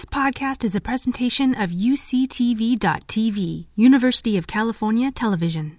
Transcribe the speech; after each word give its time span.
This 0.00 0.06
podcast 0.06 0.64
is 0.64 0.74
a 0.74 0.80
presentation 0.80 1.54
of 1.54 1.68
UCTV.tv, 1.68 3.66
University 3.74 4.38
of 4.38 4.46
California 4.46 5.10
Television. 5.10 5.78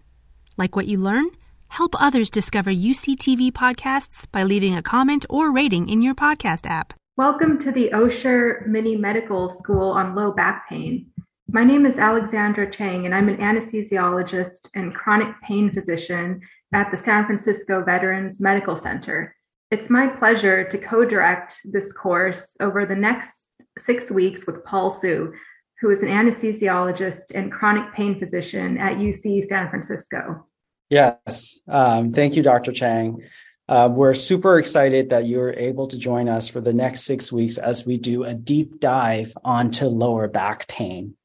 Like 0.57 0.75
what 0.75 0.85
you 0.85 0.99
learn? 0.99 1.31
Help 1.69 1.99
others 1.99 2.29
discover 2.29 2.69
UCTV 2.69 3.51
podcasts 3.51 4.31
by 4.31 4.43
leaving 4.43 4.75
a 4.75 4.83
comment 4.83 5.25
or 5.27 5.51
rating 5.51 5.89
in 5.89 6.03
your 6.03 6.13
podcast 6.13 6.69
app. 6.69 6.93
Welcome 7.17 7.57
to 7.61 7.71
the 7.71 7.89
Osher 7.95 8.67
Mini 8.67 8.95
Medical 8.95 9.49
School 9.49 9.89
on 9.89 10.13
Low 10.13 10.31
Back 10.31 10.69
Pain. 10.69 11.07
My 11.47 11.63
name 11.63 11.87
is 11.87 11.97
Alexandra 11.97 12.69
Chang, 12.71 13.07
and 13.07 13.15
I'm 13.15 13.27
an 13.27 13.37
anesthesiologist 13.37 14.69
and 14.75 14.93
chronic 14.93 15.33
pain 15.41 15.71
physician 15.73 16.41
at 16.75 16.91
the 16.91 16.97
San 16.97 17.25
Francisco 17.25 17.83
Veterans 17.83 18.39
Medical 18.39 18.75
Center. 18.75 19.35
It's 19.71 19.89
my 19.89 20.05
pleasure 20.05 20.63
to 20.65 20.77
co 20.77 21.05
direct 21.05 21.59
this 21.63 21.91
course 21.91 22.55
over 22.59 22.85
the 22.85 22.95
next 22.95 23.50
six 23.77 24.11
weeks 24.11 24.45
with 24.45 24.63
Paul 24.65 24.91
Su, 24.91 25.33
who 25.79 25.89
is 25.89 26.03
an 26.03 26.09
anesthesiologist 26.09 27.33
and 27.33 27.51
chronic 27.51 27.93
pain 27.93 28.19
physician 28.19 28.77
at 28.77 28.97
UC 28.97 29.43
San 29.45 29.69
Francisco. 29.69 30.45
Yes. 30.89 31.59
Um, 31.67 32.11
thank 32.11 32.35
you, 32.35 32.43
Dr. 32.43 32.71
Chang. 32.71 33.23
Uh, 33.67 33.89
we're 33.89 34.13
super 34.13 34.59
excited 34.59 35.09
that 35.09 35.25
you're 35.25 35.53
able 35.53 35.87
to 35.87 35.97
join 35.97 36.27
us 36.27 36.49
for 36.49 36.59
the 36.59 36.73
next 36.73 37.03
six 37.03 37.31
weeks 37.31 37.57
as 37.57 37.85
we 37.85 37.97
do 37.97 38.25
a 38.25 38.33
deep 38.33 38.79
dive 38.79 39.33
onto 39.43 39.85
lower 39.85 40.27
back 40.27 40.67
pain. 40.67 41.15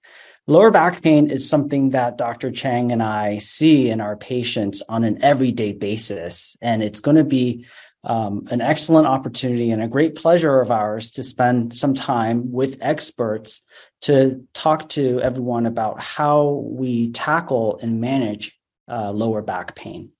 Lower 0.47 0.71
back 0.71 1.03
pain 1.03 1.29
is 1.29 1.49
something 1.49 1.91
that 1.91 2.19
Dr. 2.19 2.53
Chang 2.53 2.93
and 2.93 3.03
I 3.03 3.39
see 3.39 3.91
in 3.91 4.01
our 4.01 4.17
patients 4.17 4.81
on 4.89 5.03
an 5.03 5.23
everyday 5.25 5.73
basis. 5.73 6.57
And 6.63 6.85
it's 6.85 7.01
going 7.01 7.17
to 7.17 7.25
be 7.25 7.67
um, 8.07 8.47
an 8.51 8.61
excellent 8.61 9.07
opportunity 9.07 9.73
and 9.73 9.83
a 9.83 9.89
great 9.89 10.15
pleasure 10.15 10.61
of 10.61 10.71
ours 10.71 11.11
to 11.11 11.23
spend 11.25 11.77
some 11.77 11.93
time 11.93 12.53
with 12.53 12.79
experts 12.81 13.63
to 14.03 14.45
talk 14.55 14.89
to 14.91 15.21
everyone 15.21 15.67
about 15.67 16.01
how 16.01 16.65
we 16.65 17.11
tackle 17.11 17.79
and 17.83 18.01
manage 18.01 18.57
uh, 18.89 19.11
lower 19.11 19.43
back 19.43 19.75
pain. 19.75 20.11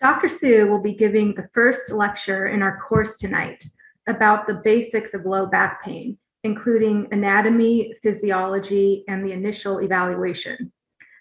Dr. 0.00 0.30
Su 0.30 0.66
will 0.66 0.80
be 0.80 0.94
giving 0.94 1.34
the 1.34 1.48
first 1.52 1.92
lecture 1.92 2.46
in 2.46 2.62
our 2.62 2.80
course 2.80 3.18
tonight 3.18 3.62
about 4.08 4.46
the 4.46 4.54
basics 4.54 5.12
of 5.12 5.26
low 5.26 5.44
back 5.46 5.84
pain, 5.84 6.16
including 6.44 7.08
anatomy, 7.12 7.94
physiology, 8.02 9.04
and 9.06 9.24
the 9.24 9.32
initial 9.32 9.78
evaluation. 9.78 10.72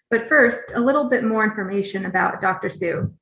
But 0.10 0.30
first, 0.30 0.72
a 0.74 0.80
little 0.80 1.10
bit 1.10 1.24
more 1.24 1.44
information 1.44 2.06
about 2.06 2.40
Dr. 2.40 2.70
Su. 2.70 3.14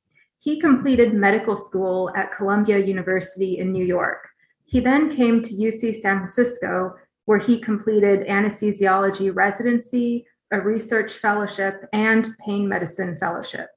He 0.42 0.60
completed 0.60 1.14
medical 1.14 1.56
school 1.56 2.10
at 2.16 2.36
Columbia 2.36 2.80
University 2.80 3.60
in 3.60 3.72
New 3.72 3.86
York. 3.86 4.28
He 4.66 4.80
then 4.80 5.16
came 5.16 5.44
to 5.44 5.54
UC 5.54 6.02
San 6.02 6.18
Francisco, 6.18 6.96
where 7.26 7.38
he 7.38 7.60
completed 7.60 8.28
anesthesiology 8.28 9.30
residency, 9.32 10.26
a 10.52 10.60
research 10.60 11.20
fellowship, 11.20 11.88
and 11.94 12.36
pain 12.44 12.68
medicine 12.68 13.18
fellowship. 13.20 13.68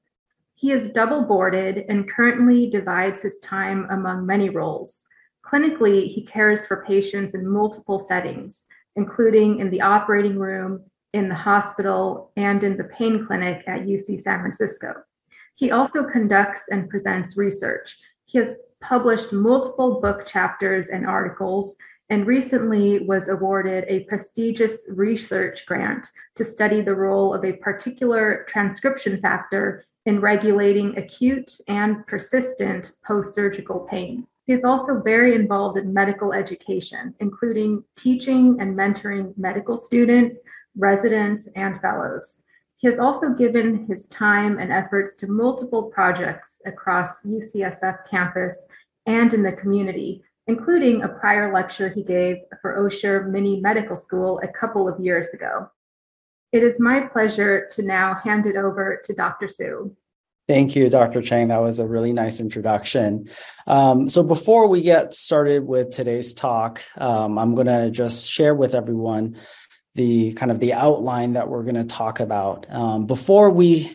He 0.54 0.72
is 0.72 0.88
double 0.88 1.24
boarded 1.24 1.84
and 1.90 2.10
currently 2.10 2.70
divides 2.70 3.20
his 3.20 3.38
time 3.40 3.86
among 3.90 4.24
many 4.24 4.48
roles. 4.48 5.04
Clinically, 5.44 6.08
he 6.08 6.24
cares 6.24 6.64
for 6.64 6.86
patients 6.86 7.34
in 7.34 7.46
multiple 7.46 7.98
settings, 7.98 8.62
including 8.96 9.58
in 9.58 9.68
the 9.68 9.82
operating 9.82 10.38
room, 10.38 10.82
in 11.12 11.28
the 11.28 11.34
hospital, 11.34 12.32
and 12.38 12.64
in 12.64 12.78
the 12.78 12.84
pain 12.84 13.26
clinic 13.26 13.62
at 13.66 13.82
UC 13.82 14.18
San 14.18 14.40
Francisco. 14.40 14.94
He 15.54 15.70
also 15.70 16.04
conducts 16.04 16.68
and 16.70 16.88
presents 16.88 17.36
research. 17.36 17.96
He 18.24 18.38
has 18.38 18.56
published 18.80 19.32
multiple 19.32 20.00
book 20.00 20.26
chapters 20.26 20.88
and 20.88 21.06
articles, 21.06 21.76
and 22.10 22.26
recently 22.26 23.00
was 23.00 23.28
awarded 23.28 23.84
a 23.88 24.04
prestigious 24.04 24.86
research 24.90 25.64
grant 25.66 26.06
to 26.36 26.44
study 26.44 26.82
the 26.82 26.94
role 26.94 27.32
of 27.32 27.44
a 27.44 27.54
particular 27.54 28.44
transcription 28.48 29.20
factor 29.20 29.84
in 30.06 30.20
regulating 30.20 30.98
acute 30.98 31.56
and 31.66 32.06
persistent 32.06 32.92
post 33.06 33.34
surgical 33.34 33.80
pain. 33.90 34.26
He 34.46 34.52
is 34.52 34.64
also 34.64 35.00
very 35.00 35.34
involved 35.34 35.78
in 35.78 35.94
medical 35.94 36.34
education, 36.34 37.14
including 37.20 37.82
teaching 37.96 38.58
and 38.60 38.76
mentoring 38.76 39.32
medical 39.38 39.78
students, 39.78 40.42
residents, 40.76 41.48
and 41.56 41.80
fellows. 41.80 42.40
He 42.76 42.88
has 42.88 42.98
also 42.98 43.30
given 43.30 43.86
his 43.86 44.06
time 44.08 44.58
and 44.58 44.72
efforts 44.72 45.16
to 45.16 45.26
multiple 45.26 45.84
projects 45.84 46.60
across 46.66 47.22
UCSF 47.22 48.08
campus 48.10 48.66
and 49.06 49.32
in 49.32 49.42
the 49.42 49.52
community, 49.52 50.22
including 50.46 51.02
a 51.02 51.08
prior 51.08 51.52
lecture 51.52 51.88
he 51.88 52.02
gave 52.02 52.36
for 52.60 52.76
Osher 52.76 53.30
Mini 53.30 53.60
Medical 53.60 53.96
School 53.96 54.40
a 54.42 54.48
couple 54.48 54.88
of 54.88 55.00
years 55.00 55.28
ago. 55.28 55.70
It 56.52 56.62
is 56.62 56.78
my 56.78 57.00
pleasure 57.00 57.66
to 57.72 57.82
now 57.82 58.14
hand 58.14 58.46
it 58.46 58.56
over 58.56 59.00
to 59.04 59.12
Dr. 59.12 59.48
Su. 59.48 59.96
Thank 60.46 60.76
you, 60.76 60.90
Dr. 60.90 61.22
Chang. 61.22 61.48
That 61.48 61.62
was 61.62 61.78
a 61.78 61.86
really 61.86 62.12
nice 62.12 62.38
introduction. 62.38 63.30
Um, 63.66 64.10
so, 64.10 64.22
before 64.22 64.68
we 64.68 64.82
get 64.82 65.14
started 65.14 65.66
with 65.66 65.90
today's 65.90 66.34
talk, 66.34 66.82
um, 66.98 67.38
I'm 67.38 67.54
going 67.54 67.66
to 67.66 67.90
just 67.90 68.30
share 68.30 68.54
with 68.54 68.74
everyone 68.74 69.38
the 69.94 70.32
kind 70.32 70.50
of 70.50 70.60
the 70.60 70.72
outline 70.72 71.34
that 71.34 71.48
we're 71.48 71.62
going 71.62 71.74
to 71.74 71.84
talk 71.84 72.20
about. 72.20 72.66
Um, 72.70 73.06
before 73.06 73.50
we 73.50 73.94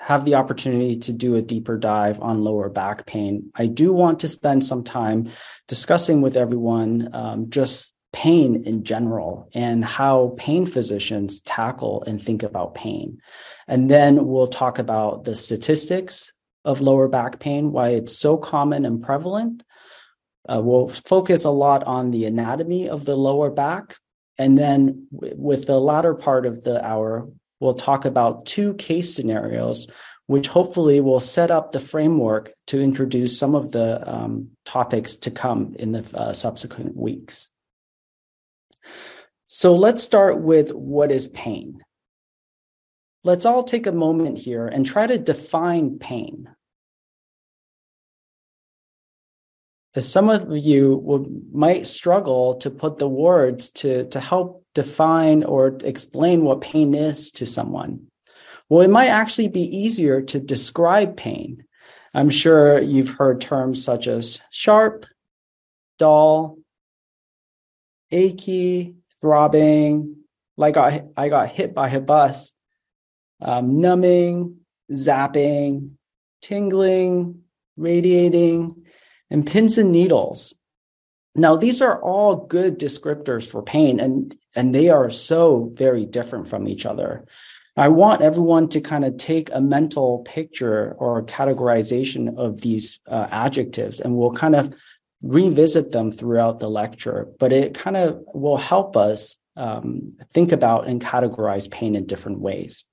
have 0.00 0.24
the 0.24 0.34
opportunity 0.34 0.96
to 0.96 1.12
do 1.12 1.34
a 1.36 1.42
deeper 1.42 1.78
dive 1.78 2.20
on 2.20 2.44
lower 2.44 2.68
back 2.68 3.06
pain, 3.06 3.50
I 3.54 3.66
do 3.66 3.92
want 3.92 4.20
to 4.20 4.28
spend 4.28 4.64
some 4.64 4.84
time 4.84 5.30
discussing 5.66 6.20
with 6.20 6.36
everyone 6.36 7.10
um, 7.12 7.50
just 7.50 7.94
pain 8.12 8.62
in 8.64 8.84
general 8.84 9.48
and 9.54 9.84
how 9.84 10.34
pain 10.36 10.66
physicians 10.66 11.40
tackle 11.40 12.04
and 12.06 12.22
think 12.22 12.44
about 12.44 12.76
pain. 12.76 13.18
And 13.66 13.90
then 13.90 14.26
we'll 14.26 14.46
talk 14.46 14.78
about 14.78 15.24
the 15.24 15.34
statistics 15.34 16.32
of 16.64 16.80
lower 16.80 17.08
back 17.08 17.40
pain, 17.40 17.72
why 17.72 17.88
it's 17.88 18.16
so 18.16 18.36
common 18.36 18.86
and 18.86 19.02
prevalent. 19.02 19.64
Uh, 20.48 20.60
we'll 20.62 20.88
focus 20.88 21.44
a 21.44 21.50
lot 21.50 21.82
on 21.84 22.12
the 22.12 22.24
anatomy 22.24 22.88
of 22.88 23.04
the 23.04 23.16
lower 23.16 23.50
back 23.50 23.96
and 24.38 24.58
then 24.58 25.06
with 25.10 25.66
the 25.66 25.78
latter 25.78 26.14
part 26.14 26.46
of 26.46 26.64
the 26.64 26.84
hour, 26.84 27.28
we'll 27.60 27.74
talk 27.74 28.04
about 28.04 28.46
two 28.46 28.74
case 28.74 29.14
scenarios, 29.14 29.86
which 30.26 30.48
hopefully 30.48 31.00
will 31.00 31.20
set 31.20 31.50
up 31.50 31.72
the 31.72 31.80
framework 31.80 32.52
to 32.66 32.80
introduce 32.80 33.38
some 33.38 33.54
of 33.54 33.72
the 33.72 34.08
um, 34.10 34.48
topics 34.64 35.16
to 35.16 35.30
come 35.30 35.74
in 35.78 35.92
the 35.92 36.18
uh, 36.18 36.32
subsequent 36.32 36.96
weeks. 36.96 37.50
So 39.46 39.76
let's 39.76 40.02
start 40.02 40.40
with 40.40 40.72
what 40.72 41.12
is 41.12 41.28
pain. 41.28 41.82
Let's 43.22 43.46
all 43.46 43.62
take 43.62 43.86
a 43.86 43.92
moment 43.92 44.36
here 44.36 44.66
and 44.66 44.84
try 44.84 45.06
to 45.06 45.16
define 45.16 45.98
pain. 45.98 46.53
As 49.94 50.10
some 50.10 50.28
of 50.28 50.56
you 50.56 50.96
will, 50.96 51.26
might 51.52 51.86
struggle 51.86 52.56
to 52.56 52.70
put 52.70 52.98
the 52.98 53.08
words 53.08 53.70
to, 53.70 54.08
to 54.08 54.20
help 54.20 54.64
define 54.74 55.44
or 55.44 55.78
explain 55.84 56.42
what 56.42 56.60
pain 56.60 56.94
is 56.94 57.30
to 57.32 57.46
someone. 57.46 58.06
Well, 58.68 58.82
it 58.82 58.90
might 58.90 59.08
actually 59.08 59.48
be 59.48 59.62
easier 59.76 60.22
to 60.22 60.40
describe 60.40 61.16
pain. 61.16 61.64
I'm 62.12 62.30
sure 62.30 62.80
you've 62.80 63.10
heard 63.10 63.40
terms 63.40 63.84
such 63.84 64.08
as 64.08 64.40
sharp, 64.50 65.06
dull, 65.98 66.58
achy, 68.10 68.94
throbbing, 69.20 70.16
like 70.56 70.76
I, 70.76 71.04
I 71.16 71.28
got 71.28 71.48
hit 71.48 71.74
by 71.74 71.90
a 71.90 72.00
bus, 72.00 72.52
um, 73.40 73.80
numbing, 73.80 74.58
zapping, 74.90 75.92
tingling, 76.40 77.42
radiating, 77.76 78.84
and 79.34 79.44
pins 79.44 79.76
and 79.78 79.90
needles. 79.90 80.54
Now, 81.34 81.56
these 81.56 81.82
are 81.82 82.00
all 82.00 82.36
good 82.36 82.78
descriptors 82.78 83.44
for 83.44 83.64
pain, 83.64 83.98
and, 83.98 84.32
and 84.54 84.72
they 84.72 84.90
are 84.90 85.10
so 85.10 85.72
very 85.74 86.06
different 86.06 86.46
from 86.46 86.68
each 86.68 86.86
other. 86.86 87.24
I 87.76 87.88
want 87.88 88.22
everyone 88.22 88.68
to 88.68 88.80
kind 88.80 89.04
of 89.04 89.16
take 89.16 89.50
a 89.52 89.60
mental 89.60 90.20
picture 90.20 90.94
or 90.98 91.24
categorization 91.24 92.38
of 92.38 92.60
these 92.60 93.00
uh, 93.08 93.26
adjectives, 93.32 94.00
and 94.00 94.14
we'll 94.14 94.30
kind 94.30 94.54
of 94.54 94.72
revisit 95.24 95.90
them 95.90 96.12
throughout 96.12 96.60
the 96.60 96.70
lecture. 96.70 97.26
But 97.40 97.52
it 97.52 97.74
kind 97.74 97.96
of 97.96 98.22
will 98.32 98.56
help 98.56 98.96
us 98.96 99.36
um, 99.56 100.16
think 100.32 100.52
about 100.52 100.86
and 100.86 101.02
categorize 101.02 101.68
pain 101.68 101.96
in 101.96 102.06
different 102.06 102.38
ways. 102.38 102.84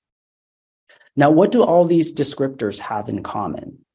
Now, 1.15 1.29
what 1.29 1.51
do 1.51 1.63
all 1.63 1.85
these 1.85 2.11
descriptors 2.11 2.79
have 2.79 3.09
in 3.09 3.21
common? 3.21 3.85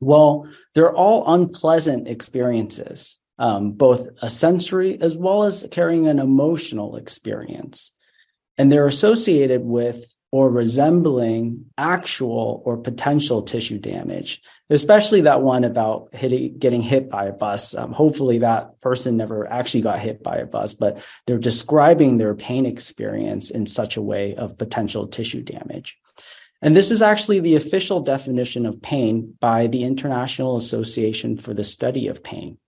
Well, 0.00 0.48
they're 0.74 0.94
all 0.94 1.32
unpleasant 1.32 2.08
experiences, 2.08 3.18
um, 3.38 3.72
both 3.72 4.08
a 4.22 4.30
sensory 4.30 5.00
as 5.00 5.16
well 5.16 5.44
as 5.44 5.66
carrying 5.70 6.06
an 6.06 6.18
emotional 6.18 6.96
experience. 6.96 7.90
And 8.56 8.70
they're 8.70 8.86
associated 8.86 9.64
with 9.64 10.14
or 10.30 10.50
resembling 10.50 11.64
actual 11.78 12.62
or 12.66 12.76
potential 12.76 13.42
tissue 13.42 13.78
damage, 13.78 14.42
especially 14.68 15.22
that 15.22 15.40
one 15.40 15.64
about 15.64 16.10
hitting, 16.12 16.58
getting 16.58 16.82
hit 16.82 17.08
by 17.08 17.24
a 17.24 17.32
bus. 17.32 17.74
Um, 17.74 17.92
hopefully, 17.92 18.38
that 18.38 18.78
person 18.80 19.16
never 19.16 19.50
actually 19.50 19.80
got 19.80 19.98
hit 19.98 20.22
by 20.22 20.36
a 20.36 20.46
bus, 20.46 20.74
but 20.74 21.02
they're 21.26 21.38
describing 21.38 22.18
their 22.18 22.34
pain 22.34 22.66
experience 22.66 23.50
in 23.50 23.64
such 23.64 23.96
a 23.96 24.02
way 24.02 24.34
of 24.34 24.58
potential 24.58 25.06
tissue 25.06 25.42
damage. 25.42 25.96
And 26.60 26.74
this 26.74 26.90
is 26.90 27.02
actually 27.02 27.40
the 27.40 27.56
official 27.56 28.00
definition 28.00 28.66
of 28.66 28.82
pain 28.82 29.34
by 29.40 29.68
the 29.68 29.84
International 29.84 30.56
Association 30.56 31.36
for 31.36 31.54
the 31.54 31.64
Study 31.64 32.08
of 32.08 32.24
Pain. 32.24 32.58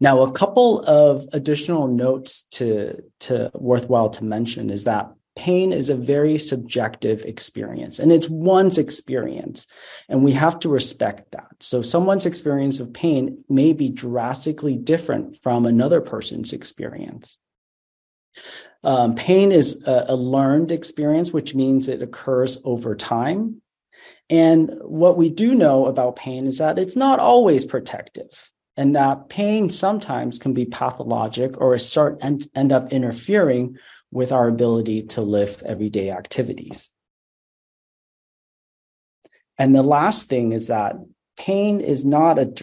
Now, 0.00 0.22
a 0.22 0.32
couple 0.32 0.80
of 0.80 1.28
additional 1.32 1.86
notes 1.86 2.42
to, 2.52 3.02
to 3.20 3.50
worthwhile 3.54 4.08
to 4.10 4.24
mention 4.24 4.70
is 4.70 4.84
that 4.84 5.12
pain 5.36 5.72
is 5.72 5.90
a 5.90 5.94
very 5.94 6.38
subjective 6.38 7.24
experience 7.24 7.98
and 7.98 8.10
it's 8.10 8.28
one's 8.28 8.78
experience 8.78 9.66
and 10.08 10.24
we 10.24 10.32
have 10.32 10.58
to 10.58 10.68
respect 10.68 11.30
that 11.30 11.46
so 11.60 11.82
someone's 11.82 12.26
experience 12.26 12.80
of 12.80 12.92
pain 12.92 13.42
may 13.48 13.72
be 13.72 13.88
drastically 13.88 14.76
different 14.76 15.40
from 15.40 15.66
another 15.66 16.00
person's 16.00 16.52
experience 16.52 17.38
um, 18.82 19.14
pain 19.14 19.52
is 19.52 19.82
a, 19.84 20.06
a 20.08 20.16
learned 20.16 20.72
experience 20.72 21.32
which 21.32 21.54
means 21.54 21.88
it 21.88 22.02
occurs 22.02 22.58
over 22.64 22.94
time 22.94 23.60
and 24.28 24.70
what 24.82 25.16
we 25.16 25.28
do 25.28 25.54
know 25.54 25.86
about 25.86 26.16
pain 26.16 26.46
is 26.46 26.58
that 26.58 26.78
it's 26.78 26.96
not 26.96 27.18
always 27.18 27.64
protective 27.64 28.50
and 28.76 28.94
that 28.94 29.28
pain 29.28 29.68
sometimes 29.68 30.38
can 30.38 30.54
be 30.54 30.64
pathologic 30.64 31.60
or 31.60 31.76
start 31.78 32.18
end, 32.22 32.48
end 32.54 32.72
up 32.72 32.92
interfering 32.92 33.76
with 34.10 34.32
our 34.32 34.48
ability 34.48 35.02
to 35.02 35.20
live 35.20 35.62
everyday 35.66 36.10
activities. 36.10 36.88
And 39.58 39.74
the 39.74 39.82
last 39.82 40.28
thing 40.28 40.52
is 40.52 40.68
that 40.68 40.96
pain 41.36 41.80
is 41.80 42.04
not 42.04 42.38
a 42.38 42.54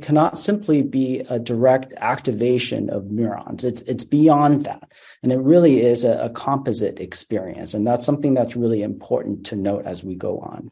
cannot 0.00 0.38
simply 0.38 0.82
be 0.82 1.20
a 1.28 1.38
direct 1.38 1.94
activation 1.96 2.88
of 2.90 3.10
neurons. 3.10 3.64
It's 3.64 3.82
it's 3.82 4.04
beyond 4.04 4.64
that, 4.64 4.92
and 5.22 5.32
it 5.32 5.38
really 5.38 5.80
is 5.80 6.04
a, 6.04 6.18
a 6.24 6.30
composite 6.30 7.00
experience, 7.00 7.74
and 7.74 7.86
that's 7.86 8.06
something 8.06 8.34
that's 8.34 8.56
really 8.56 8.82
important 8.82 9.46
to 9.46 9.56
note 9.56 9.86
as 9.86 10.04
we 10.04 10.14
go 10.14 10.38
on. 10.38 10.70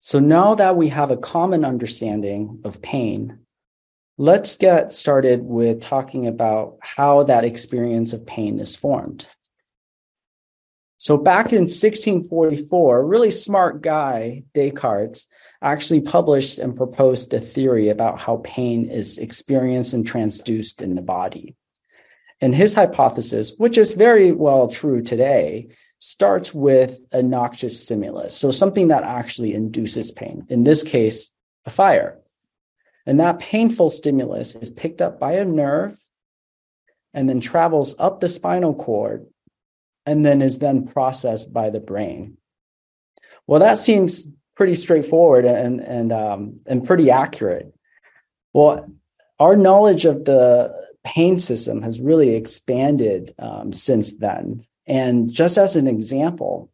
So 0.00 0.18
now 0.18 0.54
that 0.56 0.76
we 0.76 0.88
have 0.88 1.10
a 1.10 1.16
common 1.16 1.64
understanding 1.64 2.60
of 2.64 2.82
pain, 2.82 3.38
Let's 4.18 4.56
get 4.56 4.92
started 4.92 5.42
with 5.42 5.80
talking 5.80 6.26
about 6.26 6.76
how 6.80 7.22
that 7.24 7.44
experience 7.44 8.12
of 8.12 8.26
pain 8.26 8.60
is 8.60 8.76
formed. 8.76 9.26
So, 10.98 11.16
back 11.16 11.52
in 11.52 11.62
1644, 11.62 12.98
a 12.98 13.02
really 13.02 13.30
smart 13.30 13.82
guy, 13.82 14.44
Descartes, 14.54 15.26
actually 15.62 16.00
published 16.00 16.58
and 16.58 16.76
proposed 16.76 17.32
a 17.32 17.40
theory 17.40 17.88
about 17.88 18.20
how 18.20 18.40
pain 18.44 18.90
is 18.90 19.18
experienced 19.18 19.94
and 19.94 20.06
transduced 20.06 20.82
in 20.82 20.94
the 20.94 21.02
body. 21.02 21.54
And 22.40 22.54
his 22.54 22.74
hypothesis, 22.74 23.52
which 23.56 23.78
is 23.78 23.92
very 23.92 24.32
well 24.32 24.68
true 24.68 25.02
today, 25.02 25.68
starts 25.98 26.52
with 26.52 27.00
a 27.12 27.22
noxious 27.22 27.80
stimulus. 27.80 28.36
So, 28.36 28.50
something 28.50 28.88
that 28.88 29.04
actually 29.04 29.54
induces 29.54 30.10
pain, 30.10 30.46
in 30.48 30.64
this 30.64 30.82
case, 30.82 31.30
a 31.64 31.70
fire. 31.70 32.18
And 33.06 33.20
that 33.20 33.38
painful 33.38 33.90
stimulus 33.90 34.56
is 34.56 34.70
picked 34.70 35.00
up 35.00 35.20
by 35.20 35.34
a 35.34 35.44
nerve 35.44 35.96
and 37.14 37.28
then 37.28 37.40
travels 37.40 37.94
up 37.98 38.20
the 38.20 38.28
spinal 38.28 38.74
cord 38.74 39.26
and 40.06 40.24
then 40.24 40.42
is 40.42 40.58
then 40.58 40.86
processed 40.86 41.52
by 41.52 41.70
the 41.70 41.80
brain. 41.80 42.36
Well, 43.46 43.60
that 43.60 43.78
seems 43.78 44.26
pretty 44.56 44.74
straightforward 44.74 45.44
and, 45.44 45.80
and, 45.80 46.12
um, 46.12 46.60
and 46.66 46.86
pretty 46.86 47.10
accurate. 47.10 47.72
Well, 48.52 48.86
our 49.40 49.56
knowledge 49.56 50.04
of 50.04 50.24
the 50.24 50.74
pain 51.04 51.38
system 51.38 51.82
has 51.82 52.00
really 52.00 52.34
expanded 52.34 53.34
um, 53.38 53.72
since 53.72 54.12
then. 54.12 54.64
And 54.86 55.32
just 55.32 55.58
as 55.58 55.76
an 55.76 55.86
example, 55.86 56.70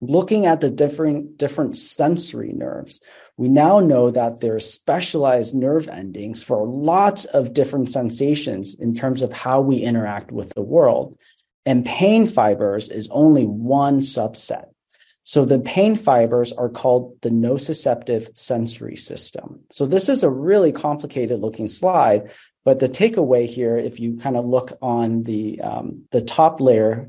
looking 0.00 0.46
at 0.46 0.60
the 0.60 0.70
different 0.70 1.36
different 1.36 1.76
sensory 1.76 2.52
nerves 2.52 3.00
we 3.36 3.48
now 3.48 3.80
know 3.80 4.10
that 4.10 4.40
there 4.40 4.56
are 4.56 4.60
specialized 4.60 5.54
nerve 5.54 5.88
endings 5.88 6.42
for 6.42 6.66
lots 6.66 7.26
of 7.26 7.52
different 7.52 7.90
sensations 7.90 8.74
in 8.74 8.94
terms 8.94 9.22
of 9.22 9.32
how 9.32 9.60
we 9.60 9.78
interact 9.78 10.32
with 10.32 10.52
the 10.54 10.62
world 10.62 11.18
and 11.66 11.84
pain 11.84 12.26
fibers 12.26 12.88
is 12.88 13.08
only 13.10 13.44
one 13.44 14.00
subset 14.00 14.68
so 15.30 15.44
the 15.44 15.60
pain 15.60 15.94
fibers 15.94 16.52
are 16.52 16.68
called 16.68 17.16
the 17.22 17.30
nociceptive 17.30 18.36
sensory 18.36 18.96
system. 18.96 19.60
So 19.70 19.86
this 19.86 20.08
is 20.08 20.24
a 20.24 20.28
really 20.28 20.72
complicated 20.72 21.38
looking 21.38 21.68
slide 21.68 22.32
but 22.64 22.80
the 22.80 22.88
takeaway 22.88 23.46
here 23.46 23.76
if 23.76 24.00
you 24.00 24.16
kind 24.16 24.36
of 24.36 24.44
look 24.44 24.76
on 24.82 25.22
the 25.22 25.60
um, 25.60 26.02
the 26.10 26.20
top 26.20 26.60
layer 26.60 27.08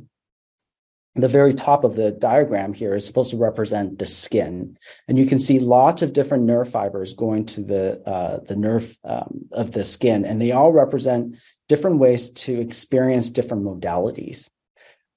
the 1.16 1.28
very 1.28 1.56
top 1.56 1.84
of 1.84 1.96
the 1.96 2.12
diagram 2.12 2.74
here 2.76 2.94
is 2.94 3.08
supposed 3.08 3.32
to 3.32 3.38
represent 3.38 3.98
the 3.98 4.06
skin. 4.06 4.78
And 5.08 5.18
you 5.18 5.26
can 5.26 5.40
see 5.40 5.58
lots 5.58 6.04
of 6.04 6.14
different 6.14 6.44
nerve 6.44 6.70
fibers 6.70 7.16
going 7.16 7.48
to 7.48 7.62
the 7.62 8.08
uh, 8.08 8.40
the 8.42 8.56
nerve 8.56 8.96
um, 9.04 9.46
of 9.52 9.72
the 9.72 9.84
skin. 9.84 10.26
And 10.26 10.40
they 10.40 10.52
all 10.52 10.72
represent 10.72 11.38
different 11.68 11.98
ways 11.98 12.30
to 12.30 12.62
experience 12.62 13.32
different 13.32 13.64
modalities 13.64 14.48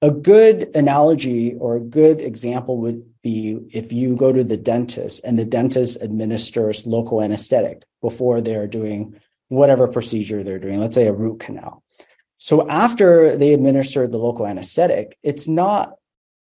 a 0.04 0.10
good 0.10 0.70
analogy 0.74 1.54
or 1.54 1.76
a 1.76 1.80
good 1.80 2.20
example 2.20 2.78
would 2.78 3.02
be 3.22 3.58
if 3.72 3.92
you 3.92 4.14
go 4.16 4.32
to 4.32 4.44
the 4.44 4.56
dentist 4.56 5.22
and 5.24 5.38
the 5.38 5.44
dentist 5.44 6.00
administers 6.02 6.86
local 6.86 7.22
anesthetic 7.22 7.82
before 8.00 8.40
they're 8.40 8.66
doing 8.66 9.18
whatever 9.48 9.88
procedure 9.88 10.42
they're 10.42 10.58
doing 10.58 10.78
let's 10.80 10.94
say 10.94 11.06
a 11.06 11.12
root 11.12 11.40
canal 11.40 11.82
so 12.44 12.68
after 12.68 13.38
they 13.38 13.54
administer 13.54 14.06
the 14.06 14.18
local 14.18 14.46
anesthetic, 14.46 15.16
it's 15.22 15.48
not 15.48 15.94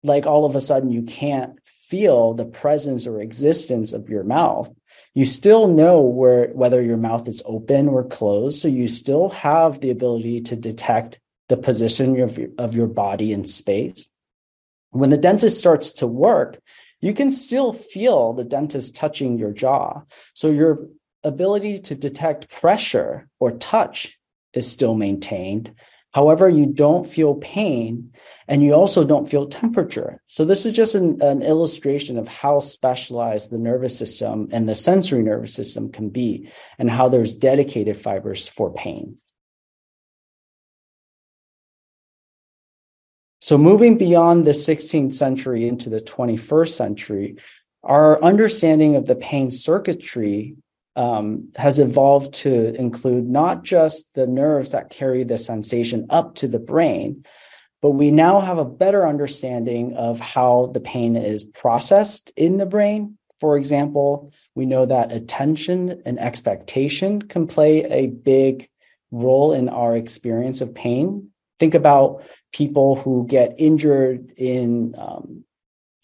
like 0.03 0.27
all 0.27 0.47
of 0.47 0.57
a 0.57 0.61
sudden 0.61 0.91
you 0.91 1.03
can't 1.03 1.59
feel 1.67 2.33
the 2.33 2.47
presence 2.47 3.07
or 3.07 3.21
existence 3.21 3.93
of 3.93 4.09
your 4.09 4.25
mouth. 4.25 4.75
You 5.13 5.27
still 5.27 5.69
know 5.69 6.01
where 6.01 6.49
whether 6.49 6.81
your 6.81 6.97
mouth 6.97 7.29
is 7.29 7.43
open 7.45 7.89
or 7.89 8.05
closed, 8.05 8.59
so 8.59 8.69
you 8.69 8.89
still 8.89 9.29
have 9.31 9.81
the 9.81 9.91
ability 9.91 10.41
to 10.43 10.57
detect 10.57 11.19
the 11.53 11.57
position 11.59 12.19
of 12.19 12.39
your, 12.39 12.49
of 12.57 12.75
your 12.75 12.87
body 12.87 13.31
in 13.31 13.45
space. 13.45 14.07
When 14.89 15.11
the 15.11 15.19
dentist 15.19 15.59
starts 15.59 15.93
to 16.01 16.07
work, 16.07 16.59
you 17.03 17.13
can 17.13 17.31
still 17.31 17.75
feel 17.75 18.33
the 18.33 18.45
dentist 18.45 18.97
touching 18.97 19.37
your 19.37 19.53
jaw. 19.53 20.01
So 20.33 20.51
your 20.51 20.89
ability 21.23 21.81
to 21.81 21.95
detect 21.95 22.49
pressure 22.49 23.29
or 23.39 23.51
touch 23.51 24.19
is 24.55 24.71
still 24.71 24.95
maintained. 24.95 25.75
However, 26.15 26.49
you 26.49 26.65
don't 26.65 27.07
feel 27.07 27.35
pain 27.35 28.15
and 28.49 28.63
you 28.63 28.73
also 28.73 29.05
don't 29.05 29.29
feel 29.29 29.47
temperature. 29.47 30.23
So, 30.29 30.47
this 30.47 30.65
is 30.65 30.73
just 30.73 30.95
an, 30.95 31.21
an, 31.23 31.43
illustration 31.43 32.19
of 32.19 32.29
how 32.29 32.61
specialized 32.61 33.51
the 33.51 33.59
nervous 33.59 33.97
system 33.97 34.49
and 34.53 34.69
the 34.69 34.75
sensory 34.75 35.23
nervous 35.23 35.55
system 35.55 35.91
can 35.91 36.11
be, 36.11 36.51
and 36.79 36.91
how 36.91 37.09
there's 37.09 37.33
dedicated 37.33 37.97
fibers 37.97 38.47
for 38.47 38.71
pain. 38.75 39.17
So, 43.43 43.59
moving 43.59 43.99
beyond 43.99 44.47
the 44.47 44.53
16th 44.53 45.15
century 45.15 45.67
into 45.67 45.91
the 45.91 46.01
21st 46.01 46.69
century, 46.69 47.37
our 47.83 48.23
understanding 48.23 48.95
of 48.95 49.07
the 49.07 49.17
pain 49.17 49.51
circuitry 49.51 50.55
um, 50.95 51.49
has 51.57 51.81
evolved 51.81 52.35
to 52.35 52.73
include 52.77 53.29
not 53.29 53.65
just 53.65 54.15
the 54.15 54.29
nerves 54.29 54.71
that 54.71 54.91
carry 54.91 55.25
the 55.25 55.39
sensation 55.39 56.07
up 56.09 56.37
to 56.37 56.47
the 56.47 56.61
brain, 56.61 57.25
but 57.81 57.91
we 57.91 58.13
now 58.13 58.39
have 58.39 58.59
a 58.59 58.65
better 58.65 59.09
understanding 59.09 59.97
of 59.97 60.21
how 60.21 60.71
the 60.73 60.79
pain 60.79 61.17
is 61.17 61.43
processed 61.43 62.31
in 62.37 62.59
the 62.59 62.67
brain. 62.67 63.19
For 63.41 63.57
example, 63.57 64.33
we 64.55 64.67
know 64.67 64.87
that 64.87 65.11
attention 65.11 66.01
and 66.07 66.21
expectation 66.21 67.21
can 67.21 67.49
play 67.49 67.83
a 67.87 68.07
big 68.07 68.69
role 69.11 69.53
in 69.53 69.69
our 69.69 69.97
experience 69.97 70.61
of 70.61 70.77
pain. 70.77 71.32
Think 71.63 71.75
about 71.77 72.25
people 72.53 72.97
who 72.97 73.25
get 73.29 73.55
injured 73.57 74.33
in 74.37 74.97
um, 74.99 75.45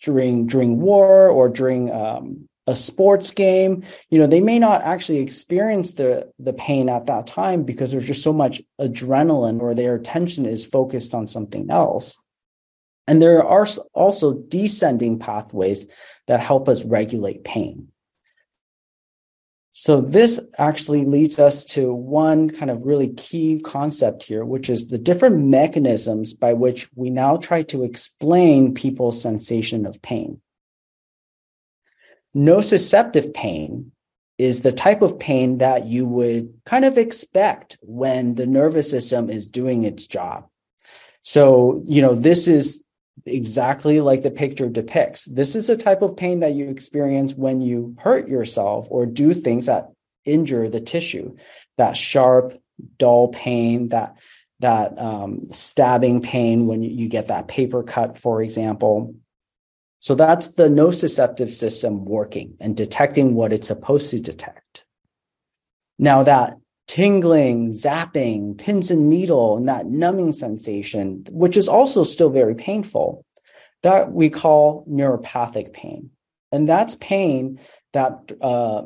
during 0.00 0.46
during 0.46 0.78
war 0.78 1.26
or 1.28 1.48
during 1.48 1.90
um, 1.90 2.48
a 2.68 2.76
sports 2.76 3.32
game. 3.32 3.82
You 4.08 4.20
know 4.20 4.28
they 4.28 4.40
may 4.40 4.60
not 4.60 4.82
actually 4.82 5.18
experience 5.18 5.90
the 5.90 6.30
the 6.38 6.52
pain 6.52 6.88
at 6.88 7.06
that 7.06 7.26
time 7.26 7.64
because 7.64 7.90
there's 7.90 8.06
just 8.06 8.22
so 8.22 8.32
much 8.32 8.62
adrenaline 8.80 9.60
or 9.60 9.74
their 9.74 9.96
attention 9.96 10.46
is 10.46 10.64
focused 10.64 11.12
on 11.12 11.26
something 11.26 11.68
else. 11.72 12.16
And 13.08 13.20
there 13.20 13.44
are 13.44 13.66
also 13.94 14.34
descending 14.34 15.18
pathways 15.18 15.88
that 16.28 16.38
help 16.38 16.68
us 16.68 16.84
regulate 16.84 17.42
pain 17.42 17.88
So 19.80 20.00
this 20.00 20.40
actually 20.58 21.04
leads 21.04 21.38
us 21.38 21.64
to 21.66 21.94
one 21.94 22.50
kind 22.50 22.68
of 22.68 22.84
really 22.84 23.10
key 23.10 23.60
concept 23.60 24.24
here, 24.24 24.44
which 24.44 24.68
is 24.68 24.88
the 24.88 24.98
different 24.98 25.38
mechanisms 25.38 26.34
by 26.34 26.52
which 26.52 26.88
we 26.96 27.10
now 27.10 27.36
try 27.36 27.62
to 27.62 27.84
explain 27.84 28.74
people's 28.74 29.22
sensation 29.22 29.86
of 29.86 30.02
pain. 30.02 30.40
Nociceptive 32.34 33.32
pain 33.32 33.92
is 34.36 34.62
the 34.62 34.72
type 34.72 35.00
of 35.00 35.16
pain 35.16 35.58
that 35.58 35.86
you 35.86 36.08
would 36.08 36.52
kind 36.66 36.84
of 36.84 36.98
expect 36.98 37.76
when 37.80 38.34
the 38.34 38.46
nervous 38.46 38.90
system 38.90 39.30
is 39.30 39.46
doing 39.46 39.84
its 39.84 40.08
job. 40.08 40.48
So, 41.22 41.84
you 41.86 42.02
know, 42.02 42.16
this 42.16 42.48
is 42.48 42.82
exactly 43.26 44.00
like 44.00 44.22
the 44.22 44.30
picture 44.30 44.68
depicts. 44.68 45.24
This 45.24 45.54
is 45.54 45.68
a 45.68 45.76
type 45.76 46.02
of 46.02 46.16
pain 46.16 46.40
that 46.40 46.54
you 46.54 46.68
experience 46.68 47.34
when 47.34 47.60
you 47.60 47.96
hurt 47.98 48.28
yourself 48.28 48.88
or 48.90 49.06
do 49.06 49.34
things 49.34 49.66
that 49.66 49.90
injure 50.24 50.68
the 50.68 50.80
tissue. 50.80 51.36
That 51.76 51.96
sharp, 51.96 52.52
dull 52.98 53.28
pain, 53.28 53.88
that 53.90 54.16
that 54.60 54.98
um, 54.98 55.46
stabbing 55.50 56.20
pain 56.20 56.66
when 56.66 56.82
you, 56.82 57.08
get 57.08 57.28
that 57.28 57.46
paper 57.46 57.82
cut, 57.84 58.18
for 58.18 58.42
example. 58.42 59.14
So 60.00 60.16
that's 60.16 60.48
the 60.48 60.68
nociceptive 60.68 61.50
system 61.50 62.04
working 62.04 62.56
and 62.58 62.76
detecting 62.76 63.34
what 63.34 63.52
it's 63.52 63.68
supposed 63.68 64.10
to 64.10 64.20
detect. 64.20 64.84
Now 65.98 66.24
that 66.24 66.56
tingling, 66.88 67.70
zapping, 67.72 68.58
pins 68.58 68.90
and 68.90 69.08
needle, 69.08 69.56
and 69.58 69.68
that 69.68 69.86
numbing 69.86 70.32
sensation, 70.32 71.24
which 71.30 71.56
is 71.56 71.68
also 71.68 72.02
still 72.02 72.30
very 72.30 72.54
painful, 72.54 73.24
that 73.82 74.10
we 74.10 74.28
call 74.30 74.84
neuropathic 74.90 75.72
pain. 75.72 76.10
And 76.50 76.68
that's 76.68 76.94
pain 76.96 77.60
that 77.92 78.32
uh, 78.40 78.82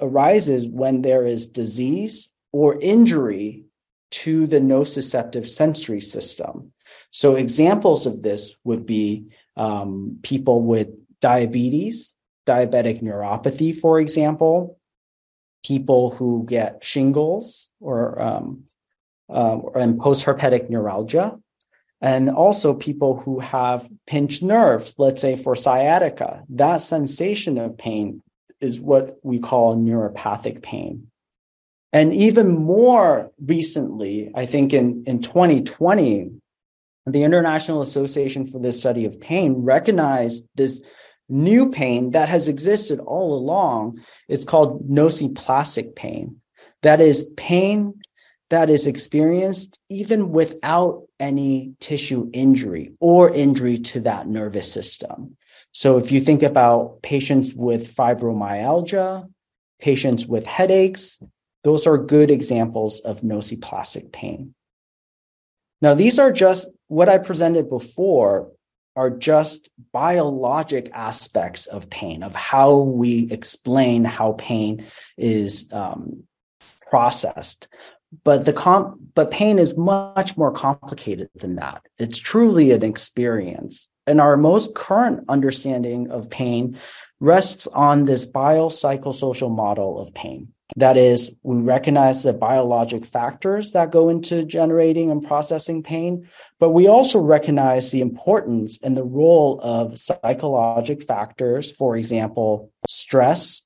arises 0.00 0.68
when 0.68 1.02
there 1.02 1.26
is 1.26 1.48
disease 1.48 2.30
or 2.52 2.78
injury 2.80 3.64
to 4.12 4.46
the 4.46 4.60
nociceptive 4.60 5.48
sensory 5.48 6.00
system. 6.00 6.72
So 7.10 7.34
examples 7.34 8.06
of 8.06 8.22
this 8.22 8.56
would 8.62 8.86
be 8.86 9.26
um, 9.56 10.18
people 10.22 10.62
with 10.62 10.88
diabetes, 11.20 12.14
diabetic 12.46 13.02
neuropathy, 13.02 13.76
for 13.76 13.98
example, 13.98 14.75
people 15.66 16.10
who 16.10 16.44
get 16.46 16.84
shingles 16.84 17.68
or 17.80 18.20
um, 18.20 18.64
uh, 19.28 19.58
and 19.74 19.98
postherpetic 19.98 20.70
neuralgia, 20.70 21.36
and 22.00 22.30
also 22.30 22.72
people 22.74 23.18
who 23.18 23.40
have 23.40 23.88
pinched 24.06 24.42
nerves, 24.42 24.94
let's 24.98 25.20
say 25.20 25.34
for 25.34 25.56
sciatica. 25.56 26.44
That 26.50 26.76
sensation 26.76 27.58
of 27.58 27.76
pain 27.78 28.22
is 28.60 28.78
what 28.78 29.18
we 29.22 29.40
call 29.40 29.76
neuropathic 29.76 30.62
pain. 30.62 31.08
And 31.92 32.12
even 32.14 32.48
more 32.54 33.32
recently, 33.44 34.30
I 34.34 34.46
think 34.46 34.72
in, 34.72 35.04
in 35.06 35.22
2020, 35.22 36.32
the 37.06 37.22
International 37.24 37.82
Association 37.82 38.46
for 38.46 38.58
the 38.58 38.72
Study 38.72 39.04
of 39.04 39.20
Pain 39.20 39.54
recognized 39.62 40.48
this 40.54 40.84
new 41.28 41.70
pain 41.70 42.12
that 42.12 42.28
has 42.28 42.48
existed 42.48 43.00
all 43.00 43.36
along. 43.36 44.00
It's 44.28 44.44
called 44.44 44.88
nociplastic 44.88 45.96
pain. 45.96 46.40
That 46.82 47.00
is 47.00 47.30
pain 47.36 47.94
that 48.50 48.70
is 48.70 48.86
experienced 48.86 49.78
even 49.88 50.30
without 50.30 51.02
any 51.18 51.74
tissue 51.80 52.30
injury 52.32 52.92
or 53.00 53.30
injury 53.30 53.78
to 53.78 54.00
that 54.00 54.28
nervous 54.28 54.70
system. 54.70 55.36
So 55.72 55.98
if 55.98 56.12
you 56.12 56.20
think 56.20 56.42
about 56.42 57.02
patients 57.02 57.54
with 57.54 57.94
fibromyalgia, 57.94 59.28
patients 59.80 60.26
with 60.26 60.46
headaches, 60.46 61.20
those 61.64 61.86
are 61.86 61.98
good 61.98 62.30
examples 62.30 63.00
of 63.00 63.22
nociplastic 63.22 64.12
pain. 64.12 64.54
Now, 65.82 65.94
these 65.94 66.18
are 66.18 66.32
just 66.32 66.68
what 66.88 67.08
I 67.08 67.18
presented 67.18 67.68
before 67.68 68.52
are 68.96 69.10
just 69.10 69.70
biologic 69.92 70.90
aspects 70.92 71.66
of 71.66 71.90
pain, 71.90 72.22
of 72.22 72.34
how 72.34 72.78
we 72.78 73.30
explain 73.30 74.04
how 74.04 74.32
pain 74.32 74.84
is 75.16 75.70
um, 75.72 76.24
processed. 76.88 77.68
But 78.24 78.44
the 78.44 78.52
comp- 78.52 78.98
but 79.14 79.30
pain 79.30 79.58
is 79.58 79.76
much 79.76 80.36
more 80.36 80.52
complicated 80.52 81.28
than 81.34 81.56
that. 81.56 81.82
It's 81.98 82.18
truly 82.18 82.70
an 82.72 82.82
experience. 82.82 83.88
And 84.06 84.20
our 84.20 84.36
most 84.36 84.74
current 84.74 85.24
understanding 85.28 86.10
of 86.10 86.30
pain 86.30 86.78
rests 87.20 87.66
on 87.66 88.04
this 88.04 88.24
biopsychosocial 88.24 89.54
model 89.54 89.98
of 89.98 90.14
pain. 90.14 90.52
That 90.74 90.96
is, 90.96 91.36
we 91.44 91.58
recognize 91.58 92.22
the 92.22 92.32
biologic 92.32 93.04
factors 93.04 93.72
that 93.72 93.92
go 93.92 94.08
into 94.08 94.44
generating 94.44 95.12
and 95.12 95.22
processing 95.22 95.82
pain, 95.82 96.28
but 96.58 96.70
we 96.70 96.88
also 96.88 97.20
recognize 97.20 97.92
the 97.92 98.00
importance 98.00 98.78
and 98.82 98.96
the 98.96 99.04
role 99.04 99.60
of 99.62 99.96
psychologic 99.98 101.02
factors, 101.02 101.70
for 101.70 101.96
example, 101.96 102.72
stress, 102.88 103.62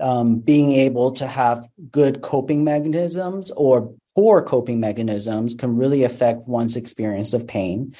um, 0.00 0.40
being 0.40 0.72
able 0.72 1.12
to 1.12 1.26
have 1.26 1.64
good 1.90 2.22
coping 2.22 2.64
mechanisms 2.64 3.50
or 3.52 3.94
poor 4.16 4.42
coping 4.42 4.80
mechanisms 4.80 5.54
can 5.54 5.76
really 5.76 6.02
affect 6.02 6.48
one's 6.48 6.76
experience 6.76 7.32
of 7.32 7.46
pain. 7.46 7.94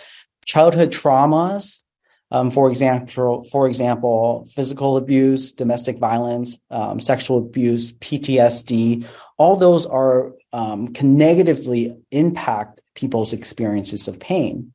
Childhood 0.45 0.91
traumas, 0.91 1.85
um, 2.31 2.51
for 2.51 2.71
example, 2.71 3.45
for 3.45 3.67
example, 3.67 4.47
physical 4.55 4.97
abuse, 4.97 5.53
domestic 5.53 5.99
violence, 5.99 6.59
um, 6.71 7.01
sexual 7.01 7.39
abuse, 7.39 7.93
PTSD, 7.93 9.05
all 9.37 9.57
those 9.57 9.87
are 9.87 10.33
um, 10.53 10.89
can 10.89 11.17
negatively 11.17 11.97
impact 12.11 12.81
people's 12.95 13.33
experiences 13.33 14.07
of 14.07 14.21
pain. 14.21 14.73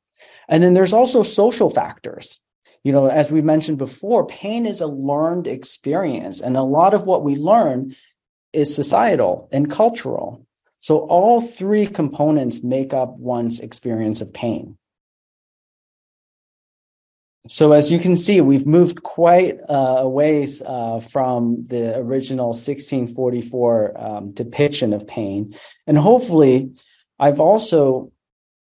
And 0.47 0.62
then 0.62 0.74
there's 0.74 0.93
also 0.93 1.24
social 1.24 1.69
factors. 1.69 2.39
You 2.83 2.91
know, 2.91 3.07
as 3.07 3.31
we 3.31 3.41
mentioned 3.41 3.77
before, 3.77 4.27
pain 4.27 4.65
is 4.65 4.79
a 4.79 4.88
learned 4.88 5.47
experience, 5.47 6.39
and 6.39 6.55
a 6.55 6.62
lot 6.62 6.93
of 6.93 7.07
what 7.07 7.24
we 7.24 7.35
learn 7.35 7.95
is 8.53 8.74
societal 8.74 9.50
and 9.51 9.71
cultural. 9.71 10.45
So 10.81 11.00
all 11.00 11.41
three 11.41 11.88
components 11.88 12.62
make 12.63 12.93
up 12.93 13.17
one's 13.17 13.59
experience 13.59 14.21
of 14.21 14.33
pain. 14.33 14.77
So 17.48 17.74
as 17.74 17.92
you 17.92 18.00
can 18.00 18.16
see, 18.16 18.42
we've 18.42 18.66
moved 18.66 19.04
quite 19.04 19.60
uh, 19.70 19.98
a 20.00 20.10
ways 20.10 20.62
uh, 20.66 21.00
from 21.00 21.66
the 21.68 21.98
original 21.98 22.48
1644 22.48 23.94
um, 23.96 24.32
depiction 24.32 24.94
of 24.94 25.08
pain. 25.08 25.56
And 25.86 25.98
hopefully, 25.98 26.72
I've 27.20 27.40
also 27.40 28.12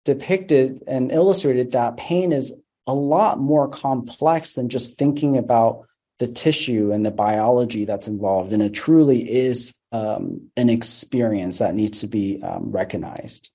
depicted 0.06 0.84
and 0.88 1.12
illustrated 1.12 1.72
that 1.72 1.98
pain 1.98 2.32
is 2.32 2.54
a 2.86 2.94
lot 2.94 3.40
more 3.40 3.68
complex 3.68 4.54
than 4.54 4.70
just 4.70 4.98
thinking 4.98 5.38
about 5.38 5.86
the 6.20 6.28
tissue 6.28 6.92
and 6.92 7.06
the 7.06 7.12
biology 7.12 7.86
that's 7.86 8.08
involved. 8.08 8.54
And 8.54 8.62
it 8.62 8.74
truly 8.74 9.30
is 9.30 9.78
um, 9.92 10.50
an 10.56 10.70
experience 10.70 11.60
that 11.60 11.76
needs 11.76 12.00
to 12.00 12.08
be 12.08 12.42
um, 12.42 12.72
recognized. 12.72 13.50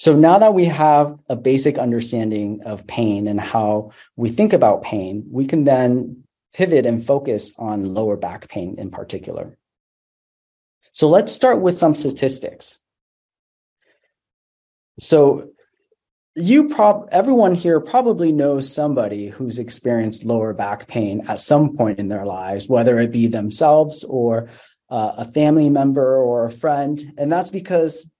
So 0.00 0.16
now 0.16 0.38
that 0.38 0.54
we 0.54 0.64
have 0.64 1.18
a 1.28 1.36
basic 1.36 1.76
understanding 1.76 2.62
of 2.64 2.86
pain 2.86 3.28
and 3.28 3.38
how 3.38 3.90
we 4.16 4.30
think 4.30 4.54
about 4.54 4.80
pain, 4.80 5.26
we 5.30 5.44
can 5.44 5.64
then 5.64 6.24
pivot 6.54 6.86
and 6.86 7.04
focus 7.04 7.52
on 7.58 7.92
lower 7.92 8.16
back 8.16 8.48
pain 8.48 8.76
in 8.78 8.90
particular. 8.90 9.58
So 10.92 11.06
let's 11.10 11.32
start 11.32 11.60
with 11.60 11.78
some 11.78 11.94
statistics. 11.94 12.80
So 15.00 15.50
you 16.34 16.70
prob 16.70 17.10
everyone 17.12 17.54
here 17.54 17.78
probably 17.78 18.32
knows 18.32 18.72
somebody 18.72 19.28
who's 19.28 19.58
experienced 19.58 20.24
lower 20.24 20.54
back 20.54 20.88
pain 20.88 21.26
at 21.28 21.40
some 21.40 21.76
point 21.76 21.98
in 21.98 22.08
their 22.08 22.24
lives, 22.24 22.70
whether 22.70 22.98
it 22.98 23.12
be 23.12 23.26
themselves 23.26 24.02
or 24.04 24.48
uh, 24.88 25.12
a 25.18 25.24
family 25.26 25.68
member 25.68 26.16
or 26.16 26.46
a 26.46 26.50
friend. 26.50 27.12
And 27.18 27.30
that's 27.30 27.50
because 27.50 28.10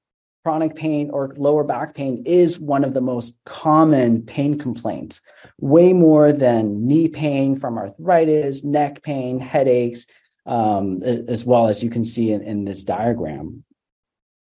chronic 0.42 0.74
pain 0.74 1.10
or 1.10 1.34
lower 1.36 1.64
back 1.64 1.94
pain 1.94 2.22
is 2.24 2.58
one 2.58 2.84
of 2.84 2.94
the 2.94 3.00
most 3.00 3.36
common 3.44 4.22
pain 4.22 4.58
complaints, 4.58 5.20
way 5.58 5.92
more 5.92 6.32
than 6.32 6.86
knee 6.86 7.08
pain 7.08 7.56
from 7.56 7.76
arthritis, 7.76 8.64
neck 8.64 9.02
pain, 9.02 9.38
headaches, 9.38 10.06
um, 10.46 11.02
as 11.02 11.44
well 11.44 11.68
as 11.68 11.82
you 11.82 11.90
can 11.90 12.04
see 12.04 12.32
in, 12.32 12.42
in 12.42 12.64
this 12.64 12.82
diagram. 12.82 13.64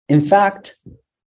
In 0.09 0.19
fact, 0.19 0.75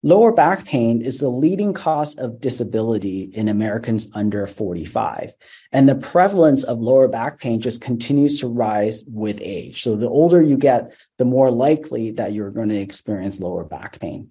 lower 0.02 0.30
back 0.30 0.66
pain 0.66 1.00
is 1.00 1.18
the 1.18 1.30
leading 1.30 1.72
cause 1.72 2.14
of 2.16 2.40
disability 2.40 3.30
in 3.32 3.48
Americans 3.48 4.08
under 4.14 4.46
45. 4.46 5.32
And 5.72 5.88
the 5.88 5.94
prevalence 5.94 6.64
of 6.64 6.78
lower 6.80 7.08
back 7.08 7.40
pain 7.40 7.60
just 7.60 7.80
continues 7.80 8.40
to 8.40 8.48
rise 8.48 9.04
with 9.08 9.40
age. 9.40 9.82
So 9.82 9.96
the 9.96 10.08
older 10.08 10.42
you 10.42 10.58
get, 10.58 10.92
the 11.16 11.24
more 11.24 11.50
likely 11.50 12.10
that 12.12 12.34
you're 12.34 12.50
going 12.50 12.68
to 12.68 12.76
experience 12.76 13.40
lower 13.40 13.64
back 13.64 13.98
pain. 13.98 14.30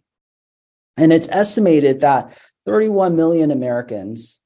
And 0.99 1.13
it's 1.13 1.29
estimated 1.29 2.01
that 2.01 2.37
31 2.65 3.15
million 3.15 3.51
Americans 3.51 4.39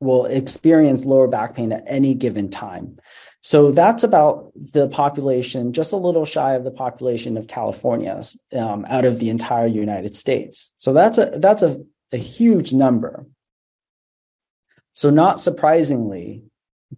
will 0.00 0.26
experience 0.26 1.04
lower 1.04 1.26
back 1.26 1.54
pain 1.54 1.72
at 1.72 1.84
any 1.86 2.14
given 2.14 2.50
time. 2.50 2.98
So 3.40 3.70
that's 3.70 4.04
about 4.04 4.52
the 4.54 4.88
population, 4.88 5.72
just 5.72 5.92
a 5.92 5.96
little 5.96 6.24
shy 6.24 6.52
of 6.52 6.64
the 6.64 6.70
population 6.70 7.36
of 7.36 7.48
California 7.48 8.20
um, 8.52 8.84
out 8.88 9.04
of 9.04 9.18
the 9.20 9.30
entire 9.30 9.66
United 9.66 10.14
States. 10.14 10.72
So 10.76 10.92
that's 10.92 11.16
a 11.16 11.26
that's 11.36 11.62
a, 11.62 11.82
a 12.12 12.18
huge 12.18 12.72
number. 12.72 13.24
So 14.94 15.10
not 15.10 15.40
surprisingly, 15.40 16.42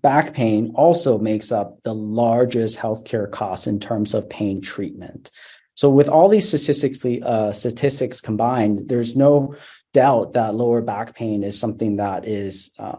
back 0.02 0.34
pain 0.34 0.72
also 0.74 1.18
makes 1.18 1.52
up 1.52 1.82
the 1.82 1.94
largest 1.94 2.78
healthcare 2.78 3.30
costs 3.30 3.66
in 3.66 3.78
terms 3.78 4.14
of 4.14 4.28
pain 4.28 4.60
treatment. 4.60 5.30
So 5.78 5.88
with 5.88 6.08
all 6.08 6.28
these 6.28 6.48
statistics, 6.48 7.04
uh, 7.04 7.52
statistics 7.52 8.20
combined, 8.20 8.88
there's 8.88 9.14
no 9.14 9.54
doubt 9.94 10.32
that 10.32 10.56
lower 10.56 10.82
back 10.82 11.14
pain 11.14 11.44
is 11.44 11.56
something 11.56 11.98
that 11.98 12.26
is 12.26 12.72
uh, 12.80 12.96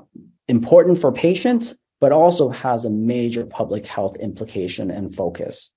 important 0.47 0.97
for 0.97 1.11
patients, 1.11 1.75
but 1.99 2.13
also 2.13 2.47
has 2.47 2.85
a 2.85 2.89
major 2.89 3.45
public 3.45 3.85
health 3.85 4.15
implication 4.15 4.91
and 4.91 5.13
focus. 5.13 5.71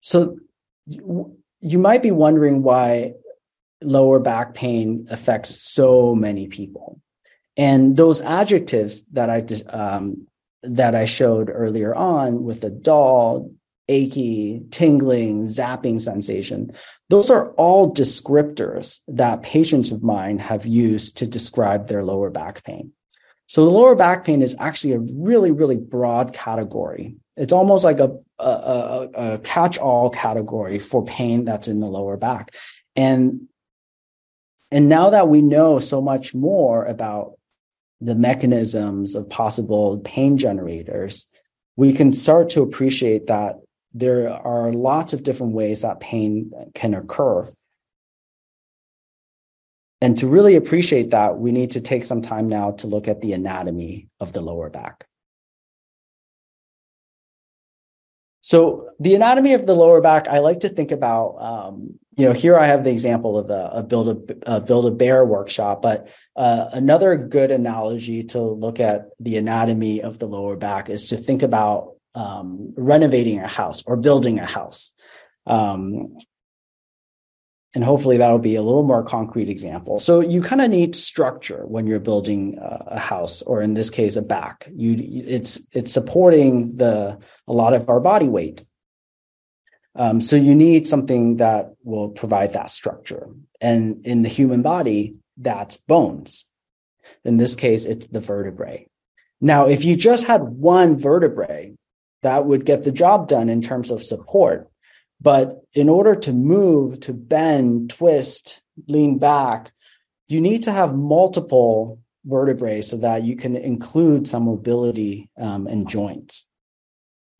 So 0.00 0.38
you 0.86 1.78
might 1.78 2.02
be 2.02 2.10
wondering 2.10 2.64
why 2.64 3.12
lower 3.80 4.18
back 4.18 4.54
pain 4.54 5.06
affects 5.08 5.50
so 5.50 6.16
many 6.16 6.48
people. 6.48 7.00
And 7.56 7.96
those 7.96 8.20
adjectives 8.22 9.04
that 9.12 9.30
I 9.30 9.44
um, 9.72 10.26
that 10.62 10.94
I 10.94 11.04
showed 11.06 11.50
earlier 11.52 11.94
on 11.94 12.44
with 12.44 12.60
the 12.60 12.70
dull, 12.70 13.50
achy, 13.88 14.62
tingling, 14.70 15.46
zapping 15.46 16.00
sensation, 16.00 16.72
those 17.08 17.28
are 17.30 17.50
all 17.52 17.92
descriptors 17.92 19.00
that 19.08 19.42
patients 19.42 19.90
of 19.90 20.02
mine 20.02 20.38
have 20.38 20.66
used 20.66 21.16
to 21.16 21.26
describe 21.26 21.88
their 21.88 22.04
lower 22.04 22.30
back 22.30 22.62
pain. 22.62 22.92
So 23.48 23.64
the 23.64 23.72
lower 23.72 23.96
back 23.96 24.24
pain 24.24 24.42
is 24.42 24.54
actually 24.60 24.92
a 24.92 25.00
really, 25.00 25.50
really 25.50 25.76
broad 25.76 26.32
category. 26.32 27.16
It's 27.36 27.52
almost 27.52 27.82
like 27.82 27.98
a, 27.98 28.16
a, 28.38 28.44
a, 28.44 29.08
a 29.14 29.38
catch-all 29.38 30.10
category 30.10 30.78
for 30.78 31.04
pain 31.04 31.44
that's 31.44 31.66
in 31.66 31.80
the 31.80 31.88
lower 31.88 32.16
back. 32.16 32.54
And, 32.94 33.48
and 34.70 34.88
now 34.88 35.10
that 35.10 35.26
we 35.26 35.42
know 35.42 35.80
so 35.80 36.00
much 36.00 36.32
more 36.32 36.84
about 36.84 37.39
the 38.00 38.14
mechanisms 38.14 39.14
of 39.14 39.28
possible 39.28 39.98
pain 39.98 40.38
generators, 40.38 41.26
we 41.76 41.92
can 41.92 42.12
start 42.12 42.50
to 42.50 42.62
appreciate 42.62 43.26
that 43.26 43.56
there 43.92 44.30
are 44.30 44.72
lots 44.72 45.12
of 45.12 45.22
different 45.22 45.52
ways 45.52 45.82
that 45.82 46.00
pain 46.00 46.52
can 46.74 46.94
occur. 46.94 47.50
And 50.00 50.18
to 50.18 50.28
really 50.28 50.56
appreciate 50.56 51.10
that, 51.10 51.38
we 51.38 51.52
need 51.52 51.72
to 51.72 51.80
take 51.80 52.04
some 52.04 52.22
time 52.22 52.48
now 52.48 52.70
to 52.72 52.86
look 52.86 53.08
at 53.08 53.20
the 53.20 53.34
anatomy 53.34 54.08
of 54.18 54.32
the 54.32 54.40
lower 54.40 54.70
back. 54.70 55.06
So 58.40 58.88
the 58.98 59.14
anatomy 59.14 59.52
of 59.52 59.66
the 59.66 59.74
lower 59.74 60.00
back, 60.00 60.26
I 60.28 60.38
like 60.38 60.60
to 60.60 60.68
think 60.68 60.90
about. 60.90 61.36
Um, 61.38 61.98
you 62.20 62.26
know, 62.26 62.34
here 62.34 62.58
I 62.58 62.66
have 62.66 62.84
the 62.84 62.90
example 62.90 63.38
of 63.38 63.48
a, 63.48 63.70
a 63.72 63.82
build 63.82 64.08
a, 64.30 64.56
a, 64.56 64.60
build 64.60 64.86
a 64.86 64.90
bear 64.90 65.24
workshop, 65.24 65.80
but 65.80 66.08
uh, 66.36 66.66
another 66.72 67.16
good 67.16 67.50
analogy 67.50 68.24
to 68.24 68.42
look 68.42 68.78
at 68.78 69.06
the 69.18 69.38
anatomy 69.38 70.02
of 70.02 70.18
the 70.18 70.26
lower 70.26 70.54
back 70.54 70.90
is 70.90 71.06
to 71.06 71.16
think 71.16 71.42
about 71.42 71.94
um, 72.14 72.74
renovating 72.76 73.38
a 73.38 73.48
house 73.48 73.82
or 73.86 73.96
building 73.96 74.38
a 74.38 74.44
house. 74.44 74.92
Um, 75.46 76.16
and 77.72 77.84
hopefully 77.84 78.18
that'll 78.18 78.38
be 78.38 78.56
a 78.56 78.62
little 78.62 78.82
more 78.82 79.02
concrete 79.02 79.48
example. 79.48 79.98
So 79.98 80.20
you 80.20 80.42
kind 80.42 80.60
of 80.60 80.68
need 80.70 80.94
structure 80.94 81.64
when 81.66 81.86
you're 81.86 82.00
building 82.00 82.58
a 82.60 82.98
house, 82.98 83.42
or 83.42 83.62
in 83.62 83.74
this 83.74 83.90
case, 83.90 84.16
a 84.16 84.22
back. 84.22 84.68
You 84.74 84.96
it's 84.98 85.60
it's 85.72 85.92
supporting 85.92 86.76
the 86.76 87.18
a 87.46 87.52
lot 87.52 87.72
of 87.72 87.88
our 87.88 88.00
body 88.00 88.28
weight. 88.28 88.64
Um, 89.96 90.22
so 90.22 90.36
you 90.36 90.54
need 90.54 90.86
something 90.86 91.36
that 91.36 91.72
will 91.82 92.10
provide 92.10 92.52
that 92.52 92.70
structure. 92.70 93.28
And 93.60 94.06
in 94.06 94.22
the 94.22 94.28
human 94.28 94.62
body, 94.62 95.18
that's 95.36 95.76
bones. 95.76 96.44
In 97.24 97.38
this 97.38 97.54
case, 97.54 97.86
it's 97.86 98.06
the 98.06 98.20
vertebrae. 98.20 98.86
Now, 99.40 99.66
if 99.66 99.84
you 99.84 99.96
just 99.96 100.26
had 100.26 100.42
one 100.42 100.98
vertebrae, 100.98 101.74
that 102.22 102.44
would 102.44 102.64
get 102.64 102.84
the 102.84 102.92
job 102.92 103.28
done 103.28 103.48
in 103.48 103.62
terms 103.62 103.90
of 103.90 104.02
support. 104.02 104.68
But 105.20 105.62
in 105.74 105.88
order 105.88 106.14
to 106.14 106.32
move, 106.32 107.00
to 107.00 107.12
bend, 107.12 107.90
twist, 107.90 108.62
lean 108.86 109.18
back, 109.18 109.72
you 110.28 110.40
need 110.40 110.62
to 110.64 110.72
have 110.72 110.94
multiple 110.94 112.00
vertebrae 112.24 112.82
so 112.82 112.96
that 112.98 113.24
you 113.24 113.36
can 113.36 113.56
include 113.56 114.26
some 114.26 114.44
mobility 114.44 115.28
um, 115.38 115.66
in 115.66 115.86
joints. 115.86 116.46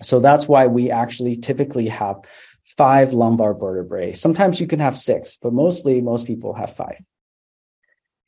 So 0.02 0.20
that's 0.20 0.48
why 0.48 0.66
we 0.66 0.90
actually 0.90 1.36
typically 1.36 1.88
have 1.88 2.16
five 2.64 3.12
lumbar 3.12 3.54
vertebrae. 3.54 4.12
Sometimes 4.12 4.60
you 4.60 4.66
can 4.66 4.80
have 4.80 4.96
six, 4.96 5.36
but 5.40 5.52
mostly 5.52 6.00
most 6.00 6.26
people 6.26 6.54
have 6.54 6.74
five. 6.74 7.02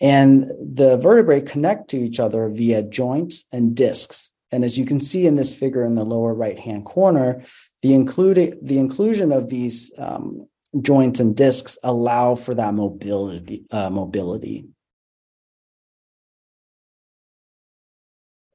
And 0.01 0.51
the 0.61 0.97
vertebrae 0.97 1.41
connect 1.41 1.91
to 1.91 1.99
each 1.99 2.19
other 2.19 2.49
via 2.49 2.83
joints 2.83 3.45
and 3.53 3.75
discs. 3.75 4.31
And 4.51 4.65
as 4.65 4.77
you 4.77 4.85
can 4.85 5.01
see 5.01 5.27
in 5.27 5.37
this 5.37 5.55
figure 5.55 5.85
in 5.85 5.95
the 5.95 6.05
lower 6.05 6.35
right 6.35 6.59
hand 6.59 6.85
corner, 6.85 7.45
the, 7.83 7.95
including, 7.95 8.59
the 8.63 8.79
inclusion 8.79 9.33
of 9.33 9.49
these 9.49 9.93
um, 9.97 10.49
joints 10.81 11.21
and 11.21 11.37
discs 11.37 11.79
allow 11.83 12.35
for 12.35 12.55
that 12.55 12.75
mobility. 12.75 13.65
Uh, 13.71 13.91
mobility. 13.91 14.67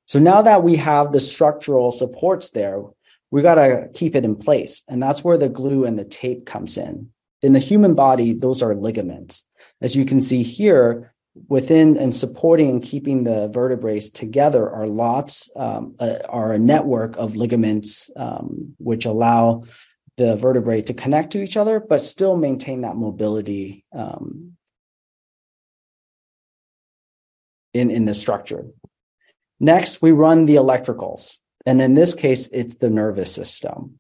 So 0.06 0.19
now 0.19 0.41
that 0.41 0.63
we 0.63 0.77
have 0.77 1.12
the 1.12 1.19
structural 1.19 1.91
supports 1.91 2.51
there, 2.51 2.82
we 3.32 3.42
got 3.42 3.56
to 3.56 3.90
keep 3.94 4.16
it 4.16 4.26
in 4.26 4.36
place. 4.36 4.84
And 4.88 5.02
that's 5.02 5.24
where 5.24 5.38
the 5.38 5.50
glue 5.50 5.86
and 5.86 5.98
the 6.00 6.06
tape 6.06 6.46
comes 6.46 6.78
in. 6.78 7.10
In 7.42 7.54
the 7.54 7.60
human 7.60 7.94
body, 7.94 8.34
those 8.34 8.62
are 8.62 8.76
ligaments. 8.76 9.48
As 9.82 9.96
you 9.96 10.06
can 10.06 10.22
see 10.22 10.44
here, 10.44 11.13
within 11.50 11.98
and 11.98 12.16
supporting 12.16 12.70
and 12.70 12.84
keeping 12.84 13.24
the 13.24 13.48
vertebrae 13.50 14.00
together 14.00 14.70
are 14.70 14.88
lots 14.88 15.50
um, 15.56 15.96
uh, 16.00 16.18
are 16.30 16.54
a 16.54 16.60
network 16.60 17.16
of 17.18 17.36
ligaments 17.36 18.10
um, 18.16 18.74
which 18.80 19.06
allow 19.06 19.63
the 20.18 20.36
vertebrae 20.36 20.82
to 20.82 20.94
connect 20.94 21.32
to 21.32 21.44
each 21.44 21.58
other 21.58 21.80
but 21.80 22.02
still 22.02 22.36
maintain 22.36 22.82
that 22.82 22.96
mobility 22.96 23.86
um, 23.94 24.54
in, 27.74 27.92
in 27.92 28.06
the 28.06 28.13
structure 28.13 28.66
next 29.60 30.02
we 30.02 30.12
run 30.12 30.46
the 30.46 30.56
electricals 30.56 31.38
and 31.67 31.80
in 31.82 31.93
this 31.93 32.15
case 32.15 32.47
it's 32.47 32.75
the 32.75 32.89
nervous 32.89 33.32
system 33.32 33.99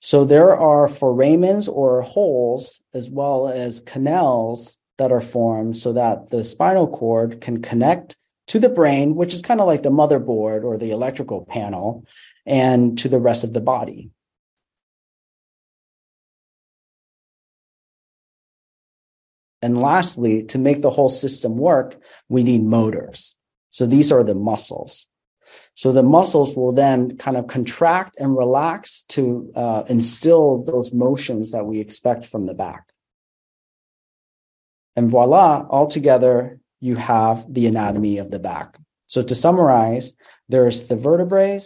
so 0.00 0.24
there 0.24 0.56
are 0.56 0.86
foramens 0.86 1.68
or 1.70 2.00
holes 2.00 2.80
as 2.94 3.10
well 3.10 3.48
as 3.48 3.80
canals 3.80 4.78
that 4.96 5.12
are 5.12 5.20
formed 5.20 5.76
so 5.76 5.92
that 5.92 6.30
the 6.30 6.42
spinal 6.42 6.86
cord 6.86 7.40
can 7.42 7.60
connect 7.60 8.16
to 8.50 8.58
the 8.58 8.68
brain, 8.68 9.14
which 9.14 9.32
is 9.32 9.42
kind 9.42 9.60
of 9.60 9.66
like 9.66 9.82
the 9.82 9.90
motherboard 9.90 10.64
or 10.64 10.76
the 10.76 10.90
electrical 10.90 11.44
panel, 11.44 12.04
and 12.44 12.98
to 12.98 13.08
the 13.08 13.20
rest 13.20 13.44
of 13.44 13.52
the 13.52 13.60
body. 13.60 14.10
And 19.62 19.80
lastly, 19.80 20.44
to 20.46 20.58
make 20.58 20.82
the 20.82 20.90
whole 20.90 21.10
system 21.10 21.56
work, 21.56 21.96
we 22.28 22.42
need 22.42 22.64
motors. 22.64 23.36
So 23.68 23.86
these 23.86 24.10
are 24.10 24.24
the 24.24 24.34
muscles. 24.34 25.06
So 25.80 25.92
the 25.92 26.02
muscles 26.02 26.54
will 26.54 26.72
then 26.72 27.16
kind 27.16 27.38
of 27.38 27.46
contract 27.46 28.16
and 28.20 28.36
relax 28.36 29.00
to 29.16 29.50
uh, 29.56 29.84
instill 29.88 30.62
those 30.62 30.92
motions 30.92 31.52
that 31.52 31.64
we 31.64 31.80
expect 31.80 32.26
from 32.26 32.44
the 32.44 32.52
back. 32.52 32.92
And 34.94 35.08
voila, 35.08 35.66
altogether, 35.70 36.58
you 36.80 36.96
have 36.96 37.50
the 37.50 37.66
anatomy 37.66 38.18
of 38.18 38.30
the 38.30 38.38
back. 38.38 38.76
So 39.06 39.22
to 39.22 39.34
summarize, 39.34 40.12
there's 40.50 40.82
the 40.82 40.96
vertebrae, 40.96 41.58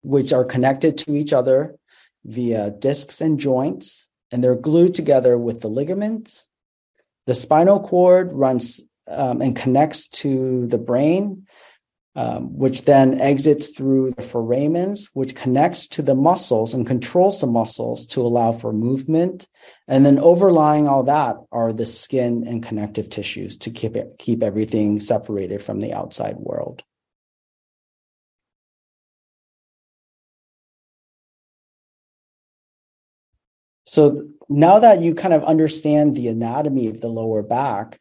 which 0.00 0.32
are 0.32 0.46
connected 0.46 0.96
to 1.00 1.14
each 1.14 1.34
other 1.34 1.76
via 2.24 2.70
discs 2.70 3.20
and 3.20 3.38
joints, 3.38 4.08
and 4.32 4.42
they're 4.42 4.56
glued 4.56 4.94
together 4.94 5.36
with 5.36 5.60
the 5.60 5.68
ligaments. 5.68 6.48
The 7.26 7.34
spinal 7.34 7.80
cord 7.80 8.32
runs 8.32 8.80
um, 9.06 9.42
and 9.42 9.54
connects 9.54 10.08
to 10.22 10.66
the 10.68 10.78
brain 10.78 11.46
um, 12.16 12.56
which 12.56 12.82
then 12.82 13.20
exits 13.20 13.68
through 13.68 14.12
the 14.12 14.22
foramens, 14.22 15.08
which 15.14 15.34
connects 15.34 15.86
to 15.88 16.02
the 16.02 16.14
muscles 16.14 16.72
and 16.72 16.86
controls 16.86 17.40
the 17.40 17.46
muscles 17.46 18.06
to 18.06 18.20
allow 18.20 18.52
for 18.52 18.72
movement. 18.72 19.48
And 19.88 20.06
then 20.06 20.20
overlying 20.20 20.86
all 20.86 21.02
that 21.04 21.36
are 21.50 21.72
the 21.72 21.86
skin 21.86 22.46
and 22.46 22.62
connective 22.62 23.10
tissues 23.10 23.56
to 23.58 23.70
keep 23.70 23.96
it, 23.96 24.14
keep 24.18 24.42
everything 24.42 25.00
separated 25.00 25.60
from 25.60 25.80
the 25.80 25.92
outside 25.92 26.36
world. 26.36 26.84
So 33.86 34.28
now 34.48 34.78
that 34.78 35.02
you 35.02 35.14
kind 35.14 35.34
of 35.34 35.44
understand 35.44 36.14
the 36.14 36.28
anatomy 36.28 36.88
of 36.88 37.00
the 37.00 37.08
lower 37.08 37.42
back, 37.42 38.00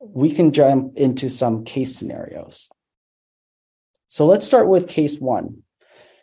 we 0.00 0.32
can 0.32 0.52
jump 0.52 0.96
into 0.96 1.28
some 1.28 1.64
case 1.64 1.94
scenarios. 1.96 2.70
So 4.12 4.26
let's 4.26 4.44
start 4.44 4.68
with 4.68 4.88
case 4.88 5.18
one. 5.18 5.62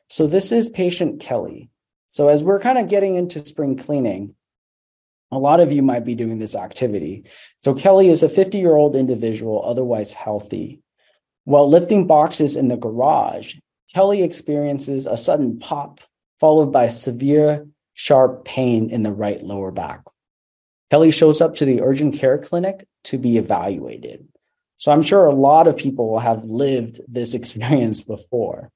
So 0.10 0.28
this 0.28 0.52
is 0.52 0.70
patient 0.70 1.22
Kelly. 1.22 1.72
So 2.10 2.28
as 2.28 2.44
we're 2.44 2.60
kind 2.60 2.78
of 2.78 2.88
getting 2.88 3.16
into 3.16 3.44
spring 3.44 3.78
cleaning, 3.78 4.36
a 5.32 5.40
lot 5.40 5.60
of 5.60 5.72
you 5.72 5.82
might 5.82 6.06
be 6.06 6.14
doing 6.14 6.38
this 6.38 6.54
activity. 6.54 7.24
So 7.64 7.74
Kelly 7.74 8.10
is 8.10 8.22
a 8.22 8.30
50 8.30 8.60
year 8.60 8.76
old 8.76 8.96
individual, 8.96 9.66
otherwise 9.66 10.14
healthy. 10.14 10.84
While 11.46 11.68
lifting 11.68 12.06
boxes 12.06 12.56
in 12.56 12.68
the 12.68 12.78
garage, 12.78 13.56
Kelly 13.92 14.22
experiences 14.22 15.08
a 15.08 15.18
sudden 15.18 15.58
pop, 15.58 16.00
followed 16.40 16.72
by 16.72 16.90
severe, 16.90 17.66
sharp 17.96 18.46
pain 18.46 18.92
in 18.92 19.02
the 19.02 19.12
right 19.12 19.42
lower 19.42 19.72
back. 19.72 20.04
Kelly 20.92 21.10
shows 21.10 21.42
up 21.42 21.56
to 21.56 21.66
the 21.66 21.82
urgent 21.82 22.14
care 22.14 22.38
clinic 22.38 22.86
to 23.06 23.18
be 23.18 23.40
evaluated. 23.40 24.28
So 24.80 24.94
I'm 24.94 25.02
sure 25.02 25.26
a 25.26 25.36
lot 25.36 25.68
of 25.68 25.76
people 25.76 26.10
will 26.10 26.20
have 26.20 26.46
lived 26.46 27.02
this 27.08 27.34
experience 27.40 28.02
before. 28.02 28.72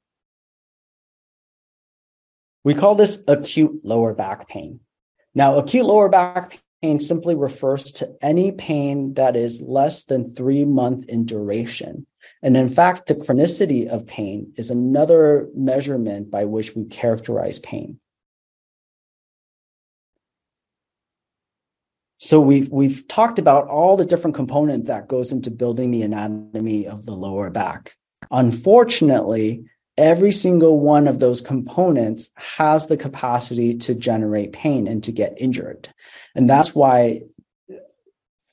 We 2.63 2.75
call 2.75 2.95
this 2.95 3.21
acute 3.27 3.81
lower 3.83 4.13
back 4.13 4.47
pain. 4.47 4.79
Now, 5.33 5.57
acute 5.57 5.85
lower 5.85 6.09
back 6.09 6.59
pain 6.81 6.99
simply 6.99 7.35
refers 7.35 7.91
to 7.93 8.15
any 8.21 8.51
pain 8.51 9.15
that 9.15 9.35
is 9.35 9.61
less 9.61 10.03
than 10.03 10.33
three 10.33 10.63
months 10.63 11.07
in 11.07 11.25
duration. 11.25 12.05
And 12.41 12.55
in 12.55 12.69
fact, 12.69 13.07
the 13.07 13.15
chronicity 13.15 13.87
of 13.87 14.05
pain 14.05 14.53
is 14.57 14.69
another 14.69 15.49
measurement 15.55 16.29
by 16.29 16.45
which 16.45 16.75
we 16.75 16.85
characterize 16.85 17.59
pain. 17.59 17.99
So 22.23 22.39
we've 22.39 22.69
we've 22.69 23.05
talked 23.09 23.37
about 23.37 23.67
all 23.67 23.97
the 23.97 24.05
different 24.05 24.33
components 24.33 24.87
that 24.87 25.09
goes 25.09 25.33
into 25.33 25.51
building 25.51 25.91
the 25.91 26.03
anatomy 26.03 26.87
of 26.87 27.05
the 27.05 27.11
lower 27.11 27.49
back. 27.49 27.95
Unfortunately, 28.31 29.65
every 29.97 30.31
single 30.31 30.79
one 30.79 31.09
of 31.09 31.19
those 31.19 31.41
components 31.41 32.29
has 32.35 32.87
the 32.87 32.95
capacity 32.95 33.73
to 33.79 33.93
generate 33.93 34.53
pain 34.53 34.87
and 34.87 35.03
to 35.03 35.11
get 35.11 35.35
injured. 35.37 35.89
And 36.33 36.49
that's 36.49 36.73
why 36.73 37.23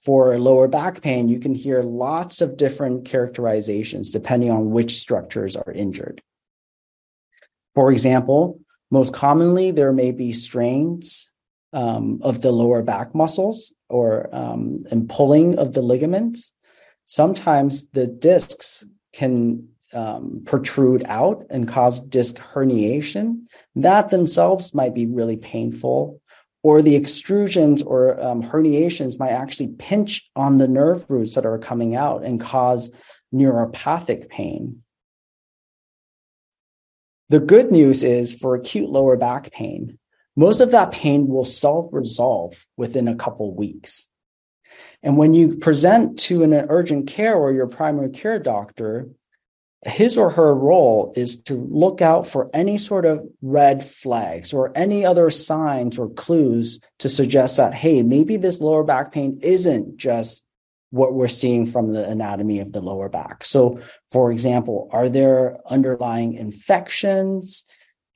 for 0.05 0.37
lower 0.37 0.67
back 0.67 1.01
pain, 1.01 1.29
you 1.29 1.39
can 1.39 1.55
hear 1.55 1.85
lots 1.85 2.41
of 2.41 2.57
different 2.57 3.05
characterizations 3.05 4.11
depending 4.11 4.51
on 4.51 4.73
which 4.73 4.99
structures 4.99 5.55
are 5.55 5.71
injured. 5.73 6.21
For 7.77 7.93
example, 7.93 8.59
most 8.91 9.15
commonly, 9.15 9.71
there 9.71 9.93
may 9.93 10.11
be 10.11 10.33
strains 10.33 11.30
um, 11.73 12.21
of 12.23 12.41
the 12.41 12.53
lower 12.53 12.83
back 12.83 13.15
muscles 13.15 13.73
or 13.89 14.35
um, 14.35 14.83
and 14.91 15.09
pulling 15.09 15.59
of 15.59 15.75
the 15.75 15.83
ligaments. 15.83 16.53
Sometimes 17.05 17.89
the 17.91 18.07
discs 18.07 18.85
can 19.13 19.69
um, 19.93 20.43
protrude 20.45 21.05
out 21.07 21.45
and 21.51 21.67
cause 21.67 22.01
disc 22.01 22.37
herniation. 22.37 23.45
That 23.75 24.11
themselves 24.11 24.75
might 24.75 24.95
be 24.95 25.07
really 25.07 25.37
painful. 25.37 26.21
Or 26.63 26.83
the 26.83 27.01
extrusions 27.01 27.83
or 27.85 28.21
um, 28.23 28.43
herniations 28.43 29.19
might 29.19 29.31
actually 29.31 29.69
pinch 29.79 30.31
on 30.37 30.59
the 30.59 30.69
nerve 30.69 31.11
roots 31.11 31.35
that 31.35 31.47
are 31.47 31.59
coming 31.59 31.97
out 31.97 32.23
and 32.23 32.39
cause 32.39 32.91
neuropathic 33.35 34.29
pain. 34.29 34.83
The 37.31 37.41
good 37.41 37.71
news 37.71 38.03
is 38.03 38.35
for 38.35 38.57
acute 38.57 38.91
lower 38.91 39.17
back 39.17 39.53
pain, 39.53 40.00
most 40.37 40.61
of 40.61 40.71
that 40.71 40.93
pain 40.93 41.29
will 41.29 41.45
self 41.45 41.89
resolve 41.93 42.67
within 42.77 43.09
a 43.09 43.17
couple 43.17 43.55
weeks. 43.55 44.09
And 45.03 45.17
when 45.17 45.35
you 45.35 45.57
present 45.57 46.19
to 46.21 46.43
an 46.43 46.53
urgent 46.53 47.09
care 47.09 47.35
or 47.35 47.53
your 47.53 47.67
primary 47.67 48.11
care 48.11 48.39
doctor, 48.39 49.09
his 49.87 50.19
or 50.19 50.31
her 50.31 50.55
role 50.55 51.13
is 51.17 51.43
to 51.45 51.55
look 51.55 52.03
out 52.03 52.27
for 52.27 52.51
any 52.53 52.77
sort 52.77 53.07
of 53.07 53.27
red 53.41 53.83
flags 53.83 54.53
or 54.53 54.73
any 54.75 55.07
other 55.07 55.31
signs 55.31 55.99
or 55.99 56.11
clues 56.11 56.81
to 56.99 57.09
suggest 57.09 57.57
that, 57.57 57.73
hey, 57.73 58.03
maybe 58.03 58.37
this 58.37 58.61
lower 58.61 58.85
back 58.85 59.11
pain 59.11 59.39
isn't 59.43 59.97
just 59.97 60.45
what 60.91 61.15
we're 61.15 61.29
seeing 61.29 61.65
from 61.65 61.93
the 61.93 62.07
anatomy 62.07 62.61
of 62.61 62.73
the 62.73 62.81
lower 62.81 63.09
back. 63.09 63.45
So, 63.45 63.81
for 64.11 64.31
example, 64.31 64.91
are 64.93 65.09
there 65.09 65.57
underlying 65.67 66.35
infections? 66.35 67.65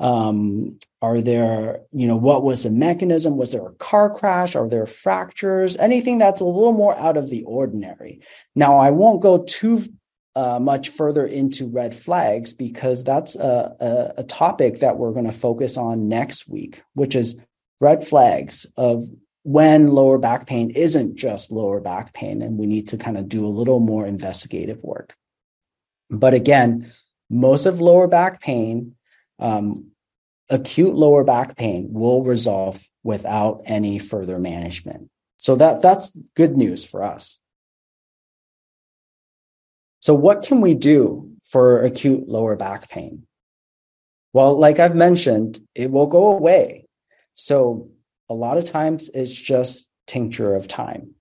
Um, 0.01 0.79
are 1.01 1.21
there, 1.21 1.81
you 1.93 2.07
know, 2.07 2.17
what 2.17 2.43
was 2.43 2.63
the 2.63 2.71
mechanism? 2.71 3.37
Was 3.37 3.53
there 3.53 3.67
a 3.67 3.75
car 3.75 4.11
crash? 4.11 4.57
Are 4.57 4.69
there 4.69 4.87
fractures? 4.87 5.77
Anything 5.77 6.19
that's 6.19 6.41
a 6.41 6.47
little 6.47 6.73
more 6.73 6.99
out 6.99 7.17
of 7.17 7.31
the 7.31 7.45
ordinary. 7.45 8.21
Now, 8.55 8.79
I 8.79 8.91
won't 8.91 9.23
go 9.23 9.45
too 9.45 9.85
uh, 10.37 10.59
much 10.59 10.89
further 10.89 11.27
into 11.27 11.69
red 11.69 11.95
flags 11.95 12.55
because 12.55 13.05
that's 13.05 13.37
a, 13.37 13.77
a, 13.81 14.21
a 14.21 14.25
topic 14.25 14.81
that 14.81 14.97
we're 14.97 15.13
going 15.13 15.27
to 15.27 15.33
focus 15.33 15.77
on 15.77 16.09
next 16.09 16.49
week, 16.49 16.83
which 16.95 17.15
is 17.15 17.37
red 17.81 18.07
flags 18.07 18.67
of 18.77 19.05
when 19.45 19.89
lower 19.89 20.19
back 20.19 20.47
pain 20.47 20.71
isn't 20.71 21.17
just 21.17 21.53
lower 21.53 21.81
back 21.81 22.15
pain 22.15 22.41
and 22.41 22.59
we 22.59 22.67
need 22.67 22.89
to 22.89 22.97
kind 22.97 23.19
of 23.19 23.29
do 23.29 23.45
a 23.45 23.49
little 23.49 23.79
more 23.79 24.07
investigative 24.07 24.83
work. 24.83 25.15
But 26.11 26.35
again, 26.35 26.91
most 27.31 27.67
of 27.67 27.81
lower 27.81 28.09
back 28.09 28.41
pain 28.41 28.97
um, 29.39 29.91
acute 30.49 30.95
lower 30.95 31.25
back 31.25 31.57
pain 31.57 31.89
will 31.91 32.23
resolve 32.23 32.83
without 33.03 33.63
any 33.67 33.99
further 33.99 34.39
management. 34.39 35.11
So 35.37 35.57
that 35.57 35.83
that's 35.83 36.17
good 36.35 36.57
news 36.57 36.85
for 36.85 37.03
us. 37.03 37.41
So 40.01 40.15
what 40.15 40.43
can 40.43 40.61
we 40.61 40.75
do 40.75 41.33
for 41.43 41.83
acute 41.83 42.29
lower 42.29 42.57
back 42.57 42.91
pain? 42.91 43.27
Well, 44.33 44.59
like 44.59 44.81
I've 44.81 44.95
mentioned, 44.95 45.59
it 45.75 45.91
will 45.91 46.07
go 46.07 46.33
away. 46.33 46.87
So 47.35 47.91
a 48.29 48.35
lot 48.35 48.59
of 48.59 48.65
times 48.65 49.11
it's 49.15 49.33
just 49.33 49.89
tincture 50.07 50.55
of 50.55 50.69
time. 50.69 51.15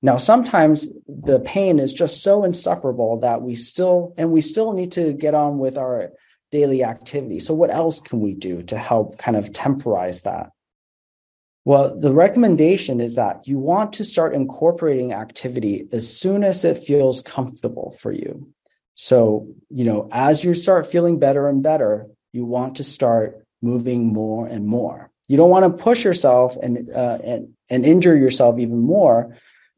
Now, 0.00 0.16
sometimes 0.16 0.88
the 1.08 1.40
pain 1.40 1.78
is 1.78 1.92
just 1.92 2.22
so 2.22 2.44
insufferable 2.44 3.20
that 3.20 3.42
we 3.42 3.54
still, 3.54 4.14
and 4.16 4.30
we 4.30 4.40
still 4.40 4.72
need 4.72 4.92
to 4.92 5.12
get 5.12 5.34
on 5.34 5.58
with 5.58 5.76
our 5.76 6.10
daily 6.50 6.84
activity. 6.84 7.40
So, 7.40 7.54
what 7.54 7.70
else 7.70 8.00
can 8.00 8.20
we 8.20 8.34
do 8.34 8.62
to 8.64 8.78
help 8.78 9.18
kind 9.18 9.36
of 9.36 9.52
temporize 9.52 10.22
that? 10.22 10.50
Well, 11.64 11.98
the 11.98 12.14
recommendation 12.14 13.00
is 13.00 13.16
that 13.16 13.46
you 13.46 13.58
want 13.58 13.92
to 13.94 14.04
start 14.04 14.34
incorporating 14.34 15.12
activity 15.12 15.86
as 15.92 16.10
soon 16.10 16.42
as 16.42 16.64
it 16.64 16.78
feels 16.78 17.20
comfortable 17.20 17.94
for 17.98 18.10
you. 18.10 18.48
So, 18.94 19.48
you 19.68 19.84
know, 19.84 20.08
as 20.10 20.42
you 20.42 20.54
start 20.54 20.86
feeling 20.86 21.18
better 21.18 21.46
and 21.46 21.62
better, 21.62 22.06
you 22.32 22.44
want 22.44 22.76
to 22.76 22.84
start 22.84 23.44
moving 23.60 24.12
more 24.12 24.46
and 24.46 24.66
more. 24.66 25.10
You 25.26 25.36
don't 25.36 25.50
want 25.50 25.64
to 25.64 25.82
push 25.82 26.04
yourself 26.04 26.56
and 26.62 26.90
uh, 26.90 27.18
and 27.22 27.54
and 27.68 27.84
injure 27.84 28.16
yourself 28.16 28.58
even 28.58 28.80
more, 28.80 29.36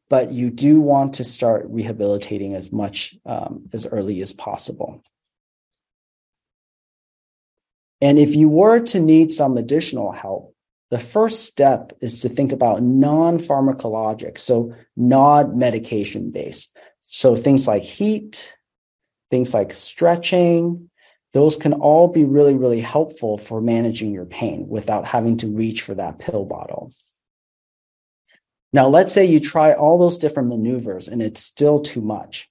but 0.09 0.33
you 0.33 0.51
do 0.51 0.81
want 0.81 1.15
to 1.15 1.25
start 1.25 1.67
rehabilitating 1.69 2.55
as 2.55 2.71
much 2.71 3.17
um, 3.27 3.69
as 3.73 3.85
early 3.87 4.23
as 4.23 4.33
possible. 4.33 5.03
And 8.01 8.19
if 8.19 8.35
you 8.35 8.49
were 8.49 8.81
to 8.81 9.01
need 9.01 9.33
some 9.33 9.57
additional 9.57 10.13
help, 10.13 10.55
the 10.91 10.99
first 10.99 11.45
step 11.45 11.93
is 12.01 12.21
to 12.21 12.29
think 12.29 12.53
about 12.53 12.83
non 12.83 13.39
pharmacologic, 13.39 14.39
so 14.39 14.75
non 14.97 15.59
medication 15.59 16.31
based. 16.31 16.77
So 16.99 17.37
things 17.37 17.69
like 17.69 17.83
heat, 17.83 18.57
things 19.31 19.55
like 19.55 19.73
stretching, 19.73 20.91
those 21.33 21.57
can 21.57 21.75
all 21.75 22.09
be 22.09 22.25
really, 22.25 22.57
really 22.57 22.81
helpful 22.81 23.39
for 23.39 23.61
managing 23.61 24.13
your 24.13 24.27
pain 24.27 24.67
without 24.69 25.05
having 25.05 25.37
to 25.39 25.47
reach 25.47 25.83
for 25.83 25.95
that 25.95 26.19
pill 26.19 26.45
bottle. 26.45 26.93
Now, 28.73 28.89
let's 28.89 29.15
say 29.15 29.25
you 29.25 29.41
try 29.41 29.73
all 29.73 29.99
those 29.99 30.19
different 30.19 30.49
maneuvers 30.49 31.09
and 31.09 31.23
it's 31.23 31.41
still 31.41 31.81
too 31.81 32.01
much 32.01 32.49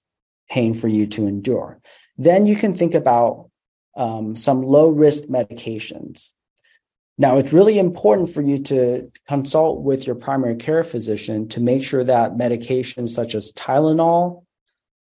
pain 0.49 0.73
for 0.73 0.87
you 0.87 1.07
to 1.07 1.27
endure. 1.27 1.79
Then 2.17 2.45
you 2.45 2.55
can 2.55 2.73
think 2.73 2.93
about 2.93 3.48
um, 3.99 4.35
some 4.35 4.63
low 4.63 4.87
risk 4.89 5.25
medications. 5.25 6.31
Now, 7.17 7.37
it's 7.37 7.51
really 7.51 7.77
important 7.77 8.29
for 8.29 8.41
you 8.41 8.59
to 8.63 9.11
consult 9.27 9.81
with 9.81 10.07
your 10.07 10.15
primary 10.15 10.55
care 10.55 10.83
physician 10.83 11.49
to 11.49 11.59
make 11.59 11.83
sure 11.83 12.05
that 12.05 12.37
medications 12.37 13.09
such 13.09 13.35
as 13.35 13.51
Tylenol, 13.51 14.45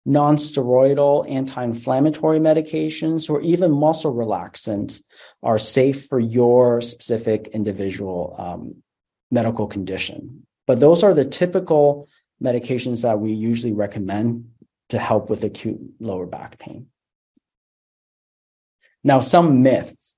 nonsteroidal 0.08 1.30
anti-inflammatory 1.30 2.40
medications, 2.40 3.30
or 3.30 3.40
even 3.42 3.70
muscle 3.70 4.12
relaxants 4.12 5.02
are 5.40 5.58
safe 5.58 6.06
for 6.06 6.18
your 6.18 6.80
specific 6.80 7.46
individual 7.52 8.34
um, 8.38 8.82
medical 9.30 9.68
condition. 9.68 10.44
But 10.66 10.80
those 10.80 11.04
are 11.04 11.14
the 11.14 11.24
typical 11.24 12.08
medications 12.42 13.02
that 13.02 13.20
we 13.20 13.32
usually 13.32 13.72
recommend 13.72 14.50
to 14.88 14.98
help 14.98 15.30
with 15.30 15.44
acute 15.44 15.80
lower 16.00 16.26
back 16.26 16.58
pain. 16.58 16.86
Now, 19.02 19.20
some 19.20 19.62
myths. 19.62 20.16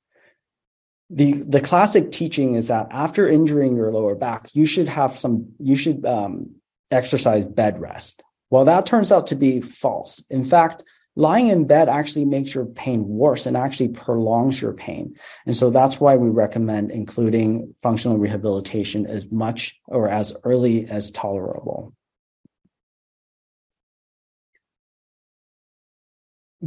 The, 1.11 1.33
the 1.35 1.61
classic 1.61 2.11
teaching 2.11 2.55
is 2.55 2.69
that 2.69 2.89
after 2.91 3.29
injuring 3.29 3.77
your 3.77 3.93
lower 3.93 4.15
back, 4.15 4.49
you 4.55 4.65
should 4.65 4.89
have 4.89 5.19
some, 5.19 5.53
you 5.59 5.77
should 5.77 6.07
um, 6.07 6.55
exercise 6.91 7.45
bed 7.45 7.81
rest. 7.81 8.25
Well, 8.51 8.65
that 8.65 8.87
turns 8.87 9.13
out 9.13 9.27
to 9.29 9.35
be 9.35 9.61
false. 9.61 10.25
In 10.31 10.45
fact, 10.45 10.85
lying 11.15 11.49
in 11.49 11.67
bed 11.67 11.89
actually 11.89 12.25
makes 12.25 12.55
your 12.55 12.65
pain 12.65 13.07
worse 13.07 13.47
and 13.47 13.57
actually 13.57 13.89
prolongs 13.89 14.61
your 14.61 14.73
pain. 14.73 15.15
And 15.47 15.55
so 15.55 15.71
that's 15.71 16.01
why 16.01 16.17
we 16.17 16.29
recommend 16.29 16.91
including 16.91 17.75
functional 17.83 18.19
rehabilitation 18.19 19.07
as 19.07 19.31
much 19.31 19.79
or 19.87 20.09
as 20.09 20.35
early 20.45 20.87
as 20.89 21.11
tolerable. 21.11 21.95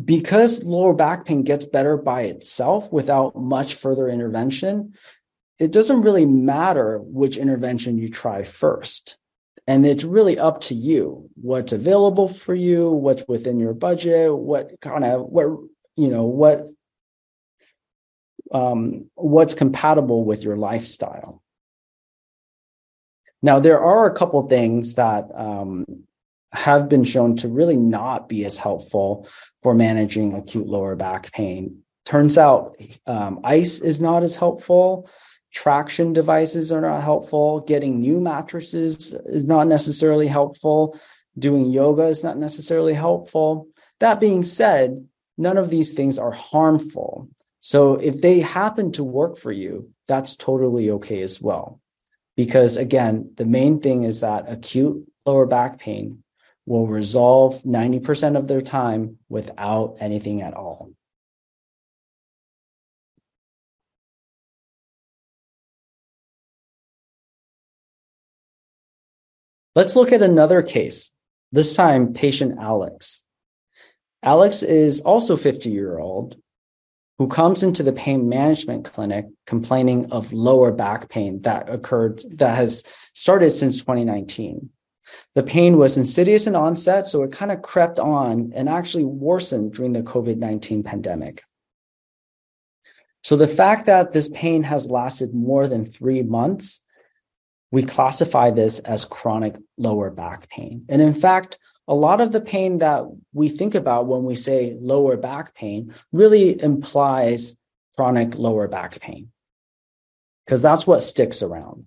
Because 0.03 0.63
lower 0.63 0.93
back 0.93 1.25
pain 1.25 1.43
gets 1.43 1.65
better 1.65 1.95
by 1.95 2.23
itself 2.23 2.91
without 2.91 3.35
much 3.35 3.75
further 3.75 4.09
intervention, 4.09 4.93
it 5.57 5.71
doesn't 5.71 6.01
really 6.01 6.25
matter 6.25 6.99
which 6.99 7.37
intervention 7.37 7.97
you 7.97 8.09
try 8.09 8.43
first. 8.43 9.17
And 9.67 9.85
it's 9.85 10.03
really 10.03 10.37
up 10.37 10.59
to 10.61 10.75
you 10.75 11.29
what's 11.35 11.71
available 11.71 12.27
for 12.27 12.53
you 12.53 12.91
what's 12.91 13.23
within 13.27 13.59
your 13.59 13.73
budget 13.73 14.31
what 14.35 14.79
kind 14.79 15.03
of 15.03 15.21
what 15.21 15.45
you 15.95 16.07
know 16.09 16.23
what 16.23 16.67
um, 18.53 19.09
what's 19.15 19.55
compatible 19.55 20.23
with 20.23 20.43
your 20.43 20.55
lifestyle. 20.55 21.41
Now 23.41 23.59
there 23.59 23.79
are 23.79 24.05
a 24.05 24.13
couple 24.13 24.41
things 24.43 24.95
that 24.95 25.25
um, 25.35 25.85
have 26.55 26.89
been 26.89 27.03
shown 27.03 27.35
to 27.37 27.47
really 27.47 27.77
not 27.77 28.29
be 28.29 28.45
as 28.45 28.57
helpful 28.57 29.27
for 29.61 29.73
managing 29.73 30.33
acute 30.33 30.67
lower 30.67 30.95
back 30.95 31.31
pain. 31.31 31.81
Turns 32.05 32.37
out 32.37 32.79
um, 33.07 33.39
ice 33.43 33.79
is 33.79 33.99
not 33.99 34.23
as 34.23 34.35
helpful. 34.35 35.09
Traction 35.51 36.13
devices 36.13 36.71
are 36.71 36.81
not 36.81 37.01
helpful. 37.01 37.61
Getting 37.61 37.99
new 37.99 38.19
mattresses 38.19 39.13
is 39.25 39.45
not 39.45 39.67
necessarily 39.67 40.27
helpful. 40.27 40.99
Doing 41.37 41.67
yoga 41.71 42.03
is 42.03 42.23
not 42.23 42.37
necessarily 42.37 42.93
helpful. 42.93 43.67
That 43.99 44.19
being 44.19 44.43
said 44.43 45.07
none 45.37 45.57
of 45.57 45.69
these 45.69 45.91
things 45.91 46.19
are 46.19 46.31
harmful. 46.31 47.29
So 47.61 47.95
if 47.95 48.21
they 48.21 48.39
happen 48.39 48.91
to 48.93 49.03
work 49.03 49.37
for 49.37 49.51
you 49.51 49.89
that's 50.07 50.35
totally 50.35 50.91
okay 50.91 51.23
as 51.23 51.41
well. 51.41 51.81
Because 52.35 52.77
again 52.77 53.31
the 53.35 53.45
main 53.45 53.79
thing 53.79 54.03
is 54.03 54.21
that 54.21 54.45
acute 54.47 55.07
lower 55.25 55.47
back 55.47 55.79
pain 55.79 56.23
will 56.65 56.87
resolve 56.87 57.61
90% 57.63 58.37
of 58.37 58.47
their 58.47 58.61
time 58.61 59.17
without 59.29 59.97
anything 59.99 60.41
at 60.41 60.53
all 60.53 60.89
Let's 69.75 69.97
look 69.97 70.13
at 70.13 70.21
another 70.21 70.63
case, 70.63 71.11
this 71.51 71.75
time 71.75 72.13
patient 72.13 72.57
Alex. 72.61 73.23
Alex 74.23 74.63
is 74.63 75.01
also 75.01 75.35
50 75.35 75.69
year 75.69 75.99
old 75.99 76.37
who 77.17 77.27
comes 77.27 77.61
into 77.61 77.83
the 77.83 77.91
pain 77.91 78.29
management 78.29 78.85
clinic 78.85 79.25
complaining 79.45 80.11
of 80.13 80.31
lower 80.31 80.71
back 80.71 81.09
pain 81.09 81.41
that 81.41 81.69
occurred 81.69 82.21
that 82.37 82.55
has 82.55 82.85
started 83.13 83.51
since 83.51 83.77
2019. 83.79 84.69
The 85.35 85.43
pain 85.43 85.77
was 85.77 85.97
insidious 85.97 86.47
in 86.47 86.55
onset, 86.55 87.07
so 87.07 87.23
it 87.23 87.31
kind 87.31 87.51
of 87.51 87.61
crept 87.61 87.99
on 87.99 88.51
and 88.55 88.67
actually 88.67 89.05
worsened 89.05 89.73
during 89.73 89.93
the 89.93 90.01
COVID 90.01 90.37
19 90.37 90.83
pandemic. 90.83 91.43
So 93.23 93.35
the 93.35 93.47
fact 93.47 93.87
that 93.87 94.11
this 94.11 94.29
pain 94.29 94.63
has 94.63 94.89
lasted 94.89 95.33
more 95.33 95.67
than 95.67 95.85
three 95.85 96.21
months 96.21 96.81
we 97.75 97.83
classify 97.83 98.51
this 98.51 98.79
as 98.79 99.03
chronic 99.03 99.57
lower 99.77 100.09
back 100.09 100.47
pain. 100.49 100.85
And 100.87 101.01
in 101.01 101.13
fact, 101.13 101.57
a 101.89 101.93
lot 101.93 102.21
of 102.21 102.31
the 102.31 102.39
pain 102.39 102.77
that 102.77 103.03
we 103.33 103.49
think 103.49 103.75
about 103.75 104.07
when 104.07 104.23
we 104.23 104.37
say 104.37 104.77
lower 104.79 105.17
back 105.17 105.53
pain 105.53 105.93
really 106.13 106.61
implies 106.61 107.57
chronic 107.95 108.35
lower 108.35 108.69
back 108.69 109.01
pain 109.01 109.29
because 110.45 110.61
that's 110.61 110.87
what 110.87 111.01
sticks 111.01 111.43
around. 111.43 111.85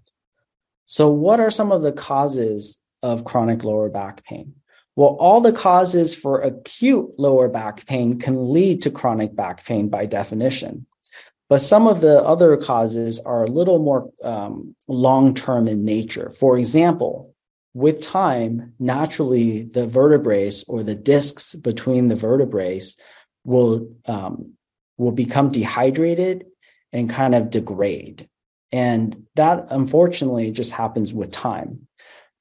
So, 0.85 1.09
what 1.09 1.41
are 1.41 1.51
some 1.51 1.73
of 1.73 1.81
the 1.81 1.93
causes 1.93 2.79
of 3.03 3.25
chronic 3.25 3.65
lower 3.65 3.89
back 3.89 4.25
pain? 4.25 4.55
Well, 4.97 5.17
all 5.21 5.41
the 5.41 5.53
causes 5.53 6.15
for 6.15 6.41
acute 6.41 7.11
lower 7.19 7.49
back 7.49 7.87
pain 7.87 8.19
can 8.19 8.53
lead 8.53 8.83
to 8.83 8.91
chronic 8.91 9.35
back 9.37 9.65
pain 9.65 9.89
by 9.89 10.07
definition. 10.07 10.87
But 11.49 11.63
some 11.63 11.87
of 11.87 12.01
the 12.01 12.23
other 12.23 12.57
causes 12.57 13.21
are 13.21 13.45
a 13.45 13.51
little 13.51 13.79
more 13.79 14.11
um, 14.23 14.75
long 14.87 15.35
term 15.35 15.67
in 15.67 15.85
nature. 15.85 16.31
For 16.31 16.59
example, 16.59 17.35
with 17.75 18.03
time, 18.03 18.75
naturally, 18.79 19.63
the 19.63 19.87
vertebrae 19.87 20.51
or 20.67 20.83
the 20.83 20.95
discs 20.95 21.55
between 21.55 22.09
the 22.09 22.17
vertebrae 22.17 22.81
will 23.45 23.89
um, 24.07 24.55
will 24.99 25.13
become 25.13 25.49
dehydrated 25.49 26.45
and 26.93 27.09
kind 27.09 27.35
of 27.35 27.51
degrade, 27.51 28.29
and 28.73 29.27
that 29.37 29.67
unfortunately 29.71 30.51
just 30.51 30.73
happens 30.73 31.15
with 31.15 31.31
time, 31.31 31.88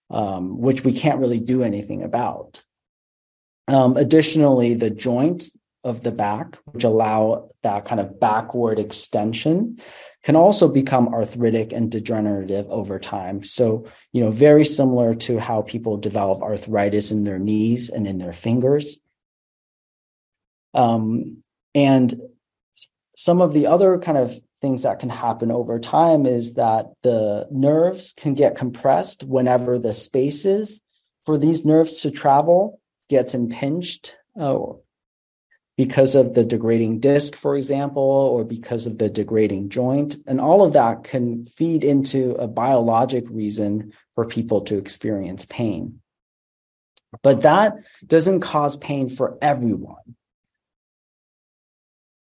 um, 0.10 0.60
which 0.60 0.84
we 0.84 0.94
can't 0.94 1.20
really 1.20 1.40
do 1.40 1.64
anything 1.64 2.04
about. 2.04 2.64
Um, 3.68 3.98
additionally, 3.98 4.74
the 4.74 4.90
joints 4.90 5.52
of 5.84 6.02
the 6.02 6.12
back, 6.12 6.58
which 6.66 6.84
allow 6.84 7.50
that 7.64 7.86
kind 7.86 8.02
of 8.02 8.20
backward 8.20 8.80
extension, 8.80 9.78
can 10.24 10.36
also 10.36 10.68
become 10.68 11.14
arthritic 11.14 11.72
and 11.72 11.92
degenerative 11.92 12.70
over 12.70 13.00
time. 13.00 13.44
So, 13.44 13.86
you 14.12 14.22
know, 14.22 14.32
very 14.32 14.66
similar 14.66 15.16
to 15.16 15.40
how 15.40 15.62
people 15.62 15.98
develop 15.98 16.42
arthritis 16.42 17.12
in 17.12 17.24
their 17.24 17.40
knees 17.40 17.90
and 17.90 18.08
in 18.08 18.18
their 18.18 18.34
fingers. 18.34 19.00
Um, 20.74 21.44
and 21.74 22.20
some 23.16 23.42
of 23.42 23.54
the 23.54 23.68
other 23.68 23.98
kind 23.98 24.18
of 24.18 24.38
things 24.62 24.84
that 24.84 25.00
can 25.00 25.10
happen 25.10 25.52
over 25.52 25.80
time 25.80 26.26
is 26.26 26.56
that 26.56 26.88
the 27.04 27.48
nerves 27.52 28.14
can 28.18 28.34
get 28.34 28.56
compressed 28.56 29.24
whenever 29.24 29.78
the 29.78 29.94
spaces 29.94 30.82
for 31.26 31.38
these 31.38 31.66
nerves 31.66 32.02
to 32.02 32.10
travel 32.10 32.80
gets 33.10 33.34
impinged 33.34 34.14
uh, 34.40 34.58
because 35.78 36.16
of 36.16 36.34
the 36.34 36.44
degrading 36.44 37.00
disc, 37.00 37.36
for 37.36 37.56
example, 37.56 38.02
or 38.02 38.44
because 38.44 38.88
of 38.88 38.98
the 38.98 39.10
degrading 39.10 39.70
joint. 39.70 40.16
And 40.26 40.42
all 40.42 40.64
of 40.64 40.74
that 40.74 41.04
can 41.04 41.46
feed 41.46 41.84
into 41.84 42.32
a 42.36 42.48
biologic 42.48 43.26
reason 43.30 43.94
for 44.14 44.26
people 44.26 44.62
to 44.62 44.78
experience 44.78 45.46
pain. 45.46 46.00
But 47.22 47.42
that 47.42 47.76
doesn't 48.06 48.40
cause 48.40 48.76
pain 48.76 49.08
for 49.08 49.38
everyone. 49.42 50.16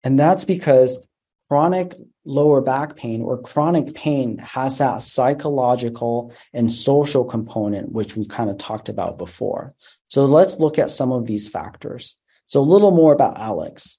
And 0.03 0.19
that's 0.19 0.45
because 0.45 1.07
chronic 1.49 1.95
lower 2.25 2.61
back 2.61 2.97
pain 2.97 3.23
or 3.23 3.41
chronic 3.41 3.95
pain 3.95 4.39
has 4.39 4.79
that 4.79 5.03
psychological 5.03 6.33
and 6.53 6.71
social 6.71 7.25
component, 7.25 7.93
which 7.93 8.17
we 8.17 8.27
kind 8.27 8.51
of 8.51 8.59
talked 8.59 8.89
about 8.89 9.19
before. 9.19 9.75
So 10.07 10.25
let's 10.25 10.59
look 10.59 10.79
at 10.79 10.91
some 10.91 11.13
of 11.13 11.27
these 11.27 11.49
factors. 11.49 12.17
So, 12.47 12.61
a 12.61 12.63
little 12.63 12.91
more 12.91 13.13
about 13.13 13.41
Alex. 13.41 13.99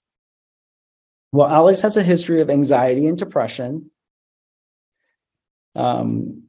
Well, 1.31 1.47
Alex 1.47 1.81
has 1.81 1.97
a 1.97 2.03
history 2.03 2.41
of 2.41 2.49
anxiety 2.49 3.07
and 3.07 3.17
depression. 3.17 3.91
Um, 5.75 6.43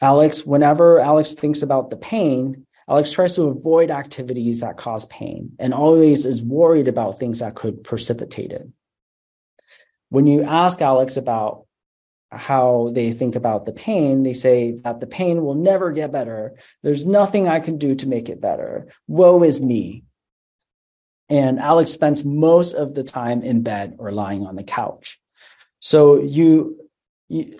Alex, 0.00 0.44
whenever 0.44 1.00
Alex 1.00 1.32
thinks 1.32 1.62
about 1.62 1.90
the 1.90 1.96
pain, 1.96 2.66
Alex 2.88 3.12
tries 3.12 3.34
to 3.36 3.44
avoid 3.44 3.90
activities 3.90 4.60
that 4.60 4.76
cause 4.76 5.06
pain 5.06 5.52
and 5.58 5.72
always 5.72 6.24
is 6.24 6.42
worried 6.42 6.88
about 6.88 7.18
things 7.18 7.38
that 7.38 7.54
could 7.54 7.82
precipitate 7.82 8.52
it. 8.52 8.68
When 10.08 10.26
you 10.26 10.42
ask 10.42 10.80
Alex 10.80 11.16
about 11.16 11.66
how 12.30 12.90
they 12.92 13.12
think 13.12 13.36
about 13.36 13.66
the 13.66 13.72
pain, 13.72 14.22
they 14.22 14.34
say 14.34 14.72
that 14.84 15.00
the 15.00 15.06
pain 15.06 15.44
will 15.44 15.54
never 15.54 15.92
get 15.92 16.12
better. 16.12 16.54
There's 16.82 17.06
nothing 17.06 17.48
I 17.48 17.60
can 17.60 17.78
do 17.78 17.94
to 17.94 18.08
make 18.08 18.28
it 18.28 18.40
better. 18.40 18.88
Woe 19.06 19.42
is 19.42 19.60
me. 19.60 20.04
And 21.28 21.58
Alex 21.58 21.90
spends 21.90 22.24
most 22.24 22.74
of 22.74 22.94
the 22.94 23.04
time 23.04 23.42
in 23.42 23.62
bed 23.62 23.96
or 23.98 24.12
lying 24.12 24.46
on 24.46 24.56
the 24.56 24.62
couch. 24.62 25.18
So 25.80 26.20
you, 26.20 26.88
you 27.28 27.56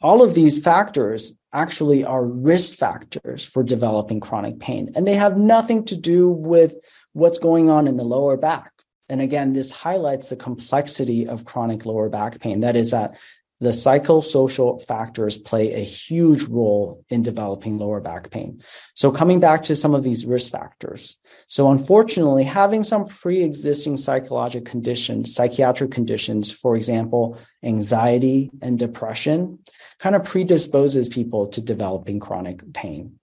all 0.00 0.22
of 0.22 0.34
these 0.34 0.58
factors 0.58 1.36
actually 1.52 2.04
are 2.04 2.24
risk 2.24 2.76
factors 2.76 3.44
for 3.44 3.62
developing 3.62 4.20
chronic 4.20 4.58
pain, 4.60 4.92
and 4.94 5.06
they 5.06 5.14
have 5.14 5.38
nothing 5.38 5.84
to 5.86 5.96
do 5.96 6.28
with 6.28 6.74
what's 7.12 7.38
going 7.38 7.70
on 7.70 7.88
in 7.88 7.96
the 7.96 8.04
lower 8.04 8.36
back. 8.36 8.72
And 9.08 9.20
again, 9.20 9.52
this 9.52 9.70
highlights 9.70 10.28
the 10.28 10.36
complexity 10.36 11.28
of 11.28 11.44
chronic 11.44 11.86
lower 11.86 12.08
back 12.08 12.40
pain. 12.40 12.60
That 12.60 12.76
is 12.76 12.90
that 12.90 13.16
the 13.58 13.70
psychosocial 13.70 14.82
factors 14.82 15.38
play 15.38 15.72
a 15.72 15.84
huge 15.84 16.42
role 16.44 17.02
in 17.08 17.22
developing 17.22 17.78
lower 17.78 18.00
back 18.00 18.30
pain. 18.30 18.62
So, 18.94 19.10
coming 19.10 19.40
back 19.40 19.62
to 19.64 19.74
some 19.74 19.94
of 19.94 20.02
these 20.02 20.26
risk 20.26 20.52
factors. 20.52 21.16
So, 21.48 21.70
unfortunately, 21.70 22.44
having 22.44 22.84
some 22.84 23.06
pre 23.06 23.42
existing 23.42 23.96
psychological 23.96 24.70
conditions, 24.70 25.34
psychiatric 25.34 25.90
conditions, 25.90 26.50
for 26.50 26.76
example, 26.76 27.38
anxiety 27.62 28.50
and 28.60 28.78
depression, 28.78 29.60
kind 29.98 30.14
of 30.14 30.24
predisposes 30.24 31.08
people 31.08 31.46
to 31.48 31.62
developing 31.62 32.20
chronic 32.20 32.74
pain. 32.74 33.18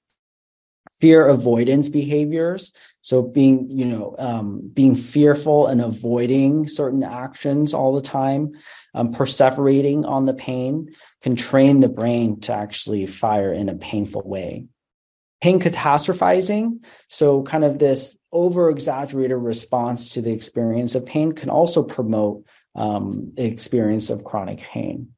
Fear 1.00 1.28
avoidance 1.28 1.90
behaviors. 1.90 2.72
So 3.02 3.22
being 3.22 3.70
you 3.70 3.86
know 3.86 4.16
um, 4.20 4.70
being 4.74 4.96
fearful 4.96 5.68
and 5.68 5.82
avoiding 5.82 6.68
certain 6.68 7.04
actions 7.04 7.74
all 7.74 7.94
the 7.94 8.02
time 8.02 8.54
um, 8.94 9.12
perseverating 9.12 10.06
on 10.06 10.26
the 10.26 10.34
pain 10.34 10.94
can 11.22 11.36
train 11.36 11.80
the 11.80 11.90
brain 11.90 12.40
to 12.42 12.54
actually 12.54 13.06
fire 13.06 13.54
in 13.54 13.70
a 13.70 13.76
painful 13.76 14.24
way. 14.26 14.68
Pain 15.42 15.60
catastrophizing 15.60 16.86
so 17.10 17.44
kind 17.44 17.64
of 17.64 17.80
this 17.80 18.18
over 18.32 18.70
exaggerated 18.70 19.38
response 19.38 20.14
to 20.14 20.22
the 20.22 20.32
experience 20.32 20.96
of 20.96 21.06
pain 21.06 21.34
can 21.34 21.50
also 21.50 21.84
promote 21.84 22.46
um, 22.76 23.34
experience 23.38 24.10
of 24.10 24.24
chronic 24.24 24.60
pain 24.60 25.13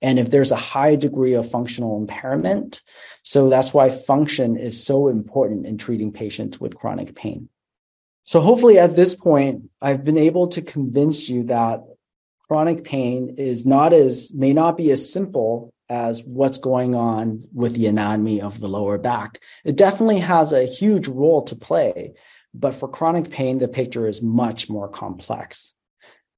and 0.00 0.18
if 0.18 0.30
there's 0.30 0.52
a 0.52 0.56
high 0.56 0.96
degree 0.96 1.34
of 1.34 1.50
functional 1.50 1.96
impairment. 1.96 2.80
So 3.22 3.48
that's 3.48 3.74
why 3.74 3.90
function 3.90 4.56
is 4.56 4.82
so 4.82 5.08
important 5.08 5.66
in 5.66 5.76
treating 5.78 6.12
patients 6.12 6.60
with 6.60 6.76
chronic 6.76 7.14
pain. 7.14 7.48
So 8.24 8.40
hopefully 8.40 8.78
at 8.78 8.94
this 8.94 9.14
point, 9.14 9.70
I've 9.80 10.04
been 10.04 10.18
able 10.18 10.48
to 10.48 10.62
convince 10.62 11.28
you 11.28 11.44
that 11.44 11.82
chronic 12.46 12.84
pain 12.84 13.34
is 13.38 13.66
not 13.66 13.92
as, 13.92 14.32
may 14.34 14.52
not 14.52 14.76
be 14.76 14.90
as 14.90 15.10
simple 15.10 15.72
as 15.88 16.22
what's 16.22 16.58
going 16.58 16.94
on 16.94 17.42
with 17.52 17.74
the 17.74 17.86
anatomy 17.86 18.40
of 18.40 18.60
the 18.60 18.68
lower 18.68 18.98
back. 18.98 19.40
It 19.64 19.76
definitely 19.76 20.18
has 20.18 20.52
a 20.52 20.66
huge 20.66 21.08
role 21.08 21.42
to 21.44 21.56
play, 21.56 22.12
but 22.54 22.74
for 22.74 22.88
chronic 22.88 23.30
pain, 23.30 23.58
the 23.58 23.68
picture 23.68 24.06
is 24.06 24.20
much 24.20 24.68
more 24.68 24.88
complex. 24.88 25.72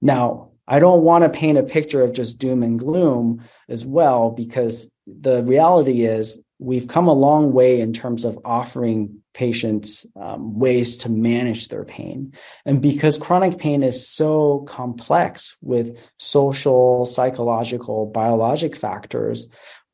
Now, 0.01 0.53
I 0.71 0.79
don't 0.79 1.03
want 1.03 1.25
to 1.25 1.39
paint 1.41 1.59
a 1.59 1.65
picture 1.65 2.03
of 2.05 2.13
just 2.13 2.39
doom 2.39 2.63
and 2.63 2.79
gloom 2.79 3.43
as 3.69 3.85
well, 3.85 4.31
because 4.31 4.91
the 5.07 5.43
reality 5.43 6.03
is 6.03 6.43
we've 6.61 6.87
come 6.87 7.09
a 7.09 7.13
long 7.13 7.53
way 7.53 7.81
in 7.81 7.93
terms 7.93 8.25
of 8.25 8.39
offering 8.45 9.23
patients 9.35 10.07
um, 10.15 10.59
ways 10.59 10.97
to 10.99 11.11
manage 11.11 11.69
their 11.69 11.85
pain. 11.85 12.33
And 12.65 12.81
because 12.81 13.19
chronic 13.19 13.59
pain 13.59 13.83
is 13.83 14.07
so 14.07 14.61
complex 14.61 15.57
with 15.61 15.99
social, 16.19 17.05
psychological, 17.05 18.07
biologic 18.07 18.77
factors, 18.77 19.49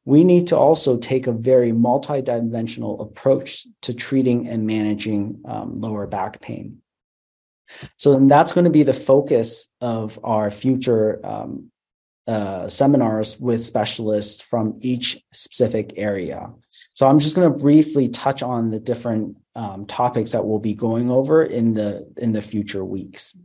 we 0.04 0.24
need 0.24 0.48
to 0.48 0.56
also 0.56 0.98
take 0.98 1.26
a 1.26 1.32
very 1.32 1.72
multidimensional 1.72 3.00
approach 3.00 3.66
to 3.82 3.94
treating 3.94 4.46
and 4.46 4.66
managing 4.66 5.40
um, 5.46 5.80
lower 5.80 6.06
back 6.06 6.40
pain. 6.40 6.82
So 7.96 8.12
then 8.14 8.28
that's 8.28 8.52
going 8.52 8.64
to 8.64 8.70
be 8.70 8.82
the 8.82 8.94
focus 8.94 9.68
of 9.80 10.18
our 10.22 10.50
future 10.50 11.24
um, 11.24 11.70
uh, 12.26 12.68
seminars 12.68 13.38
with 13.38 13.62
specialists 13.62 14.42
from 14.42 14.78
each 14.80 15.22
specific 15.32 15.92
area. 15.96 16.50
So 16.94 17.06
I'm 17.06 17.18
just 17.18 17.36
going 17.36 17.52
to 17.52 17.58
briefly 17.58 18.08
touch 18.08 18.42
on 18.42 18.70
the 18.70 18.80
different 18.80 19.36
um, 19.54 19.86
topics 19.86 20.32
that 20.32 20.44
we'll 20.44 20.58
be 20.58 20.74
going 20.74 21.10
over 21.10 21.44
in 21.44 21.74
the 21.74 22.12
in 22.16 22.32
the 22.32 22.40
future 22.40 22.84
weeks. 22.84 23.38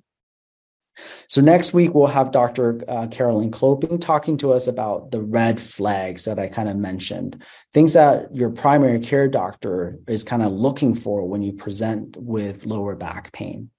So 1.28 1.42
next 1.42 1.74
week 1.74 1.94
we'll 1.94 2.08
have 2.08 2.32
Dr. 2.32 2.82
Uh, 2.88 3.08
Carolyn 3.08 3.52
Cloping 3.52 4.00
talking 4.00 4.38
to 4.38 4.52
us 4.52 4.68
about 4.68 5.12
the 5.12 5.22
red 5.22 5.60
flags 5.60 6.26
that 6.26 6.40
I 6.40 6.48
kind 6.48 6.70
of 6.70 6.76
mentioned, 6.76 7.44
things 7.74 7.94
that 7.94 8.36
your 8.36 8.50
primary 8.50 9.00
care 9.00 9.28
doctor 9.28 10.00
is 10.08 10.24
kind 10.24 10.44
of 10.44 10.52
looking 10.52 10.94
for 10.94 11.28
when 11.28 11.42
you 11.42 11.54
present 11.54 12.18
with 12.18 12.66
lower 12.66 12.96
back 12.96 13.32
pain. 13.32 13.70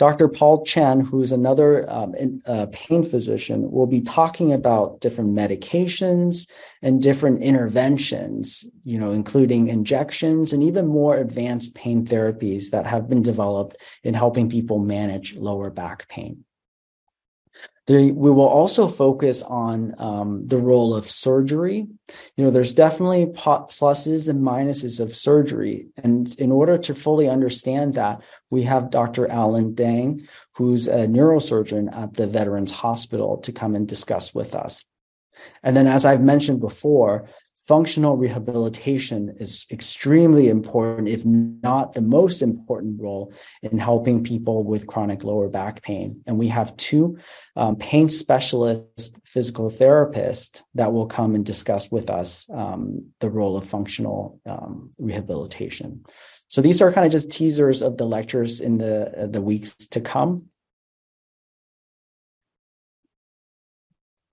Dr. 0.00 0.28
Paul 0.28 0.64
Chen, 0.64 1.00
who's 1.00 1.30
another 1.30 1.84
um, 1.90 2.14
in, 2.14 2.40
uh, 2.46 2.68
pain 2.72 3.04
physician, 3.04 3.70
will 3.70 3.86
be 3.86 4.00
talking 4.00 4.50
about 4.50 4.98
different 5.02 5.34
medications 5.34 6.50
and 6.80 7.02
different 7.02 7.42
interventions, 7.42 8.64
you 8.82 8.98
know, 8.98 9.10
including 9.10 9.68
injections 9.68 10.54
and 10.54 10.62
even 10.62 10.86
more 10.86 11.18
advanced 11.18 11.74
pain 11.74 12.06
therapies 12.06 12.70
that 12.70 12.86
have 12.86 13.10
been 13.10 13.20
developed 13.20 13.76
in 14.02 14.14
helping 14.14 14.48
people 14.48 14.78
manage 14.78 15.36
lower 15.36 15.68
back 15.68 16.08
pain 16.08 16.46
we 17.90 18.12
will 18.12 18.46
also 18.46 18.86
focus 18.86 19.42
on 19.42 19.94
um, 19.98 20.46
the 20.46 20.58
role 20.58 20.94
of 20.94 21.10
surgery. 21.10 21.88
You 22.36 22.44
know, 22.44 22.50
there's 22.50 22.72
definitely 22.72 23.26
pluses 23.26 24.28
and 24.28 24.44
minuses 24.44 25.00
of 25.00 25.16
surgery. 25.16 25.88
And 25.96 26.32
in 26.36 26.52
order 26.52 26.78
to 26.78 26.94
fully 26.94 27.28
understand 27.28 27.94
that, 27.94 28.20
we 28.48 28.62
have 28.62 28.90
Dr. 28.90 29.28
Alan 29.28 29.74
Dang, 29.74 30.26
who's 30.54 30.86
a 30.86 31.06
neurosurgeon 31.08 31.94
at 31.96 32.14
the 32.14 32.26
Veterans 32.26 32.70
Hospital, 32.70 33.38
to 33.38 33.52
come 33.52 33.74
and 33.74 33.88
discuss 33.88 34.34
with 34.34 34.54
us. 34.54 34.84
And 35.62 35.76
then, 35.76 35.86
as 35.86 36.04
I've 36.04 36.22
mentioned 36.22 36.60
before, 36.60 37.28
functional 37.70 38.16
rehabilitation 38.16 39.36
is 39.38 39.64
extremely 39.70 40.48
important, 40.48 41.06
if 41.06 41.24
not 41.24 41.92
the 41.92 42.02
most 42.02 42.42
important 42.42 43.00
role 43.00 43.32
in 43.62 43.78
helping 43.78 44.24
people 44.24 44.64
with 44.64 44.88
chronic 44.88 45.22
lower 45.22 45.48
back 45.48 45.80
pain. 45.80 46.20
And 46.26 46.36
we 46.36 46.48
have 46.48 46.76
two 46.76 47.16
um, 47.54 47.76
pain 47.76 48.08
specialist 48.08 49.20
physical 49.24 49.70
therapists 49.70 50.62
that 50.74 50.92
will 50.92 51.06
come 51.06 51.36
and 51.36 51.46
discuss 51.46 51.92
with 51.92 52.10
us 52.10 52.50
um, 52.52 53.06
the 53.20 53.30
role 53.30 53.56
of 53.56 53.64
functional 53.64 54.40
um, 54.46 54.90
rehabilitation. 54.98 56.04
So 56.48 56.60
these 56.60 56.82
are 56.82 56.90
kind 56.90 57.06
of 57.06 57.12
just 57.12 57.30
teasers 57.30 57.82
of 57.82 57.98
the 57.98 58.04
lectures 58.04 58.60
in 58.60 58.78
the 58.78 58.96
uh, 59.16 59.26
the 59.28 59.40
weeks 59.40 59.76
to 59.94 60.00
come. 60.00 60.49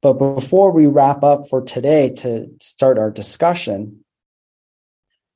But 0.07 0.35
before 0.35 0.71
we 0.71 0.85
wrap 0.85 1.21
up 1.21 1.49
for 1.49 1.61
today 1.61 2.11
to 2.19 2.49
start 2.61 2.97
our 2.97 3.11
discussion, 3.11 4.05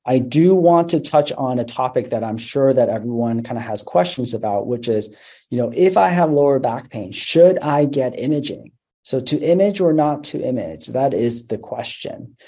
I 0.06 0.18
do 0.18 0.54
want 0.54 0.88
to 0.90 1.00
touch 1.00 1.30
on 1.32 1.58
a 1.58 1.64
topic 1.64 2.08
that 2.08 2.24
I'm 2.24 2.38
sure 2.38 2.72
that 2.72 2.88
everyone 2.88 3.42
kind 3.42 3.58
of 3.58 3.64
has 3.64 3.82
questions 3.82 4.32
about, 4.32 4.66
which 4.66 4.88
is, 4.88 5.14
you 5.50 5.58
know, 5.58 5.70
if 5.76 5.98
I 5.98 6.08
have 6.08 6.30
lower 6.30 6.58
back 6.58 6.88
pain, 6.88 7.12
should 7.12 7.58
I 7.58 7.84
get 7.84 8.18
imaging? 8.18 8.72
So 9.02 9.20
to 9.20 9.38
image 9.40 9.78
or 9.78 9.92
not 9.92 10.24
to 10.24 10.42
image, 10.42 10.86
that 10.86 11.12
is 11.12 11.48
the 11.48 11.58
question. 11.58 12.38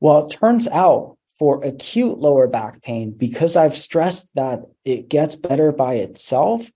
Well, 0.00 0.24
it 0.24 0.30
turns 0.30 0.66
out 0.68 1.18
for 1.38 1.62
acute 1.62 2.18
lower 2.18 2.48
back 2.48 2.80
pain, 2.80 3.10
because 3.10 3.54
I've 3.54 3.76
stressed 3.76 4.30
that 4.34 4.62
it 4.86 5.10
gets 5.10 5.36
better 5.36 5.72
by 5.72 5.96
itself, 5.96 6.70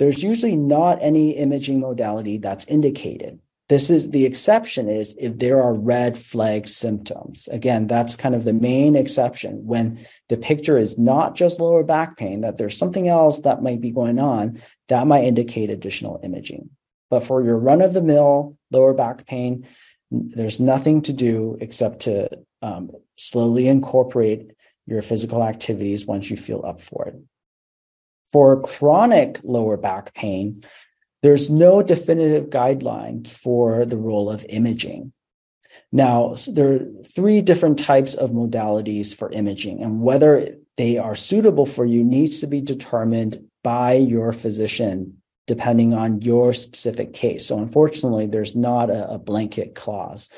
there's 0.00 0.24
usually 0.24 0.56
not 0.56 0.98
any 1.00 1.36
imaging 1.36 1.78
modality 1.78 2.38
that's 2.38 2.64
indicated. 2.64 3.38
This 3.68 3.88
is 3.88 4.10
the 4.10 4.26
exception 4.26 4.88
is 4.88 5.16
if 5.18 5.38
there 5.38 5.62
are 5.62 5.72
red 5.72 6.18
flag 6.18 6.68
symptoms. 6.68 7.48
Again, 7.48 7.86
that's 7.86 8.14
kind 8.14 8.34
of 8.34 8.44
the 8.44 8.52
main 8.52 8.94
exception 8.94 9.66
when 9.66 10.06
the 10.28 10.36
picture 10.36 10.78
is 10.78 10.98
not 10.98 11.34
just 11.34 11.60
lower 11.60 11.82
back 11.82 12.18
pain, 12.18 12.42
that 12.42 12.58
there's 12.58 12.76
something 12.76 13.08
else 13.08 13.40
that 13.40 13.62
might 13.62 13.80
be 13.80 13.90
going 13.90 14.18
on 14.18 14.60
that 14.88 15.06
might 15.06 15.24
indicate 15.24 15.70
additional 15.70 16.20
imaging. 16.22 16.68
But 17.08 17.20
for 17.20 17.42
your 17.42 17.56
run 17.56 17.80
of 17.80 17.94
the 17.94 18.02
mill 18.02 18.58
lower 18.70 18.92
back 18.92 19.26
pain, 19.26 19.66
there's 20.10 20.60
nothing 20.60 21.00
to 21.02 21.12
do 21.14 21.56
except 21.60 22.00
to 22.00 22.28
um, 22.60 22.90
slowly 23.16 23.66
incorporate 23.68 24.52
your 24.86 25.00
physical 25.00 25.42
activities 25.42 26.06
once 26.06 26.28
you 26.28 26.36
feel 26.36 26.62
up 26.66 26.82
for 26.82 27.06
it. 27.06 27.16
For 28.30 28.60
chronic 28.60 29.38
lower 29.42 29.76
back 29.76 30.14
pain, 30.14 30.62
there's 31.24 31.48
no 31.48 31.82
definitive 31.82 32.50
guideline 32.50 33.26
for 33.26 33.86
the 33.86 33.96
role 33.96 34.30
of 34.30 34.44
imaging. 34.50 35.10
Now, 35.90 36.34
there 36.52 36.74
are 36.74 36.80
three 37.02 37.40
different 37.40 37.78
types 37.78 38.12
of 38.12 38.32
modalities 38.32 39.16
for 39.16 39.30
imaging, 39.30 39.82
and 39.82 40.02
whether 40.02 40.54
they 40.76 40.98
are 40.98 41.14
suitable 41.14 41.64
for 41.64 41.86
you 41.86 42.04
needs 42.04 42.40
to 42.40 42.46
be 42.46 42.60
determined 42.60 43.42
by 43.62 43.94
your 43.94 44.32
physician 44.32 45.22
depending 45.46 45.94
on 45.94 46.20
your 46.20 46.52
specific 46.52 47.14
case. 47.14 47.46
So, 47.46 47.56
unfortunately, 47.56 48.26
there's 48.26 48.54
not 48.54 48.90
a, 48.90 49.12
a 49.12 49.18
blanket 49.18 49.74
clause. 49.74 50.28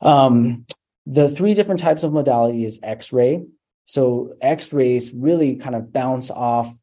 Um, 0.00 0.66
the 1.06 1.28
three 1.28 1.54
different 1.54 1.80
types 1.80 2.02
of 2.02 2.12
modality 2.12 2.64
is 2.64 2.80
X 2.82 3.12
ray. 3.12 3.44
So, 3.84 4.34
X 4.40 4.72
rays 4.72 5.14
really 5.14 5.54
kind 5.54 5.76
of 5.76 5.92
bounce 5.92 6.32
off 6.32 6.74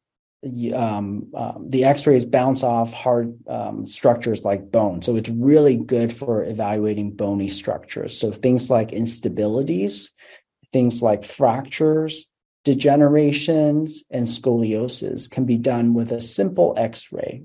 um, 0.76 1.28
um, 1.36 1.66
the 1.70 1.84
x-rays 1.84 2.26
bounce 2.26 2.64
off 2.64 2.94
hard 2.94 3.38
um, 3.48 3.86
structures 3.86 4.44
like 4.44 4.72
bone. 4.72 5.02
So 5.02 5.16
it's 5.16 5.30
really 5.30 5.76
good 5.76 6.12
for 6.12 6.44
evaluating 6.44 7.16
bony 7.16 7.48
structures. 7.48 8.18
So 8.18 8.32
things 8.32 8.70
like 8.70 8.90
instabilities 8.90 10.10
things 10.72 11.02
like 11.02 11.24
fractures 11.24 12.28
degenerations 12.66 14.04
and 14.12 14.26
scoliosis 14.26 15.30
can 15.30 15.46
be 15.46 15.58
done 15.58 15.94
with 15.94 16.12
a 16.12 16.22
simple 16.22 16.76
x-ray 16.78 17.44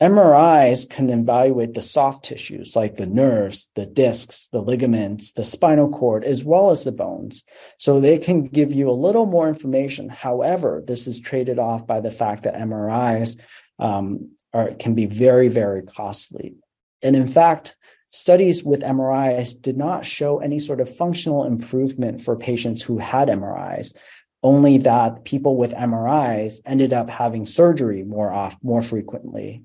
MRIs 0.00 0.88
can 0.88 1.08
evaluate 1.08 1.72
the 1.72 1.80
soft 1.80 2.26
tissues 2.26 2.76
like 2.76 2.96
the 2.96 3.06
nerves, 3.06 3.70
the 3.76 3.86
discs, 3.86 4.46
the 4.52 4.60
ligaments, 4.60 5.32
the 5.32 5.44
spinal 5.44 5.88
cord, 5.88 6.22
as 6.22 6.44
well 6.44 6.70
as 6.70 6.84
the 6.84 6.92
bones. 6.92 7.42
So 7.78 7.98
they 7.98 8.18
can 8.18 8.44
give 8.44 8.72
you 8.72 8.90
a 8.90 8.92
little 8.92 9.24
more 9.24 9.48
information. 9.48 10.10
However, 10.10 10.82
this 10.86 11.06
is 11.06 11.18
traded 11.18 11.58
off 11.58 11.86
by 11.86 12.00
the 12.00 12.10
fact 12.10 12.42
that 12.42 12.56
MRIs 12.56 13.40
um, 13.78 14.32
are, 14.52 14.74
can 14.74 14.94
be 14.94 15.06
very, 15.06 15.48
very 15.48 15.82
costly. 15.82 16.56
And 17.00 17.16
in 17.16 17.26
fact, 17.26 17.74
studies 18.10 18.62
with 18.62 18.80
MRIs 18.80 19.58
did 19.58 19.78
not 19.78 20.04
show 20.04 20.40
any 20.40 20.58
sort 20.58 20.80
of 20.80 20.94
functional 20.94 21.44
improvement 21.44 22.20
for 22.20 22.36
patients 22.36 22.82
who 22.82 22.98
had 22.98 23.28
MRIs, 23.28 23.96
only 24.42 24.76
that 24.78 25.24
people 25.24 25.56
with 25.56 25.72
MRIs 25.72 26.60
ended 26.66 26.92
up 26.92 27.08
having 27.08 27.46
surgery 27.46 28.02
more 28.02 28.30
off 28.30 28.58
more 28.62 28.82
frequently. 28.82 29.62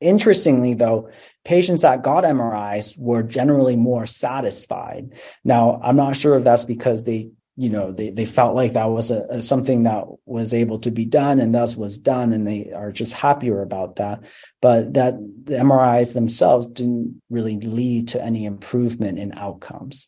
Interestingly, 0.00 0.74
though, 0.74 1.10
patients 1.44 1.82
that 1.82 2.02
got 2.02 2.24
MRIs 2.24 2.96
were 2.98 3.22
generally 3.22 3.76
more 3.76 4.06
satisfied. 4.06 5.14
Now, 5.44 5.80
I'm 5.82 5.96
not 5.96 6.16
sure 6.16 6.36
if 6.36 6.44
that's 6.44 6.64
because 6.64 7.04
they 7.04 7.30
you 7.58 7.68
know 7.68 7.90
they, 7.90 8.10
they 8.10 8.24
felt 8.24 8.54
like 8.54 8.74
that 8.74 8.84
was 8.84 9.10
a, 9.10 9.26
a, 9.30 9.42
something 9.42 9.82
that 9.82 10.04
was 10.24 10.54
able 10.54 10.78
to 10.78 10.92
be 10.92 11.04
done 11.04 11.40
and 11.40 11.52
thus 11.52 11.76
was 11.76 11.98
done 11.98 12.32
and 12.32 12.46
they 12.46 12.70
are 12.72 12.92
just 12.92 13.12
happier 13.12 13.60
about 13.62 13.96
that 13.96 14.22
but 14.62 14.94
that 14.94 15.14
the 15.44 15.56
mris 15.56 16.14
themselves 16.14 16.68
didn't 16.68 17.20
really 17.28 17.58
lead 17.58 18.06
to 18.06 18.22
any 18.22 18.44
improvement 18.44 19.18
in 19.18 19.32
outcomes 19.32 20.06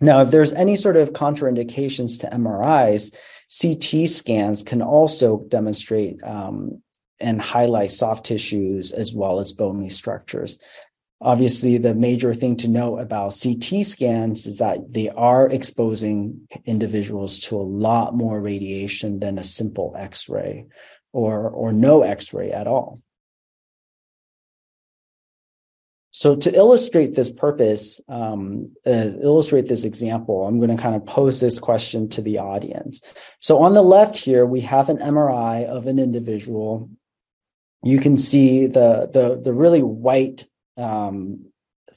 now 0.00 0.22
if 0.22 0.30
there's 0.30 0.54
any 0.54 0.74
sort 0.74 0.96
of 0.96 1.12
contraindications 1.12 2.18
to 2.18 2.26
mris 2.28 3.14
ct 3.50 4.08
scans 4.08 4.62
can 4.62 4.80
also 4.80 5.44
demonstrate 5.48 6.24
um, 6.24 6.80
and 7.22 7.40
highlight 7.40 7.90
soft 7.90 8.26
tissues 8.26 8.92
as 8.92 9.14
well 9.14 9.38
as 9.38 9.52
bony 9.52 9.88
structures 9.88 10.58
Obviously, 11.24 11.78
the 11.78 11.94
major 11.94 12.34
thing 12.34 12.56
to 12.56 12.68
know 12.68 12.98
about 12.98 13.38
CT 13.40 13.86
scans 13.86 14.44
is 14.44 14.58
that 14.58 14.92
they 14.92 15.08
are 15.10 15.48
exposing 15.48 16.48
individuals 16.64 17.38
to 17.40 17.56
a 17.56 17.62
lot 17.62 18.12
more 18.12 18.40
radiation 18.40 19.20
than 19.20 19.38
a 19.38 19.44
simple 19.44 19.94
X 19.96 20.28
ray 20.28 20.66
or, 21.12 21.48
or 21.48 21.72
no 21.72 22.02
X 22.02 22.34
ray 22.34 22.50
at 22.50 22.66
all. 22.66 23.00
So, 26.10 26.34
to 26.34 26.52
illustrate 26.52 27.14
this 27.14 27.30
purpose, 27.30 28.00
um, 28.08 28.72
uh, 28.84 28.90
illustrate 29.22 29.68
this 29.68 29.84
example, 29.84 30.44
I'm 30.44 30.58
going 30.58 30.76
to 30.76 30.82
kind 30.82 30.96
of 30.96 31.06
pose 31.06 31.40
this 31.40 31.60
question 31.60 32.08
to 32.10 32.20
the 32.20 32.38
audience. 32.38 33.00
So, 33.38 33.62
on 33.62 33.74
the 33.74 33.82
left 33.82 34.18
here, 34.18 34.44
we 34.44 34.60
have 34.62 34.88
an 34.88 34.98
MRI 34.98 35.66
of 35.66 35.86
an 35.86 36.00
individual. 36.00 36.90
You 37.82 37.98
can 37.98 38.16
see 38.16 38.66
the, 38.66 39.10
the, 39.12 39.40
the 39.42 39.52
really 39.52 39.82
white 39.82 40.44
um, 40.76 41.52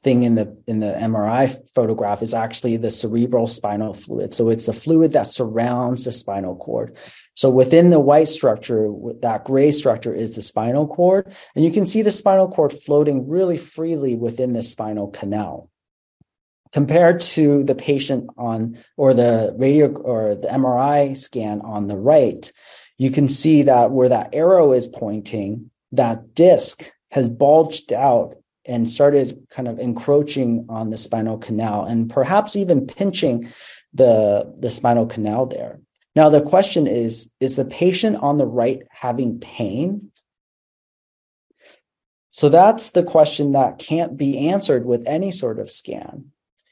thing 0.05 0.21
in 0.21 0.35
the 0.35 0.55
in 0.67 0.81
the 0.81 0.93
MRI 0.93 1.57
photograph 1.73 2.21
is 2.21 2.35
actually 2.35 2.77
the 2.77 2.91
cerebral 2.91 3.47
spinal 3.47 3.95
fluid. 3.95 4.35
So 4.35 4.49
it's 4.49 4.67
the 4.67 4.73
fluid 4.73 5.13
that 5.13 5.25
surrounds 5.25 6.05
the 6.05 6.11
spinal 6.11 6.55
cord. 6.55 6.95
So 7.35 7.49
within 7.49 7.89
the 7.89 7.99
white 7.99 8.27
structure, 8.27 8.87
that 9.23 9.45
gray 9.45 9.71
structure 9.71 10.13
is 10.13 10.35
the 10.35 10.43
spinal 10.43 10.87
cord, 10.87 11.33
and 11.55 11.65
you 11.65 11.71
can 11.71 11.87
see 11.87 12.03
the 12.03 12.11
spinal 12.11 12.47
cord 12.47 12.71
floating 12.71 13.27
really 13.27 13.57
freely 13.57 14.15
within 14.15 14.53
the 14.53 14.61
spinal 14.61 15.07
canal. 15.07 15.71
Compared 16.71 17.21
to 17.21 17.63
the 17.63 17.75
patient 17.75 18.29
on 18.37 18.77
or 18.97 19.15
the 19.15 19.55
radio 19.57 19.87
or 19.87 20.35
the 20.35 20.47
MRI 20.49 21.17
scan 21.17 21.61
on 21.61 21.87
the 21.87 21.97
right, 21.97 22.51
you 22.99 23.09
can 23.09 23.27
see 23.27 23.63
that 23.63 23.89
where 23.89 24.09
that 24.09 24.35
arrow 24.35 24.71
is 24.71 24.85
pointing, 24.85 25.71
that 25.95 26.33
disc 26.35 26.91
has 27.11 27.29
bulged 27.29 27.93
out 27.93 28.35
and 28.65 28.89
started 28.89 29.45
kind 29.49 29.67
of 29.67 29.79
encroaching 29.79 30.65
on 30.69 30.89
the 30.89 30.97
spinal 30.97 31.37
canal 31.37 31.85
and 31.85 32.09
perhaps 32.09 32.55
even 32.55 32.87
pinching 32.87 33.51
the, 33.93 34.51
the 34.59 34.69
spinal 34.69 35.05
canal 35.05 35.45
there. 35.45 35.79
Now, 36.15 36.29
the 36.29 36.41
question 36.41 36.87
is 36.87 37.31
Is 37.39 37.55
the 37.55 37.65
patient 37.65 38.17
on 38.17 38.37
the 38.37 38.47
right 38.47 38.81
having 38.91 39.39
pain? 39.39 40.11
So 42.31 42.49
that's 42.49 42.89
the 42.89 43.03
question 43.03 43.53
that 43.53 43.79
can't 43.79 44.17
be 44.17 44.49
answered 44.49 44.85
with 44.85 45.03
any 45.05 45.31
sort 45.31 45.57
of 45.59 45.71
scan. 45.71 46.31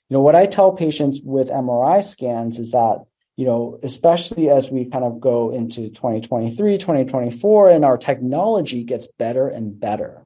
You 0.09 0.17
know, 0.17 0.21
what 0.21 0.36
I 0.36 0.45
tell 0.45 0.74
patients 0.74 1.21
with 1.24 1.49
MRI 1.49 2.03
scans 2.03 2.59
is 2.59 2.71
that, 2.71 3.05
you 3.36 3.45
know, 3.45 3.79
especially 3.84 4.49
as 4.49 4.69
we 4.69 4.89
kind 4.89 5.03
of 5.03 5.19
go 5.19 5.51
into 5.51 5.89
2023, 5.89 6.77
2024, 6.77 7.69
and 7.69 7.86
our 7.86 7.97
technology 7.97 8.84
gets 8.84 9.07
better 9.17 9.47
and 9.47 9.79
better 9.79 10.25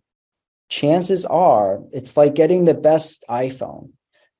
chances 0.69 1.25
are 1.25 1.81
it's 1.91 2.17
like 2.17 2.35
getting 2.35 2.65
the 2.65 2.73
best 2.73 3.23
iPhone, 3.29 3.91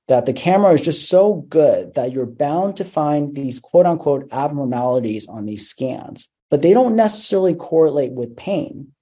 that 0.08 0.26
the 0.26 0.34
camera 0.34 0.74
is 0.74 0.82
just 0.82 1.10
so 1.10 1.34
good 1.34 1.96
that 1.96 2.12
you're 2.12 2.26
bound 2.26 2.78
to 2.78 2.86
find 2.86 3.36
these 3.36 3.60
quote 3.60 3.86
unquote 3.86 4.28
abnormalities 4.32 5.28
on 5.28 5.46
these 5.46 5.68
scans, 5.68 6.30
but 6.50 6.62
they 6.62 6.74
don't 6.74 6.96
necessarily 6.96 7.56
correlate 7.56 8.12
with 8.12 8.38
pain. 8.38 8.94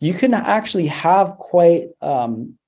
You 0.00 0.14
can 0.14 0.34
actually 0.34 0.88
have 0.88 1.36
quite 1.38 1.88
um, 2.00 2.58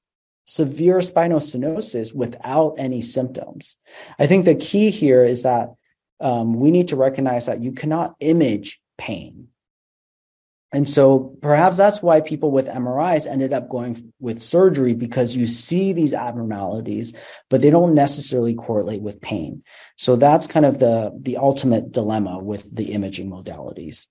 severe 0.46 1.02
spinal 1.02 1.40
stenosis 1.40 2.14
without 2.14 2.76
any 2.78 3.02
symptoms. 3.02 3.76
I 4.18 4.26
think 4.26 4.44
the 4.44 4.54
key 4.54 4.90
here 4.90 5.24
is 5.24 5.42
that 5.42 5.74
um, 6.20 6.54
we 6.54 6.70
need 6.70 6.88
to 6.88 6.96
recognize 6.96 7.46
that 7.46 7.62
you 7.62 7.72
cannot 7.72 8.14
image 8.20 8.80
pain. 8.98 9.48
And 10.72 10.88
so 10.88 11.36
perhaps 11.40 11.76
that's 11.76 12.02
why 12.02 12.20
people 12.20 12.50
with 12.50 12.66
MRIs 12.66 13.28
ended 13.28 13.52
up 13.52 13.68
going 13.68 14.12
with 14.18 14.42
surgery 14.42 14.92
because 14.92 15.36
you 15.36 15.46
see 15.46 15.92
these 15.92 16.12
abnormalities, 16.12 17.16
but 17.48 17.62
they 17.62 17.70
don't 17.70 17.94
necessarily 17.94 18.54
correlate 18.54 19.00
with 19.00 19.20
pain. 19.20 19.62
So 19.96 20.16
that's 20.16 20.48
kind 20.48 20.66
of 20.66 20.80
the, 20.80 21.16
the 21.16 21.36
ultimate 21.36 21.92
dilemma 21.92 22.40
with 22.40 22.74
the 22.74 22.92
imaging 22.92 23.30
modalities. 23.30 24.08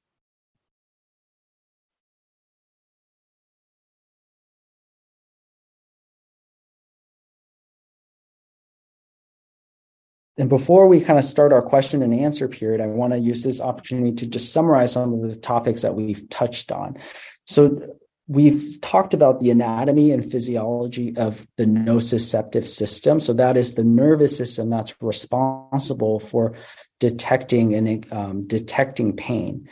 And 10.43 10.49
before 10.49 10.87
we 10.87 10.99
kind 10.99 11.17
of 11.17 11.23
start 11.23 11.53
our 11.53 11.61
question 11.61 12.01
and 12.01 12.13
answer 12.13 12.49
period, 12.49 12.81
I 12.81 12.87
want 12.87 13.13
to 13.13 13.17
use 13.17 13.43
this 13.43 13.61
opportunity 13.61 14.11
to 14.15 14.27
just 14.27 14.51
summarize 14.51 14.91
some 14.91 15.13
of 15.13 15.21
the 15.21 15.37
topics 15.37 15.83
that 15.83 15.95
we've 15.95 16.27
touched 16.27 16.69
on. 16.69 16.97
So, 17.45 17.95
we've 18.27 18.81
talked 18.81 19.13
about 19.13 19.39
the 19.39 19.51
anatomy 19.51 20.11
and 20.11 20.29
physiology 20.29 21.15
of 21.15 21.47
the 21.55 21.63
nociceptive 21.63 22.67
system. 22.67 23.21
So, 23.21 23.31
that 23.31 23.55
is 23.55 23.75
the 23.75 23.85
nervous 23.85 24.35
system 24.35 24.69
that's 24.69 24.93
responsible 25.01 26.19
for 26.19 26.55
detecting 26.99 27.73
and 27.73 28.05
um, 28.11 28.45
detecting 28.45 29.15
pain 29.15 29.69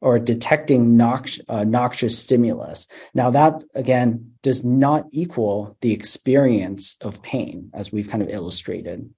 or 0.00 0.18
detecting 0.18 0.98
uh, 1.02 1.64
noxious 1.64 2.18
stimulus. 2.18 2.86
Now, 3.12 3.28
that 3.32 3.62
again 3.74 4.32
does 4.40 4.64
not 4.64 5.04
equal 5.12 5.76
the 5.82 5.92
experience 5.92 6.96
of 7.02 7.20
pain, 7.20 7.70
as 7.74 7.92
we've 7.92 8.08
kind 8.08 8.22
of 8.22 8.30
illustrated. 8.30 9.10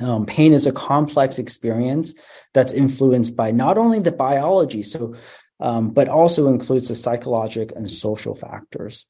Um, 0.00 0.24
pain 0.26 0.52
is 0.52 0.66
a 0.66 0.72
complex 0.72 1.38
experience 1.38 2.14
that's 2.54 2.72
influenced 2.72 3.36
by 3.36 3.50
not 3.50 3.78
only 3.78 4.00
the 4.00 4.12
biology, 4.12 4.82
so 4.82 5.14
um, 5.60 5.90
but 5.90 6.08
also 6.08 6.48
includes 6.48 6.88
the 6.88 6.94
psychological 6.94 7.76
and 7.76 7.88
social 7.90 8.34
factors. 8.34 9.04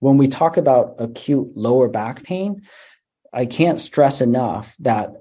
When 0.00 0.18
we 0.18 0.28
talk 0.28 0.56
about 0.56 0.96
acute 0.98 1.56
lower 1.56 1.88
back 1.88 2.24
pain, 2.24 2.62
I 3.32 3.46
can't 3.46 3.80
stress 3.80 4.20
enough 4.20 4.76
that 4.80 5.12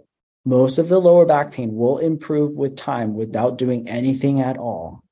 most 0.44 0.78
of 0.78 0.90
the 0.90 1.00
lower 1.00 1.26
back 1.26 1.52
pain 1.52 1.76
will 1.76 2.00
improve 2.00 2.58
with 2.58 2.76
time 2.76 3.14
without 3.14 3.58
doing 3.58 3.88
anything 3.88 4.42
at 4.42 4.58
all. 4.58 5.04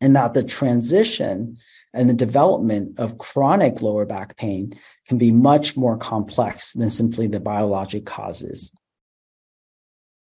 And 0.00 0.16
that 0.16 0.32
the 0.34 0.42
transition 0.42 1.58
and 1.94 2.08
the 2.08 2.14
development 2.14 2.98
of 2.98 3.18
chronic 3.18 3.82
lower 3.82 4.06
back 4.06 4.36
pain 4.36 4.74
can 5.06 5.18
be 5.18 5.30
much 5.30 5.76
more 5.76 5.96
complex 5.96 6.72
than 6.72 6.90
simply 6.90 7.26
the 7.26 7.40
biologic 7.40 8.06
causes. 8.06 8.74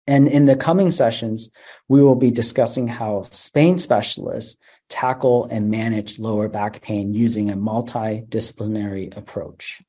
And 0.08 0.28
in 0.28 0.46
the 0.46 0.56
coming 0.56 0.92
sessions, 0.92 1.50
we 1.88 2.02
will 2.02 2.16
be 2.16 2.32
discussing 2.32 2.88
how 2.88 3.24
pain 3.54 3.78
specialists 3.78 4.60
tackle 4.90 5.46
and 5.46 5.70
manage 5.70 6.20
lower 6.20 6.50
back 6.50 6.82
pain 6.82 7.14
using 7.14 7.50
a 7.50 7.56
multidisciplinary 7.56 9.16
approach. 9.16 9.82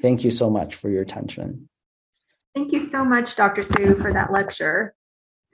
Thank 0.00 0.24
you 0.24 0.30
so 0.30 0.50
much 0.50 0.74
for 0.74 0.90
your 0.90 1.02
attention. 1.02 1.68
Thank 2.54 2.72
you 2.72 2.86
so 2.86 3.04
much, 3.04 3.34
Dr. 3.34 3.62
Su, 3.62 3.94
for 3.94 4.12
that 4.12 4.30
lecture. 4.30 4.94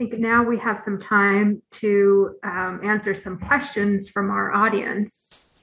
I 0.00 0.04
think 0.04 0.18
now 0.18 0.42
we 0.42 0.58
have 0.58 0.78
some 0.78 0.98
time 0.98 1.62
to 1.72 2.36
um, 2.44 2.80
answer 2.82 3.14
some 3.14 3.38
questions 3.38 4.08
from 4.08 4.30
our 4.30 4.52
audience. 4.52 5.60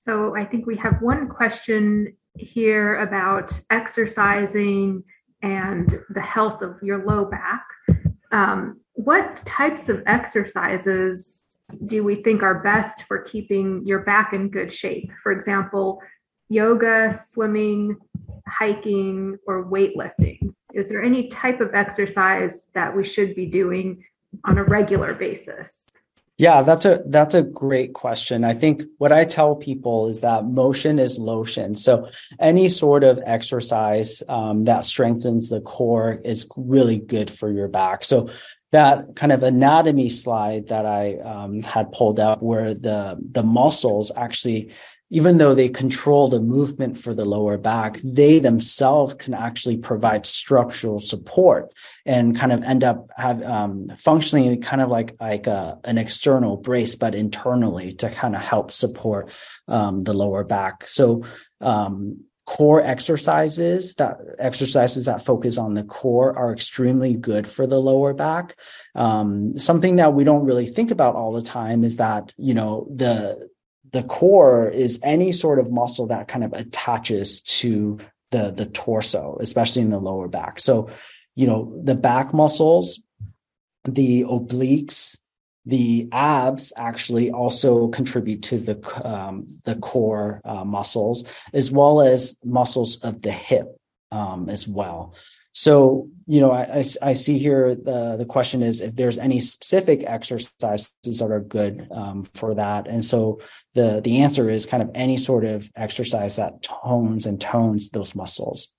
So 0.00 0.36
I 0.36 0.44
think 0.44 0.66
we 0.66 0.76
have 0.76 1.02
one 1.02 1.28
question 1.28 2.16
here 2.36 2.96
about 3.00 3.52
exercising 3.70 5.02
and 5.42 6.00
the 6.10 6.20
health 6.20 6.62
of 6.62 6.76
your 6.82 7.04
low 7.04 7.24
back. 7.24 7.64
Um, 8.30 8.80
what 8.94 9.44
types 9.44 9.88
of 9.88 10.02
exercises 10.06 11.44
do 11.86 12.04
we 12.04 12.22
think 12.22 12.42
are 12.42 12.62
best 12.62 13.04
for 13.04 13.22
keeping 13.22 13.84
your 13.86 14.00
back 14.00 14.32
in 14.32 14.48
good 14.48 14.72
shape? 14.72 15.10
For 15.22 15.32
example, 15.32 16.00
yoga, 16.48 17.18
swimming, 17.28 17.96
hiking, 18.46 19.36
or 19.46 19.64
weightlifting? 19.64 20.51
Is 20.74 20.88
there 20.88 21.02
any 21.02 21.28
type 21.28 21.60
of 21.60 21.74
exercise 21.74 22.68
that 22.74 22.96
we 22.96 23.04
should 23.04 23.34
be 23.34 23.46
doing 23.46 24.04
on 24.44 24.58
a 24.58 24.64
regular 24.64 25.14
basis? 25.14 25.92
Yeah, 26.38 26.62
that's 26.62 26.86
a 26.86 27.02
that's 27.06 27.34
a 27.34 27.42
great 27.42 27.92
question. 27.92 28.42
I 28.42 28.54
think 28.54 28.82
what 28.98 29.12
I 29.12 29.24
tell 29.24 29.54
people 29.54 30.08
is 30.08 30.22
that 30.22 30.44
motion 30.46 30.98
is 30.98 31.18
lotion. 31.18 31.76
So 31.76 32.08
any 32.40 32.68
sort 32.68 33.04
of 33.04 33.20
exercise 33.24 34.22
um, 34.28 34.64
that 34.64 34.84
strengthens 34.84 35.50
the 35.50 35.60
core 35.60 36.20
is 36.24 36.48
really 36.56 36.98
good 36.98 37.30
for 37.30 37.52
your 37.52 37.68
back. 37.68 38.02
So 38.02 38.28
that 38.72 39.14
kind 39.14 39.30
of 39.30 39.42
anatomy 39.42 40.08
slide 40.08 40.68
that 40.68 40.86
I 40.86 41.18
um, 41.18 41.62
had 41.62 41.92
pulled 41.92 42.18
up, 42.18 42.42
where 42.42 42.74
the 42.74 43.18
the 43.30 43.42
muscles 43.42 44.10
actually 44.16 44.72
even 45.12 45.36
though 45.36 45.54
they 45.54 45.68
control 45.68 46.26
the 46.26 46.40
movement 46.40 46.96
for 46.96 47.12
the 47.12 47.26
lower 47.26 47.58
back, 47.58 48.00
they 48.02 48.38
themselves 48.38 49.12
can 49.12 49.34
actually 49.34 49.76
provide 49.76 50.24
structural 50.24 50.98
support 51.00 51.70
and 52.06 52.34
kind 52.34 52.50
of 52.50 52.62
end 52.62 52.82
up 52.82 53.10
have 53.18 53.42
um, 53.42 53.86
functioning 53.98 54.58
kind 54.62 54.80
of 54.80 54.88
like 54.88 55.14
like 55.20 55.46
a, 55.46 55.78
an 55.84 55.98
external 55.98 56.56
brace, 56.56 56.96
but 56.96 57.14
internally 57.14 57.92
to 57.92 58.08
kind 58.08 58.34
of 58.34 58.40
help 58.40 58.72
support 58.72 59.30
um, 59.68 60.00
the 60.00 60.14
lower 60.14 60.44
back. 60.44 60.86
So 60.86 61.24
um, 61.60 62.24
core 62.46 62.80
exercises 62.82 63.94
that 63.96 64.16
exercises 64.38 65.04
that 65.04 65.24
focus 65.24 65.58
on 65.58 65.74
the 65.74 65.84
core 65.84 66.36
are 66.36 66.52
extremely 66.52 67.14
good 67.14 67.46
for 67.46 67.66
the 67.66 67.78
lower 67.78 68.12
back 68.12 68.56
um, 68.96 69.56
something 69.58 69.96
that 69.96 70.12
we 70.12 70.24
don't 70.24 70.44
really 70.44 70.66
think 70.66 70.90
about 70.90 71.14
all 71.14 71.32
the 71.32 71.40
time 71.42 71.84
is 71.84 71.98
that 71.98 72.34
you 72.36 72.52
know 72.52 72.88
the 72.92 73.48
the 73.92 74.02
core 74.02 74.68
is 74.68 74.98
any 75.02 75.32
sort 75.32 75.58
of 75.58 75.70
muscle 75.70 76.06
that 76.06 76.28
kind 76.28 76.44
of 76.44 76.52
attaches 76.52 77.40
to 77.42 77.98
the 78.30 78.50
the 78.50 78.66
torso, 78.66 79.38
especially 79.40 79.82
in 79.82 79.90
the 79.90 80.00
lower 80.00 80.28
back. 80.28 80.58
So, 80.58 80.88
you 81.36 81.46
know, 81.46 81.80
the 81.84 81.94
back 81.94 82.32
muscles, 82.32 83.02
the 83.84 84.22
obliques, 84.22 85.18
the 85.66 86.08
abs 86.10 86.72
actually 86.76 87.30
also 87.30 87.88
contribute 87.88 88.42
to 88.44 88.58
the 88.58 89.06
um, 89.06 89.58
the 89.64 89.76
core 89.76 90.40
uh, 90.44 90.64
muscles 90.64 91.24
as 91.52 91.70
well 91.70 92.00
as 92.00 92.36
muscles 92.44 92.96
of 93.02 93.22
the 93.22 93.30
hip 93.30 93.76
um, 94.10 94.48
as 94.48 94.66
well. 94.66 95.14
So, 95.52 96.08
you 96.26 96.40
know, 96.40 96.50
I, 96.50 96.78
I, 96.78 96.84
I, 97.02 97.12
see 97.12 97.38
here 97.38 97.74
the, 97.74 98.16
the 98.16 98.24
question 98.24 98.62
is 98.62 98.80
if 98.80 98.96
there's 98.96 99.18
any 99.18 99.38
specific 99.38 100.02
exercises 100.02 100.90
that 101.04 101.30
are 101.30 101.40
good 101.40 101.86
um, 101.90 102.24
for 102.34 102.54
that. 102.54 102.88
And 102.88 103.04
so 103.04 103.40
the, 103.74 104.00
the 104.02 104.22
answer 104.22 104.48
is 104.48 104.64
kind 104.64 104.82
of 104.82 104.90
any 104.94 105.18
sort 105.18 105.44
of 105.44 105.70
exercise 105.76 106.36
that 106.36 106.62
tones 106.62 107.26
and 107.26 107.38
tones 107.38 107.90
those 107.90 108.14
muscles. 108.14 108.72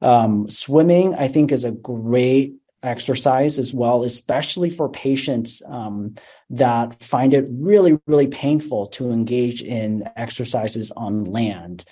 Um, 0.00 0.48
swimming, 0.48 1.14
I 1.14 1.26
think, 1.26 1.50
is 1.50 1.64
a 1.64 1.72
great 1.72 2.54
exercise 2.84 3.58
as 3.58 3.74
well, 3.74 4.04
especially 4.04 4.70
for 4.70 4.88
patients 4.88 5.62
um, 5.66 6.14
that 6.50 7.02
find 7.02 7.34
it 7.34 7.46
really, 7.50 7.98
really 8.06 8.26
painful 8.28 8.86
to 8.86 9.10
engage 9.10 9.62
in 9.62 10.08
exercises 10.16 10.90
on 10.92 11.24
land 11.24 11.84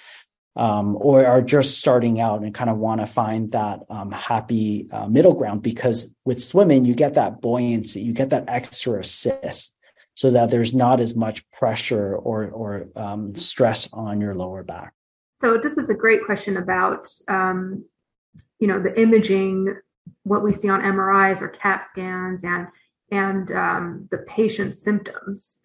um, 0.56 0.96
or 1.00 1.24
are 1.26 1.42
just 1.42 1.78
starting 1.78 2.20
out 2.20 2.42
and 2.42 2.54
kind 2.54 2.70
of 2.70 2.76
want 2.76 3.00
to 3.00 3.06
find 3.06 3.52
that 3.52 3.80
um, 3.88 4.10
happy 4.10 4.88
uh, 4.92 5.06
middle 5.06 5.34
ground 5.34 5.62
because 5.62 6.14
with 6.24 6.42
swimming 6.42 6.84
you 6.84 6.94
get 6.94 7.14
that 7.14 7.40
buoyancy 7.40 8.00
you 8.00 8.12
get 8.12 8.30
that 8.30 8.44
extra 8.48 9.00
assist 9.00 9.76
so 10.14 10.30
that 10.30 10.50
there's 10.50 10.74
not 10.74 11.00
as 11.00 11.14
much 11.14 11.48
pressure 11.50 12.14
or 12.14 12.48
or 12.48 12.88
um, 12.94 13.34
stress 13.34 13.90
on 13.92 14.20
your 14.20 14.34
lower 14.34 14.62
back. 14.62 14.92
So 15.36 15.56
this 15.56 15.78
is 15.78 15.88
a 15.88 15.94
great 15.94 16.26
question 16.26 16.58
about 16.58 17.08
um, 17.28 17.84
you 18.58 18.66
know 18.66 18.82
the 18.82 19.00
imaging 19.00 19.74
what 20.24 20.42
we 20.42 20.52
see 20.52 20.68
on 20.68 20.80
mris 20.80 21.40
or 21.40 21.48
cat 21.48 21.86
scans 21.88 22.44
and 22.44 22.66
and 23.10 23.50
um, 23.52 24.08
the 24.10 24.18
patient's 24.18 24.82
symptoms. 24.82 25.56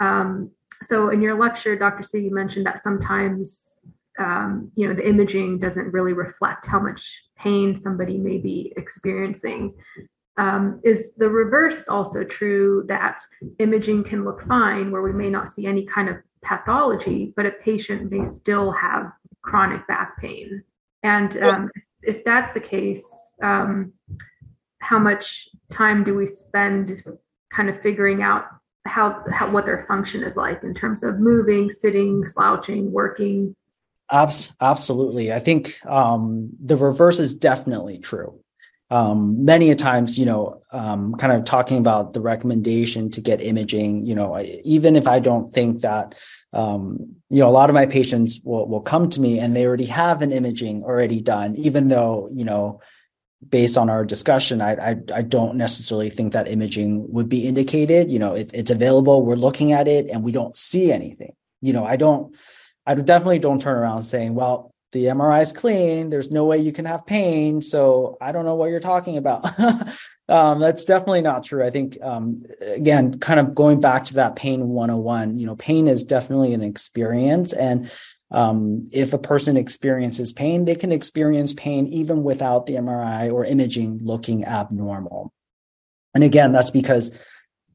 Um, 0.00 0.52
so 0.84 1.08
in 1.08 1.20
your 1.20 1.36
lecture 1.36 1.74
dr 1.74 2.04
c 2.04 2.20
you 2.20 2.32
mentioned 2.32 2.64
that 2.66 2.80
sometimes 2.80 3.58
um, 4.18 4.70
you 4.74 4.88
know 4.88 4.94
the 4.94 5.08
imaging 5.08 5.58
doesn't 5.58 5.92
really 5.92 6.12
reflect 6.12 6.66
how 6.66 6.80
much 6.80 7.22
pain 7.36 7.74
somebody 7.74 8.18
may 8.18 8.38
be 8.38 8.72
experiencing. 8.76 9.74
Um, 10.36 10.80
is 10.84 11.14
the 11.16 11.28
reverse 11.28 11.88
also 11.88 12.22
true 12.22 12.84
that 12.88 13.20
imaging 13.58 14.04
can 14.04 14.24
look 14.24 14.46
fine 14.46 14.92
where 14.92 15.02
we 15.02 15.12
may 15.12 15.30
not 15.30 15.50
see 15.50 15.66
any 15.66 15.84
kind 15.84 16.08
of 16.08 16.16
pathology 16.44 17.32
but 17.36 17.44
a 17.44 17.50
patient 17.50 18.10
may 18.10 18.22
still 18.22 18.70
have 18.70 19.10
chronic 19.42 19.86
back 19.88 20.20
pain? 20.20 20.62
And 21.02 21.36
um, 21.42 21.70
if 22.02 22.24
that's 22.24 22.54
the 22.54 22.60
case 22.60 23.04
um, 23.42 23.92
how 24.80 24.98
much 24.98 25.48
time 25.72 26.04
do 26.04 26.14
we 26.14 26.26
spend 26.26 27.02
kind 27.52 27.68
of 27.68 27.80
figuring 27.82 28.22
out 28.22 28.44
how, 28.86 29.22
how 29.30 29.50
what 29.50 29.66
their 29.66 29.84
function 29.86 30.22
is 30.22 30.36
like 30.36 30.62
in 30.62 30.72
terms 30.72 31.02
of 31.02 31.18
moving 31.18 31.70
sitting 31.70 32.24
slouching 32.24 32.90
working 32.90 33.54
Abs- 34.10 34.54
absolutely. 34.60 35.32
I 35.32 35.38
think 35.38 35.84
um, 35.86 36.50
the 36.60 36.76
reverse 36.76 37.18
is 37.18 37.34
definitely 37.34 37.98
true. 37.98 38.40
Um, 38.90 39.44
many 39.44 39.70
a 39.70 39.74
times, 39.76 40.18
you 40.18 40.24
know, 40.24 40.62
um, 40.72 41.14
kind 41.16 41.32
of 41.34 41.44
talking 41.44 41.76
about 41.76 42.14
the 42.14 42.22
recommendation 42.22 43.10
to 43.10 43.20
get 43.20 43.42
imaging, 43.42 44.06
you 44.06 44.14
know, 44.14 44.40
even 44.64 44.96
if 44.96 45.06
I 45.06 45.18
don't 45.18 45.52
think 45.52 45.82
that, 45.82 46.14
um, 46.54 47.16
you 47.28 47.40
know, 47.40 47.48
a 47.48 47.52
lot 47.52 47.68
of 47.68 47.74
my 47.74 47.84
patients 47.84 48.40
will, 48.42 48.66
will 48.66 48.80
come 48.80 49.10
to 49.10 49.20
me 49.20 49.38
and 49.38 49.54
they 49.54 49.66
already 49.66 49.84
have 49.84 50.22
an 50.22 50.32
imaging 50.32 50.84
already 50.84 51.20
done, 51.20 51.54
even 51.56 51.88
though, 51.88 52.30
you 52.32 52.44
know, 52.44 52.80
based 53.46 53.76
on 53.76 53.90
our 53.90 54.06
discussion, 54.06 54.62
I, 54.62 54.72
I, 54.92 54.96
I 55.14 55.22
don't 55.22 55.56
necessarily 55.56 56.08
think 56.08 56.32
that 56.32 56.48
imaging 56.48 57.12
would 57.12 57.28
be 57.28 57.46
indicated. 57.46 58.10
You 58.10 58.18
know, 58.18 58.34
it, 58.34 58.50
it's 58.54 58.70
available. 58.70 59.22
We're 59.22 59.36
looking 59.36 59.72
at 59.72 59.86
it 59.86 60.08
and 60.10 60.24
we 60.24 60.32
don't 60.32 60.56
see 60.56 60.90
anything. 60.90 61.34
You 61.60 61.74
know, 61.74 61.84
I 61.84 61.96
don't, 61.96 62.34
I 62.88 62.94
definitely 62.94 63.38
don't 63.38 63.60
turn 63.60 63.76
around 63.76 64.04
saying, 64.04 64.34
well, 64.34 64.72
the 64.92 65.04
MRI 65.04 65.42
is 65.42 65.52
clean. 65.52 66.08
There's 66.08 66.30
no 66.30 66.46
way 66.46 66.56
you 66.56 66.72
can 66.72 66.86
have 66.86 67.04
pain. 67.04 67.60
So 67.60 68.16
I 68.18 68.32
don't 68.32 68.46
know 68.46 68.54
what 68.54 68.70
you're 68.70 68.80
talking 68.80 69.18
about. 69.18 69.44
um, 70.28 70.58
that's 70.58 70.86
definitely 70.86 71.20
not 71.20 71.44
true. 71.44 71.62
I 71.62 71.68
think, 71.68 71.98
um, 72.00 72.44
again, 72.62 73.18
kind 73.18 73.40
of 73.40 73.54
going 73.54 73.82
back 73.82 74.06
to 74.06 74.14
that 74.14 74.36
pain 74.36 74.68
101, 74.68 75.38
you 75.38 75.44
know, 75.44 75.56
pain 75.56 75.86
is 75.86 76.02
definitely 76.02 76.54
an 76.54 76.62
experience. 76.62 77.52
And 77.52 77.90
um, 78.30 78.88
if 78.90 79.12
a 79.12 79.18
person 79.18 79.58
experiences 79.58 80.32
pain, 80.32 80.64
they 80.64 80.74
can 80.74 80.90
experience 80.90 81.52
pain 81.52 81.88
even 81.88 82.22
without 82.22 82.64
the 82.64 82.74
MRI 82.74 83.30
or 83.30 83.44
imaging 83.44 84.00
looking 84.02 84.46
abnormal. 84.46 85.30
And 86.14 86.24
again, 86.24 86.52
that's 86.52 86.70
because 86.70 87.16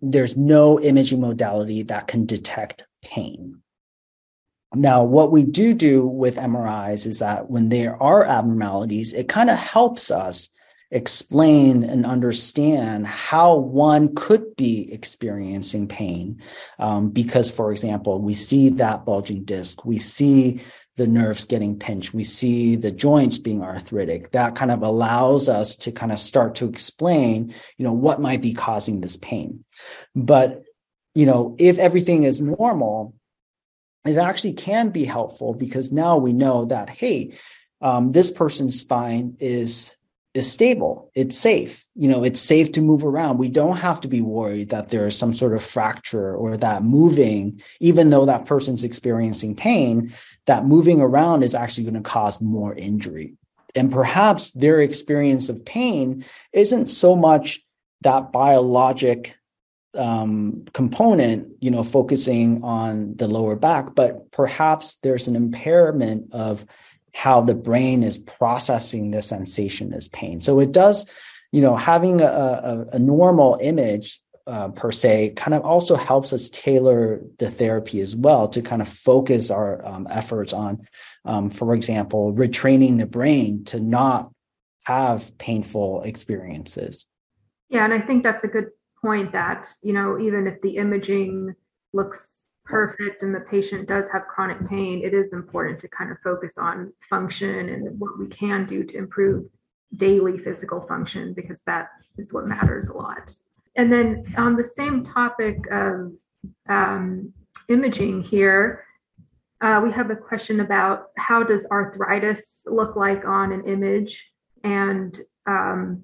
there's 0.02 0.36
no 0.36 0.80
imaging 0.80 1.22
modality 1.22 1.84
that 1.84 2.08
can 2.08 2.26
detect 2.26 2.88
pain. 3.04 3.63
Now, 4.76 5.04
what 5.04 5.32
we 5.32 5.44
do 5.44 5.74
do 5.74 6.06
with 6.06 6.38
MRIs 6.38 7.06
is 7.06 7.20
that 7.20 7.50
when 7.50 7.70
there 7.70 8.02
are 8.02 8.26
abnormalities, 8.26 9.14
it 9.14 9.30
kind 9.30 9.50
of 9.50 9.58
helps 9.58 10.10
us 10.10 10.50
explain 10.90 11.84
and 11.84 12.06
understand 12.06 13.08
how 13.08 13.56
one 13.56 14.14
could 14.16 14.56
be 14.56 14.92
experiencing 14.94 15.88
pain. 15.88 16.42
Um, 16.80 17.10
because, 17.10 17.50
for 17.50 17.72
example, 17.72 18.20
we 18.20 18.34
see 18.34 18.70
that 18.70 19.06
bulging 19.06 19.44
disc, 19.44 19.84
we 19.86 19.98
see 19.98 20.62
the 20.96 21.08
nerves 21.08 21.46
getting 21.46 21.78
pinched, 21.78 22.14
we 22.14 22.24
see 22.24 22.76
the 22.76 22.92
joints 22.92 23.40
being 23.40 23.64
arthritic. 23.64 24.32
That 24.32 24.56
kind 24.56 24.70
of 24.70 24.84
allows 24.84 25.50
us 25.50 25.76
to 25.78 25.92
kind 25.92 26.12
of 26.12 26.20
start 26.20 26.56
to 26.56 26.70
explain, 26.70 27.54
you 27.78 27.84
know, 27.84 27.94
what 27.94 28.22
might 28.22 28.44
be 28.44 28.54
causing 28.54 29.02
this 29.02 29.18
pain. 29.18 29.66
But, 30.16 30.62
you 31.16 31.26
know, 31.26 31.56
if 31.58 31.80
everything 31.80 32.24
is 32.24 32.40
normal, 32.40 33.16
it 34.06 34.18
actually 34.18 34.54
can 34.54 34.90
be 34.90 35.06
helpful 35.06 35.54
because 35.54 35.92
now 35.92 36.18
we 36.18 36.34
know 36.34 36.66
that 36.66 36.90
hey 36.90 37.34
um, 37.82 38.12
this 38.12 38.32
person's 38.32 38.80
spine 38.80 39.36
is 39.40 39.96
is 40.34 40.52
stable. 40.52 41.12
It's 41.14 41.38
safe. 41.38 41.86
You 41.96 42.08
know 42.08 42.24
it's 42.24 42.42
safe 42.42 42.72
to 42.74 42.82
move 42.82 43.06
around. 43.06 43.38
We 43.38 43.50
don't 43.50 43.78
have 43.78 44.02
to 44.02 44.08
be 44.08 44.22
worried 44.22 44.70
that 44.70 44.90
there 44.90 45.06
is 45.06 45.18
some 45.18 45.34
sort 45.34 45.54
of 45.54 45.64
fracture 45.64 46.36
or 46.36 46.58
that 46.58 46.84
moving 46.84 47.62
even 47.80 48.10
though 48.10 48.26
that 48.26 48.46
person's 48.46 48.84
experiencing 48.84 49.56
pain 49.56 50.14
that 50.46 50.66
moving 50.66 51.02
around 51.02 51.44
is 51.44 51.56
actually 51.56 51.84
going 51.84 52.02
to 52.02 52.10
cause 52.10 52.42
more 52.42 52.74
injury. 52.74 53.36
And 53.76 53.92
perhaps 53.92 54.52
their 54.52 54.82
experience 54.82 55.50
of 55.50 55.66
pain 55.66 56.26
isn't 56.52 56.88
so 56.88 57.16
much 57.16 57.62
that 58.02 58.32
biologic 58.32 59.38
um, 59.96 60.66
component, 60.74 61.48
you 61.60 61.72
know, 61.72 61.84
focusing 61.84 62.64
on 62.64 63.16
the 63.16 63.28
lower 63.28 63.56
back, 63.56 63.96
but 63.96 64.32
perhaps 64.32 64.96
there's 65.04 65.28
an 65.28 65.36
impairment 65.36 66.34
of 66.34 66.66
how 67.14 67.42
the 67.42 67.56
brain 67.56 68.04
is 68.04 68.18
processing 68.18 69.12
the 69.12 69.22
sensation 69.22 69.94
as 69.94 70.08
pain. 70.08 70.42
So 70.42 70.60
it 70.60 70.72
does, 70.72 71.06
you 71.52 71.62
know, 71.62 71.76
having 71.76 72.22
a, 72.22 72.26
a, 72.26 72.86
a 72.94 73.00
normal 73.00 73.58
image 73.62 74.20
uh, 74.46 74.70
per 74.70 74.92
se 74.92 75.30
kind 75.36 75.54
of 75.54 75.64
also 75.64 75.96
helps 75.96 76.34
us 76.34 76.50
tailor 76.50 77.22
the 77.38 77.50
therapy 77.50 78.02
as 78.02 78.16
well 78.16 78.48
to 78.50 78.62
kind 78.62 78.82
of 78.82 78.90
focus 78.90 79.50
our 79.50 79.86
um, 79.86 80.08
efforts 80.10 80.52
on, 80.52 80.86
um, 81.24 81.50
for 81.50 81.74
example, 81.74 82.34
retraining 82.34 82.98
the 82.98 83.06
brain 83.06 83.64
to 83.64 83.80
not 83.80 84.32
have 84.86 85.38
painful 85.38 86.02
experiences. 86.02 87.06
Yeah, 87.70 87.86
and 87.86 87.94
I 87.94 88.02
think 88.02 88.24
that's 88.24 88.44
a 88.44 88.48
good 88.48 88.72
point 89.04 89.32
that 89.32 89.68
you 89.82 89.94
know 89.94 90.20
even 90.20 90.48
if 90.48 90.62
the 90.62 90.78
imaging 90.78 91.54
looks 91.92 92.48
perfect 92.66 93.24
and 93.24 93.36
the 93.36 93.42
patient 93.42 93.88
does 93.88 94.08
have 94.10 94.24
chronic 94.34 94.58
pain 94.70 95.02
it 95.04 95.14
is 95.14 95.34
important 95.34 95.78
to 95.78 95.88
kind 95.90 96.12
of 96.12 96.18
focus 96.24 96.58
on 96.58 96.94
function 97.10 97.70
and 97.70 98.00
what 98.00 98.18
we 98.18 98.28
can 98.28 98.66
do 98.66 98.84
to 98.84 98.98
improve 98.98 99.46
daily 99.98 100.38
physical 100.38 100.82
function 100.82 101.34
because 101.34 101.62
that 101.66 101.90
is 102.18 102.34
what 102.34 102.48
matters 102.48 102.90
a 102.90 102.94
lot. 102.94 103.34
And 103.76 103.92
then 103.92 104.34
on 104.38 104.56
the 104.56 104.64
same 104.64 105.06
topic 105.06 105.58
of 105.72 106.14
um, 106.68 107.34
imaging 107.70 108.24
here 108.24 108.86
uh, 109.62 109.80
we 109.82 109.92
have 109.94 110.12
a 110.12 110.16
question 110.16 110.60
about 110.60 111.06
how 111.18 111.42
does 111.42 111.66
arthritis 111.72 112.66
look 112.70 112.98
like 112.98 113.26
on 113.26 113.54
an 113.54 113.66
image? 113.66 114.30
And 114.66 115.18
um, 115.48 116.04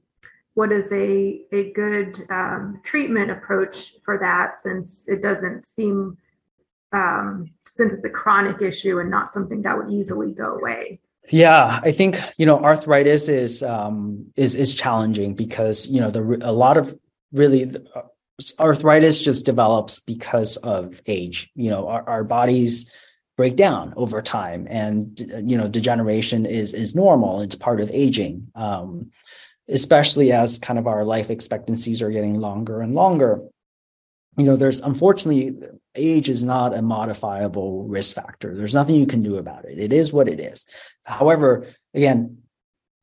what 0.59 0.73
is 0.73 0.91
a, 0.91 1.39
a 1.53 1.71
good 1.71 2.27
um, 2.29 2.81
treatment 2.83 3.31
approach 3.31 3.93
for 4.03 4.17
that 4.19 4.57
since 4.57 5.07
it 5.07 5.21
doesn't 5.21 5.65
seem 5.65 6.17
um, 6.91 7.49
since 7.77 7.93
it's 7.93 8.03
a 8.03 8.09
chronic 8.09 8.61
issue 8.61 8.99
and 8.99 9.09
not 9.09 9.31
something 9.31 9.61
that 9.61 9.77
would 9.77 9.89
easily 9.89 10.33
go 10.33 10.55
away? 10.55 10.99
Yeah 11.29 11.79
i 11.83 11.91
think 11.91 12.19
you 12.37 12.45
know 12.45 12.59
arthritis 12.59 13.29
is 13.29 13.63
um 13.63 14.25
is 14.35 14.55
is 14.55 14.73
challenging 14.73 15.35
because 15.35 15.87
you 15.87 16.01
know 16.01 16.09
the 16.09 16.23
a 16.41 16.51
lot 16.51 16.75
of 16.75 16.97
really 17.31 17.63
uh, 17.95 18.01
arthritis 18.59 19.23
just 19.23 19.45
develops 19.45 19.99
because 19.99 20.57
of 20.57 21.01
age. 21.05 21.49
You 21.55 21.69
know 21.69 21.87
our, 21.87 22.03
our 22.09 22.23
bodies 22.25 22.91
break 23.37 23.55
down 23.55 23.93
over 23.95 24.21
time 24.21 24.67
and 24.69 25.19
you 25.49 25.57
know 25.57 25.69
degeneration 25.69 26.45
is 26.45 26.73
is 26.73 26.95
normal. 26.95 27.39
It's 27.39 27.55
part 27.55 27.79
of 27.79 27.89
aging. 27.93 28.47
Um, 28.55 29.11
especially 29.71 30.31
as 30.31 30.59
kind 30.59 30.79
of 30.79 30.87
our 30.87 31.05
life 31.05 31.29
expectancies 31.29 32.01
are 32.01 32.11
getting 32.11 32.39
longer 32.39 32.81
and 32.81 32.95
longer. 32.95 33.41
You 34.37 34.45
know 34.45 34.55
there's 34.55 34.79
unfortunately 34.79 35.55
age 35.95 36.29
is 36.29 36.43
not 36.43 36.75
a 36.75 36.81
modifiable 36.81 37.83
risk 37.83 38.15
factor. 38.15 38.55
There's 38.55 38.75
nothing 38.75 38.95
you 38.95 39.07
can 39.07 39.21
do 39.21 39.37
about 39.37 39.65
it. 39.65 39.77
It 39.77 39.91
is 39.91 40.13
what 40.13 40.29
it 40.29 40.39
is. 40.39 40.65
However 41.03 41.67
again 41.93 42.38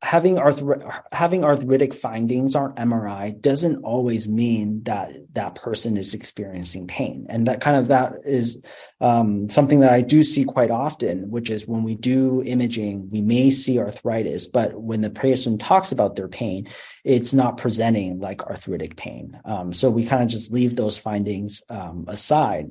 having 0.03 0.35
arthri- 0.35 1.03
having 1.11 1.43
arthritic 1.43 1.91
findings 1.91 2.55
on 2.55 2.75
MRI 2.75 3.39
doesn't 3.41 3.83
always 3.83 4.27
mean 4.27 4.83
that 4.83 5.11
that 5.33 5.55
person 5.55 5.97
is 5.97 6.13
experiencing 6.13 6.85
pain, 6.85 7.25
and 7.29 7.47
that 7.47 7.61
kind 7.61 7.77
of 7.77 7.87
that 7.87 8.13
is 8.23 8.61
um, 9.01 9.49
something 9.49 9.79
that 9.79 9.93
I 9.93 10.01
do 10.01 10.23
see 10.23 10.43
quite 10.43 10.69
often, 10.69 11.31
which 11.31 11.49
is 11.49 11.67
when 11.67 11.83
we 11.83 11.95
do 11.95 12.43
imaging, 12.43 13.09
we 13.09 13.21
may 13.21 13.49
see 13.49 13.79
arthritis, 13.79 14.45
but 14.45 14.75
when 14.75 15.01
the 15.01 15.09
person 15.09 15.57
talks 15.57 15.91
about 15.91 16.15
their 16.15 16.27
pain, 16.27 16.67
it's 17.03 17.33
not 17.33 17.57
presenting 17.57 18.19
like 18.19 18.43
arthritic 18.43 18.97
pain. 18.97 19.39
Um, 19.45 19.73
so 19.73 19.89
we 19.89 20.05
kind 20.05 20.21
of 20.21 20.29
just 20.29 20.51
leave 20.51 20.75
those 20.75 20.97
findings 20.97 21.63
um, 21.69 22.05
aside. 22.07 22.69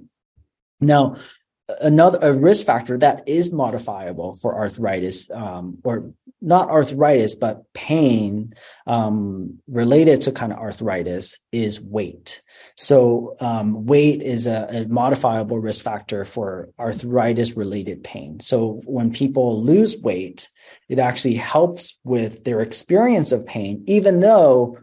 Now, 0.80 1.16
another 1.80 2.18
a 2.22 2.32
risk 2.32 2.66
factor 2.66 2.96
that 2.98 3.28
is 3.28 3.52
modifiable 3.52 4.34
for 4.34 4.56
arthritis 4.56 5.30
um, 5.30 5.78
or 5.82 6.12
not 6.40 6.68
arthritis 6.68 7.34
but 7.34 7.64
pain 7.72 8.52
um, 8.86 9.58
related 9.68 10.22
to 10.22 10.32
kind 10.32 10.52
of 10.52 10.58
arthritis 10.58 11.38
is 11.52 11.80
weight. 11.80 12.40
So 12.76 13.36
um, 13.40 13.86
weight 13.86 14.22
is 14.22 14.46
a, 14.46 14.66
a, 14.70 14.88
modifiable 14.88 15.58
risk 15.58 15.82
factor 15.82 16.24
for 16.24 16.68
arthritis 16.78 17.56
related 17.56 18.04
pain. 18.04 18.40
So 18.40 18.80
when 18.86 19.12
people 19.12 19.62
lose 19.62 20.00
weight 20.00 20.48
it 20.88 20.98
actually 20.98 21.34
helps 21.34 21.98
with 22.04 22.44
their 22.44 22.60
experience 22.60 23.32
of 23.32 23.46
pain 23.46 23.82
even 23.86 24.20
though 24.20 24.78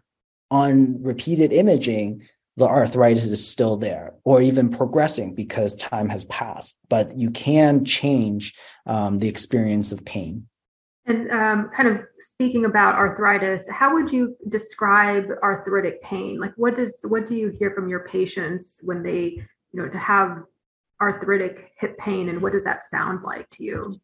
on 0.50 1.02
repeated 1.02 1.54
imaging 1.54 2.24
the 2.58 2.68
arthritis 2.68 3.26
is 3.26 3.48
still 3.48 3.78
there 3.78 4.14
or 4.24 4.42
even 4.42 4.70
progressing 4.70 5.34
because 5.34 5.76
time 5.76 6.10
has 6.10 6.26
passed. 6.26 6.78
But 6.90 7.18
you 7.18 7.32
can 7.32 7.84
change 7.86 8.54
um, 8.86 9.18
the 9.18 9.28
experience 9.28 9.92
of 9.92 10.06
pain 10.06 10.48
and 11.06 11.30
um, 11.32 11.70
kind 11.76 11.90
of 11.90 12.02
speaking 12.20 12.66
about 12.66 12.96
arthritis 12.96 13.68
how 13.70 13.94
would 13.94 14.12
you 14.12 14.38
describe 14.50 15.26
arthritic 15.42 16.02
pain? 16.02 16.40
Like 16.40 16.54
what 16.56 16.76
does 16.76 16.98
what 17.04 17.28
do 17.28 17.36
you 17.36 17.50
hear 17.50 17.72
from 17.72 17.88
your 17.88 18.08
patients 18.08 18.80
when 18.84 19.04
they 19.04 19.44
you 19.72 19.82
know 19.82 19.90
to 19.90 19.98
have 19.98 20.44
arthritic 21.02 21.72
hip 21.80 21.98
pain 21.98 22.30
and 22.30 22.42
what 22.42 22.54
does 22.54 22.64
that 22.64 22.84
sound 22.84 23.24
like 23.24 23.50
to 23.52 23.64
you? 23.64 24.02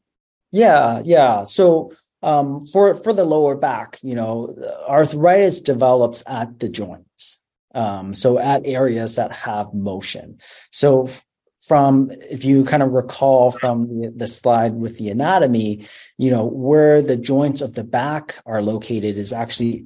Yeah 0.52 1.02
yeah. 1.04 1.44
So 1.44 1.92
um, 2.22 2.66
for 2.66 2.96
for 2.96 3.14
the 3.14 3.24
lower 3.24 3.56
back 3.56 3.98
you 4.04 4.16
know 4.16 4.56
arthritis 4.88 5.62
develops 5.62 6.24
at 6.28 6.60
the 6.60 6.68
joints 6.68 7.40
um, 7.76 8.14
so 8.14 8.40
at 8.40 8.66
areas 8.66 9.16
that 9.16 9.32
have 9.32 9.74
motion. 9.74 10.40
So 10.72 11.10
from 11.70 12.12
if 12.32 12.44
you 12.44 12.64
kind 12.66 12.82
of 12.82 12.94
recall 12.94 13.52
from 13.52 14.18
the, 14.18 14.26
slide 14.26 14.74
with 14.74 14.98
the 14.98 15.08
anatomy, 15.08 15.86
you 16.18 16.32
know, 16.32 16.44
where 16.44 17.00
the 17.00 17.16
joints 17.16 17.62
of 17.62 17.76
the 17.76 17.84
back 17.84 18.40
are 18.48 18.64
located 18.64 19.20
is 19.20 19.32
actually 19.32 19.86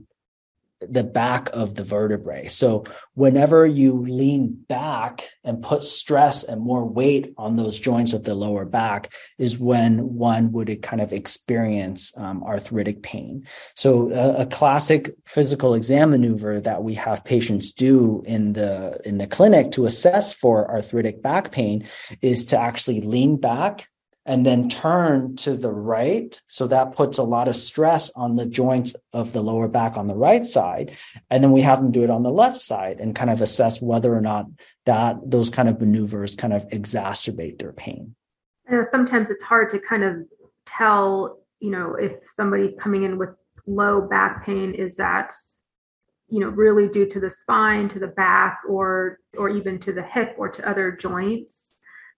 the 0.89 1.03
back 1.03 1.49
of 1.53 1.75
the 1.75 1.83
vertebrae. 1.83 2.47
So 2.47 2.83
whenever 3.13 3.65
you 3.65 4.01
lean 4.01 4.53
back 4.67 5.23
and 5.43 5.61
put 5.61 5.83
stress 5.83 6.43
and 6.43 6.61
more 6.61 6.85
weight 6.85 7.33
on 7.37 7.55
those 7.55 7.79
joints 7.79 8.13
of 8.13 8.23
the 8.23 8.35
lower 8.35 8.65
back 8.65 9.13
is 9.37 9.57
when 9.57 10.15
one 10.15 10.51
would 10.51 10.81
kind 10.81 11.01
of 11.01 11.13
experience 11.13 12.15
um, 12.17 12.43
arthritic 12.43 13.03
pain. 13.03 13.45
So 13.75 14.11
a, 14.11 14.41
a, 14.41 14.45
classic 14.45 15.09
physical 15.25 15.73
exam 15.73 16.11
maneuver 16.11 16.59
that 16.61 16.83
we 16.83 16.93
have 16.95 17.23
patients 17.23 17.71
do 17.71 18.23
in 18.25 18.53
the 18.53 18.99
in 19.05 19.17
the 19.17 19.27
clinic 19.27 19.71
to 19.71 19.85
assess 19.85 20.33
for 20.33 20.69
arthritic 20.69 21.21
back 21.21 21.51
pain 21.51 21.85
is 22.21 22.45
to 22.45 22.59
actually 22.59 23.01
lean 23.01 23.37
back 23.37 23.87
and 24.25 24.45
then 24.45 24.69
turn 24.69 25.35
to 25.35 25.55
the 25.55 25.71
right. 25.71 26.39
So 26.47 26.67
that 26.67 26.95
puts 26.95 27.17
a 27.17 27.23
lot 27.23 27.47
of 27.47 27.55
stress 27.55 28.09
on 28.15 28.35
the 28.35 28.45
joints 28.45 28.95
of 29.11 29.33
the 29.33 29.41
lower 29.41 29.67
back 29.67 29.97
on 29.97 30.07
the 30.07 30.15
right 30.15 30.45
side. 30.45 30.95
And 31.29 31.43
then 31.43 31.51
we 31.51 31.61
have 31.61 31.81
them 31.81 31.91
do 31.91 32.03
it 32.03 32.09
on 32.09 32.23
the 32.23 32.31
left 32.31 32.57
side 32.57 32.99
and 32.99 33.15
kind 33.15 33.29
of 33.29 33.41
assess 33.41 33.81
whether 33.81 34.15
or 34.15 34.21
not 34.21 34.45
that 34.85 35.17
those 35.25 35.49
kind 35.49 35.67
of 35.67 35.79
maneuvers 35.79 36.35
kind 36.35 36.53
of 36.53 36.67
exacerbate 36.69 37.59
their 37.59 37.73
pain. 37.73 38.15
Know 38.69 38.85
sometimes 38.89 39.29
it's 39.29 39.41
hard 39.41 39.69
to 39.71 39.79
kind 39.79 40.03
of 40.03 40.15
tell, 40.65 41.39
you 41.59 41.69
know, 41.69 41.95
if 41.95 42.13
somebody's 42.33 42.73
coming 42.79 43.03
in 43.03 43.17
with 43.17 43.29
low 43.67 44.01
back 44.01 44.45
pain, 44.45 44.73
is 44.73 44.95
that 44.95 45.33
you 46.29 46.39
know 46.39 46.47
really 46.47 46.87
due 46.87 47.07
to 47.07 47.19
the 47.19 47.29
spine 47.29 47.89
to 47.89 47.99
the 47.99 48.07
back 48.07 48.61
or 48.67 49.19
or 49.37 49.49
even 49.49 49.77
to 49.79 49.91
the 49.91 50.01
hip 50.01 50.33
or 50.37 50.47
to 50.49 50.67
other 50.67 50.91
joints 50.91 51.73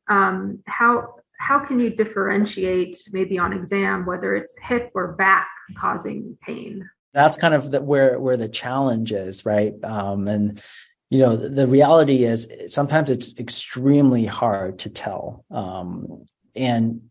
um, 0.07 0.59
how 0.67 1.15
how 1.39 1.59
can 1.59 1.79
you 1.79 1.89
differentiate 1.89 2.97
maybe 3.11 3.37
on 3.37 3.53
exam 3.53 4.05
whether 4.05 4.35
it's 4.35 4.55
hip 4.61 4.91
or 4.93 5.13
back 5.13 5.47
causing 5.77 6.37
pain? 6.41 6.89
That's 7.13 7.37
kind 7.37 7.53
of 7.53 7.71
the, 7.71 7.81
where 7.81 8.19
where 8.19 8.37
the 8.37 8.49
challenge 8.49 9.11
is 9.11 9.45
right? 9.45 9.73
Um, 9.83 10.27
and 10.27 10.61
you 11.09 11.19
know 11.19 11.35
the, 11.35 11.67
reality 11.67 12.23
is 12.23 12.47
sometimes 12.67 13.09
it's 13.09 13.37
extremely 13.37 14.25
hard 14.25 14.79
to 14.79 14.89
tell. 14.89 15.45
Um, 15.51 16.25
and 16.55 17.01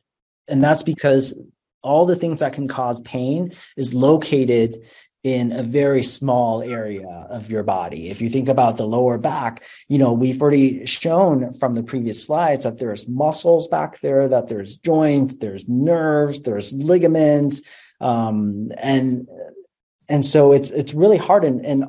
and 0.49 0.62
that's 0.62 0.83
because 0.83 1.35
all 1.83 2.07
the 2.07 2.16
things 2.16 2.41
that 2.41 2.55
can 2.55 2.66
cause 2.66 3.01
pain 3.01 3.53
is 3.77 3.95
located 3.95 4.83
in 5.25 5.53
a 5.53 5.62
very 5.62 6.03
small 6.03 6.62
area 6.62 7.27
of 7.31 7.51
your 7.51 7.62
body. 7.62 8.11
If 8.11 8.20
you 8.20 8.29
think 8.29 8.49
about 8.49 8.77
the 8.77 8.87
lower 8.87 9.16
back, 9.16 9.64
you 9.89 9.97
know, 9.97 10.12
we've 10.12 10.41
already 10.41 10.85
shown 10.85 11.55
from 11.55 11.72
the 11.72 11.83
previous 11.83 12.22
slides 12.25 12.64
that 12.64 12.79
there's 12.79 13.09
muscles 13.09 13.66
back 13.66 13.99
there, 14.01 14.29
that 14.29 14.49
there's 14.49 14.77
joints, 14.77 15.39
there's 15.39 15.66
nerves, 15.66 16.43
there's 16.43 16.75
ligaments, 16.75 17.62
um, 18.03 18.70
and 18.77 19.27
and 20.11 20.27
so 20.27 20.53
it's 20.53 20.68
it's 20.70 20.93
really 20.93 21.16
hard 21.16 21.45
and, 21.45 21.64
and 21.64 21.85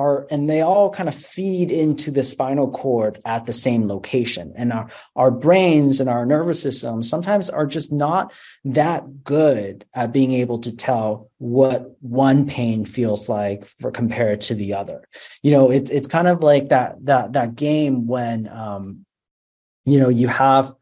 are 0.00 0.26
and 0.30 0.48
they 0.48 0.60
all 0.62 0.90
kind 0.90 1.08
of 1.08 1.14
feed 1.14 1.70
into 1.70 2.10
the 2.10 2.22
spinal 2.22 2.70
cord 2.70 3.20
at 3.24 3.46
the 3.46 3.52
same 3.52 3.86
location. 3.86 4.52
And 4.56 4.72
our, 4.72 4.88
our 5.14 5.30
brains 5.30 6.00
and 6.00 6.08
our 6.08 6.24
nervous 6.24 6.62
system 6.62 7.02
sometimes 7.02 7.50
are 7.50 7.66
just 7.66 7.92
not 7.92 8.32
that 8.64 9.24
good 9.24 9.84
at 9.94 10.12
being 10.12 10.32
able 10.32 10.58
to 10.60 10.76
tell 10.76 11.30
what 11.38 11.96
one 12.00 12.46
pain 12.46 12.84
feels 12.84 13.28
like 13.28 13.64
for 13.64 13.90
compared 13.90 14.40
to 14.42 14.54
the 14.54 14.74
other. 14.74 15.06
You 15.42 15.52
know 15.52 15.70
it, 15.70 15.90
it's 15.90 16.08
kind 16.08 16.28
of 16.28 16.42
like 16.42 16.70
that 16.70 17.04
that 17.04 17.32
that 17.34 17.54
game 17.54 18.06
when 18.06 18.48
um 18.48 19.04
you 19.84 19.98
know 19.98 20.08
you 20.08 20.28
have 20.28 20.74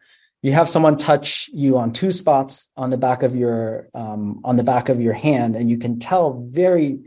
you 0.42 0.52
have 0.52 0.68
someone 0.68 0.98
touch 0.98 1.50
you 1.52 1.78
on 1.78 1.92
two 1.92 2.12
spots 2.12 2.70
on 2.76 2.90
the 2.90 2.96
back 2.96 3.22
of 3.22 3.34
your 3.34 3.88
um, 3.94 4.40
on 4.44 4.56
the 4.56 4.62
back 4.62 4.88
of 4.88 5.00
your 5.00 5.12
hand 5.12 5.56
and 5.56 5.70
you 5.70 5.78
can 5.78 5.98
tell 5.98 6.46
very 6.48 7.00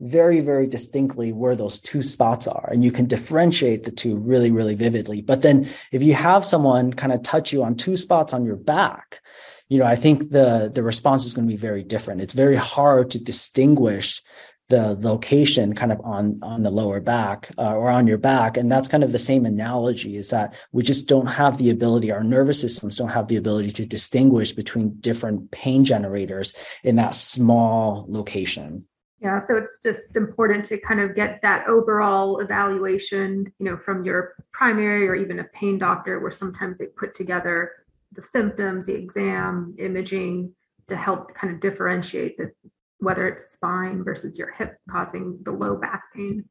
very, 0.00 0.40
very 0.40 0.66
distinctly 0.66 1.32
where 1.32 1.56
those 1.56 1.80
two 1.80 2.02
spots 2.02 2.46
are. 2.46 2.68
And 2.72 2.84
you 2.84 2.92
can 2.92 3.06
differentiate 3.06 3.84
the 3.84 3.90
two 3.90 4.16
really, 4.16 4.50
really 4.50 4.74
vividly. 4.74 5.22
But 5.22 5.42
then 5.42 5.68
if 5.90 6.02
you 6.02 6.14
have 6.14 6.44
someone 6.44 6.92
kind 6.92 7.12
of 7.12 7.22
touch 7.22 7.52
you 7.52 7.64
on 7.64 7.74
two 7.74 7.96
spots 7.96 8.32
on 8.32 8.44
your 8.44 8.56
back, 8.56 9.20
you 9.68 9.78
know, 9.78 9.84
I 9.84 9.96
think 9.96 10.30
the 10.30 10.70
the 10.72 10.82
response 10.82 11.26
is 11.26 11.34
going 11.34 11.46
to 11.46 11.52
be 11.52 11.58
very 11.58 11.82
different. 11.82 12.22
It's 12.22 12.32
very 12.32 12.56
hard 12.56 13.10
to 13.10 13.22
distinguish 13.22 14.22
the 14.68 14.94
location 15.00 15.74
kind 15.74 15.92
of 15.92 16.00
on 16.02 16.38
on 16.42 16.62
the 16.62 16.70
lower 16.70 17.00
back 17.00 17.50
uh, 17.58 17.74
or 17.74 17.90
on 17.90 18.06
your 18.06 18.18
back 18.18 18.56
and 18.56 18.70
that's 18.70 18.88
kind 18.88 19.02
of 19.02 19.12
the 19.12 19.18
same 19.18 19.46
analogy 19.46 20.16
is 20.16 20.28
that 20.28 20.54
we 20.72 20.82
just 20.82 21.08
don't 21.08 21.26
have 21.26 21.56
the 21.56 21.70
ability 21.70 22.12
our 22.12 22.22
nervous 22.22 22.60
systems 22.60 22.98
don't 22.98 23.08
have 23.08 23.28
the 23.28 23.36
ability 23.36 23.70
to 23.70 23.86
distinguish 23.86 24.52
between 24.52 24.94
different 25.00 25.50
pain 25.50 25.86
generators 25.86 26.52
in 26.84 26.96
that 26.96 27.14
small 27.14 28.04
location 28.08 28.84
yeah 29.20 29.38
so 29.38 29.56
it's 29.56 29.78
just 29.82 30.16
important 30.16 30.64
to 30.64 30.78
kind 30.78 31.00
of 31.00 31.14
get 31.14 31.40
that 31.42 31.66
overall 31.68 32.40
evaluation 32.40 33.52
you 33.58 33.66
know 33.66 33.76
from 33.76 34.04
your 34.04 34.34
primary 34.52 35.08
or 35.08 35.14
even 35.14 35.40
a 35.40 35.44
pain 35.44 35.78
doctor 35.78 36.20
where 36.20 36.30
sometimes 36.30 36.78
they 36.78 36.86
put 36.86 37.14
together 37.14 37.72
the 38.12 38.22
symptoms 38.22 38.86
the 38.86 38.94
exam 38.94 39.74
imaging 39.78 40.52
to 40.88 40.96
help 40.96 41.34
kind 41.34 41.52
of 41.52 41.60
differentiate 41.60 42.36
the 42.38 42.50
whether 42.98 43.28
it's 43.28 43.52
spine 43.52 44.02
versus 44.02 44.36
your 44.36 44.52
hip 44.52 44.76
causing 44.90 45.38
the 45.44 45.52
low 45.52 45.76
back 45.76 46.02
pain. 46.14 46.44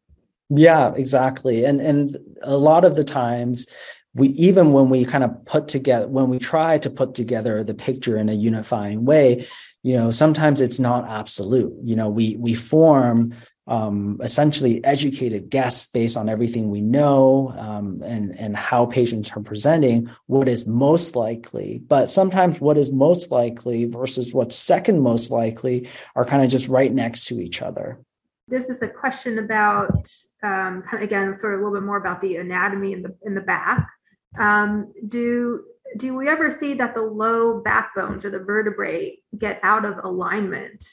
Yeah, 0.50 0.94
exactly. 0.96 1.66
And 1.66 1.82
and 1.82 2.18
a 2.42 2.58
lot 2.58 2.86
of 2.86 2.96
the 2.96 3.04
times 3.04 3.68
we 4.14 4.30
even 4.30 4.72
when 4.72 4.90
we 4.90 5.04
kind 5.04 5.24
of 5.24 5.46
put 5.46 5.68
together 5.68 6.08
when 6.08 6.30
we 6.30 6.40
try 6.40 6.78
to 6.80 6.90
put 6.90 7.16
together 7.16 7.64
the 7.64 7.74
picture 7.74 8.18
in 8.18 8.30
a 8.30 8.34
unifying 8.34 9.04
way, 9.04 9.46
you 9.88 9.94
know, 9.94 10.12
sometimes 10.12 10.60
it's 10.60 10.80
not 10.80 11.08
absolute. 11.08 11.74
You 11.82 11.96
know, 11.96 12.10
we 12.10 12.36
we 12.36 12.54
form 12.54 13.34
um, 13.68 14.20
essentially 14.22 14.84
educated 14.84 15.50
guess 15.50 15.88
based 15.88 16.18
on 16.18 16.28
everything 16.28 16.70
we 16.70 16.82
know 16.82 17.54
um, 17.58 18.02
and 18.04 18.38
and 18.38 18.58
how 18.58 18.86
patients 18.86 19.32
are 19.32 19.42
presenting 19.42 20.10
what 20.26 20.50
is 20.50 20.68
most 20.68 21.16
likely. 21.16 21.82
But 21.88 22.10
sometimes 22.10 22.60
what 22.60 22.78
is 22.78 22.92
most 22.92 23.32
likely 23.32 23.86
versus 23.86 24.34
what's 24.34 24.58
second 24.58 25.00
most 25.00 25.32
likely 25.32 25.88
are 26.18 26.26
kind 26.26 26.44
of 26.44 26.50
just 26.50 26.68
right 26.68 26.94
next 26.94 27.24
to 27.28 27.40
each 27.40 27.62
other. 27.62 27.98
This 28.50 28.68
is 28.68 28.82
a 28.82 28.90
question 28.90 29.40
about 29.40 30.12
um, 30.44 30.84
again 31.00 31.34
sort 31.34 31.54
of 31.54 31.62
a 31.62 31.64
little 31.64 31.80
bit 31.80 31.86
more 31.86 31.98
about 31.98 32.20
the 32.20 32.36
anatomy 32.36 32.92
in 32.92 33.04
the 33.04 33.16
in 33.26 33.36
the 33.36 33.42
back. 33.56 33.88
Um, 34.38 34.92
do 35.08 35.64
do 35.96 36.16
we 36.16 36.28
ever 36.28 36.52
see 36.52 36.74
that 36.76 36.94
the 36.94 37.02
low 37.02 37.62
backbones 37.62 38.26
or 38.26 38.30
the 38.30 38.40
vertebrae 38.40 39.18
get 39.38 39.60
out 39.64 39.86
of 39.86 40.04
alignment 40.04 40.84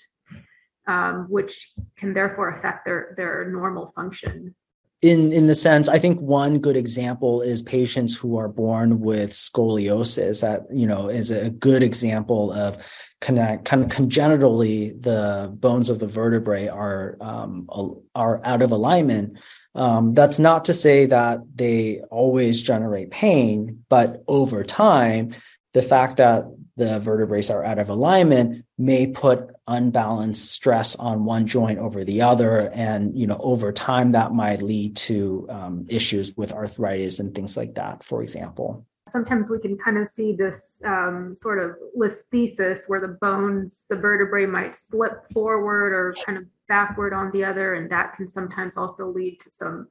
um, 0.87 1.27
which 1.29 1.71
can 1.97 2.13
therefore 2.13 2.51
affect 2.51 2.85
their 2.85 3.15
their 3.17 3.51
normal 3.51 3.93
function? 3.95 4.55
In 5.03 5.33
in 5.33 5.47
the 5.47 5.55
sense 5.55 5.89
i 5.89 5.99
think 5.99 6.19
one 6.21 6.59
good 6.59 6.77
example 6.77 7.43
is 7.43 7.61
patients 7.61 8.17
who 8.17 8.39
are 8.39 8.49
born 8.49 9.01
with 9.01 9.33
scoliosis. 9.33 10.41
That 10.41 10.63
you 10.73 10.87
know 10.87 11.09
is 11.09 11.31
a 11.31 11.51
good 11.51 11.83
example 11.83 12.53
of 12.53 12.79
connect 13.21 13.65
kind 13.65 13.83
of 13.83 13.89
congenitally 13.89 14.91
the 14.91 15.51
bones 15.55 15.89
of 15.89 15.99
the 15.99 16.07
vertebrae 16.07 16.69
are 16.69 17.17
um, 17.21 17.69
are 18.15 18.41
out 18.45 18.63
of 18.63 18.71
alignment. 18.71 19.39
Um, 19.75 20.15
that's 20.15 20.39
not 20.39 20.67
to 20.67 20.75
say 20.75 21.07
that 21.07 21.41
they 21.55 22.01
always 22.11 22.63
generate 22.63 23.11
pain 23.11 23.85
but 23.89 24.23
over 24.29 24.63
time 24.63 25.35
the 25.73 25.83
fact 25.83 26.19
that 26.19 26.45
the 26.77 26.99
vertebrae 26.99 27.43
are 27.51 27.65
out 27.65 27.79
of 27.79 27.89
alignment 27.89 28.65
may 28.79 29.07
put 29.07 29.51
unbalanced 29.69 30.51
stress 30.51 30.95
on 30.97 31.25
one 31.25 31.47
joint 31.47 31.79
over 31.79 32.05
the 32.05 32.23
other 32.23 32.71
and 32.75 33.17
you 33.17 33.27
know 33.27 33.39
over 33.41 33.73
time 33.73 34.13
that 34.13 34.33
might 34.33 34.61
lead 34.61 34.97
to 34.97 35.47
um, 35.51 35.87
issues 35.89 36.37
with 36.37 36.53
arthritis 36.53 37.19
and 37.19 37.35
things 37.35 37.57
like 37.57 37.75
that 37.75 38.03
for 38.03 38.23
example 38.23 38.87
sometimes 39.09 39.51
we 39.51 39.59
can 39.59 39.77
kind 39.77 39.99
of 39.99 40.09
see 40.09 40.33
this 40.33 40.81
um, 40.85 41.35
sort 41.35 41.59
of 41.59 41.77
listhesis 41.97 42.89
where 42.89 43.01
the 43.01 43.19
bones 43.21 43.85
the 43.91 43.97
vertebrae 43.97 44.47
might 44.47 44.75
slip 44.75 45.31
forward 45.33 45.93
or 45.93 46.15
kind 46.25 46.39
of 46.39 46.45
backward 46.69 47.13
on 47.13 47.31
the 47.33 47.45
other 47.45 47.75
and 47.75 47.91
that 47.91 48.15
can 48.17 48.27
sometimes 48.27 48.77
also 48.77 49.07
lead 49.07 49.39
to 49.41 49.51
some 49.51 49.87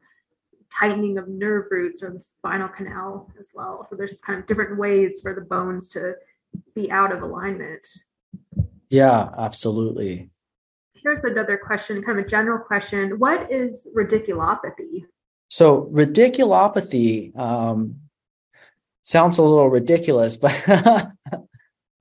tightening 0.80 1.20
of 1.20 1.28
nerve 1.28 1.66
roots 1.70 2.02
or 2.02 2.10
the 2.10 2.20
spinal 2.20 2.68
canal 2.68 3.32
as 3.40 3.52
well 3.54 3.86
so 3.88 3.96
there's 3.96 4.20
kind 4.22 4.40
of 4.40 4.48
different 4.48 4.80
ways 4.80 5.20
for 5.22 5.36
the 5.36 5.42
bones 5.42 5.88
to 5.88 6.16
be 6.76 6.92
out 6.92 7.12
of 7.12 7.22
alignment. 7.22 7.88
Yeah, 8.90 9.30
absolutely. 9.38 10.30
Here's 10.96 11.24
another 11.24 11.58
question, 11.58 12.02
kind 12.04 12.20
of 12.20 12.26
a 12.26 12.28
general 12.28 12.60
question. 12.60 13.20
What 13.20 13.52
is 13.52 13.88
radiculopathy? 13.96 15.06
So, 15.50 15.90
radiculopathy 15.92 17.38
um, 17.38 17.96
sounds 19.04 19.38
a 19.38 19.44
little 19.44 19.70
ridiculous, 19.70 20.36
but 20.36 20.62
uh, 20.68 21.06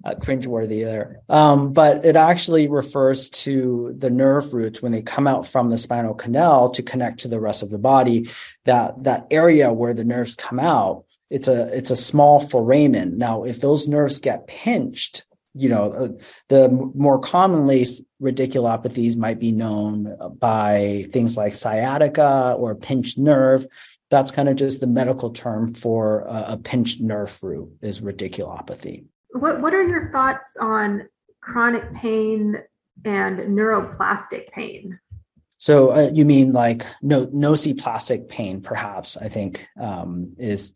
cringeworthy 0.07 0.85
there. 0.85 1.21
Um, 1.29 1.73
but 1.73 2.05
it 2.05 2.17
actually 2.17 2.69
refers 2.69 3.29
to 3.31 3.95
the 3.97 4.11
nerve 4.11 4.55
roots 4.55 4.83
when 4.83 4.93
they 4.93 5.03
come 5.03 5.27
out 5.27 5.47
from 5.47 5.71
the 5.71 5.79
spinal 5.79 6.15
canal 6.15 6.71
to 6.71 6.83
connect 6.83 7.21
to 7.21 7.29
the 7.29 7.41
rest 7.41 7.63
of 7.63 7.71
the 7.71 7.79
body. 7.79 8.31
That 8.65 9.05
that 9.05 9.27
area 9.31 9.73
where 9.73 9.95
the 9.95 10.05
nerves 10.05 10.35
come 10.35 10.59
out 10.59 11.05
it's 11.33 11.49
a 11.49 11.75
it's 11.75 11.91
a 11.91 11.97
small 11.97 12.41
foramen. 12.41 13.17
Now, 13.17 13.45
if 13.45 13.63
those 13.63 13.89
nerves 13.89 14.19
get 14.19 14.47
pinched, 14.47 15.25
you 15.55 15.71
know, 15.71 15.93
uh, 15.93 16.09
the 16.49 16.69
more 16.69 17.19
commonly 17.19 17.87
radiculopathies 18.23 19.17
might 19.17 19.41
be 19.41 19.51
known 19.51 20.15
by 20.39 21.07
things 21.11 21.35
like 21.35 21.55
sciatica 21.55 22.55
or 22.59 22.75
pinched 22.75 23.17
nerve. 23.17 23.67
That's 24.13 24.31
kind 24.31 24.51
of 24.51 24.57
just 24.57 24.81
the 24.81 24.87
medical 24.87 25.31
term 25.31 25.73
for 25.73 26.21
a, 26.21 26.45
a 26.49 26.57
pinched 26.59 27.01
nerve 27.01 27.43
root 27.43 27.71
is 27.81 28.03
radiculopathy. 28.03 29.07
What 29.31 29.63
What 29.63 29.73
are 29.73 29.83
your 29.83 30.13
thoughts 30.13 30.55
on 30.61 31.09
chronic 31.41 31.95
pain 31.95 32.59
and 33.07 33.39
neuroplastic 33.39 34.51
pain? 34.53 35.01
So 35.57 35.93
uh, 35.93 36.11
you 36.13 36.27
mean 36.27 36.53
like 36.53 36.85
no 37.01 37.27
nociplastic 37.29 38.29
pain, 38.29 38.61
perhaps? 38.61 39.17
I 39.17 39.29
think 39.29 39.67
um, 39.81 40.35
is 40.37 40.75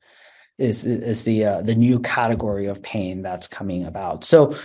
is 0.59 0.85
is 0.85 1.25
the 1.25 1.45
uh, 1.45 1.61
the 1.61 1.75
new 1.75 2.01
category 2.01 2.67
of 2.67 2.83
pain 2.83 3.21
that's 3.21 3.49
coming 3.49 3.85
about. 3.85 4.25
So 4.25 4.57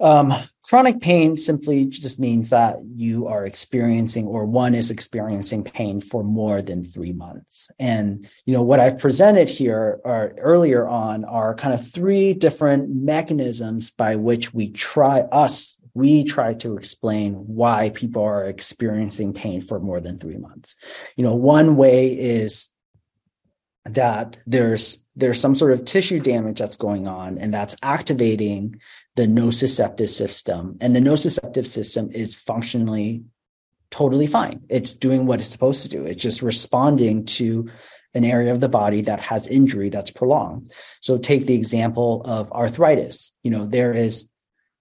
um, 0.00 0.34
chronic 0.62 1.00
pain 1.00 1.36
simply 1.36 1.86
just 1.86 2.18
means 2.18 2.50
that 2.50 2.78
you 2.94 3.26
are 3.28 3.46
experiencing 3.46 4.26
or 4.26 4.44
one 4.44 4.74
is 4.74 4.90
experiencing 4.90 5.64
pain 5.64 6.00
for 6.00 6.22
more 6.22 6.60
than 6.60 6.84
three 6.84 7.12
months. 7.12 7.70
And 7.78 8.28
you 8.44 8.52
know 8.52 8.62
what 8.62 8.80
I've 8.80 8.98
presented 8.98 9.48
here 9.48 10.00
or 10.04 10.34
earlier 10.38 10.86
on 10.86 11.24
are 11.24 11.54
kind 11.54 11.72
of 11.72 11.88
three 11.88 12.34
different 12.34 12.90
mechanisms 12.90 13.90
by 13.90 14.16
which 14.16 14.52
we 14.52 14.70
try 14.70 15.20
us 15.20 15.76
we 15.94 16.24
try 16.24 16.52
to 16.52 16.76
explain 16.76 17.32
why 17.32 17.88
people 17.88 18.22
are 18.22 18.44
experiencing 18.44 19.32
pain 19.32 19.62
for 19.62 19.80
more 19.80 19.98
than 19.98 20.18
three 20.18 20.36
months. 20.36 20.76
You 21.16 21.24
know, 21.24 21.34
one 21.34 21.76
way 21.76 22.08
is 22.08 22.68
that 23.86 24.36
there's 24.46 25.06
there's 25.16 25.40
some 25.40 25.54
sort 25.54 25.72
of 25.72 25.86
tissue 25.86 26.20
damage 26.20 26.58
that's 26.58 26.76
going 26.76 27.08
on 27.08 27.38
and 27.38 27.54
that's 27.54 27.76
activating 27.82 28.78
the 29.16 29.26
nociceptive 29.26 30.08
system. 30.08 30.76
And 30.80 30.94
the 30.94 31.00
nociceptive 31.00 31.66
system 31.66 32.10
is 32.12 32.34
functionally 32.34 33.24
totally 33.90 34.26
fine. 34.26 34.62
It's 34.68 34.94
doing 34.94 35.26
what 35.26 35.40
it's 35.40 35.48
supposed 35.48 35.82
to 35.82 35.88
do. 35.88 36.04
It's 36.04 36.22
just 36.22 36.42
responding 36.42 37.24
to 37.26 37.68
an 38.14 38.24
area 38.24 38.52
of 38.52 38.60
the 38.60 38.68
body 38.68 39.02
that 39.02 39.20
has 39.20 39.46
injury 39.46 39.90
that's 39.90 40.10
prolonged. 40.10 40.72
So 41.00 41.18
take 41.18 41.46
the 41.46 41.54
example 41.54 42.22
of 42.24 42.50
arthritis. 42.52 43.32
You 43.42 43.50
know 43.50 43.66
there 43.66 43.92
is 43.92 44.28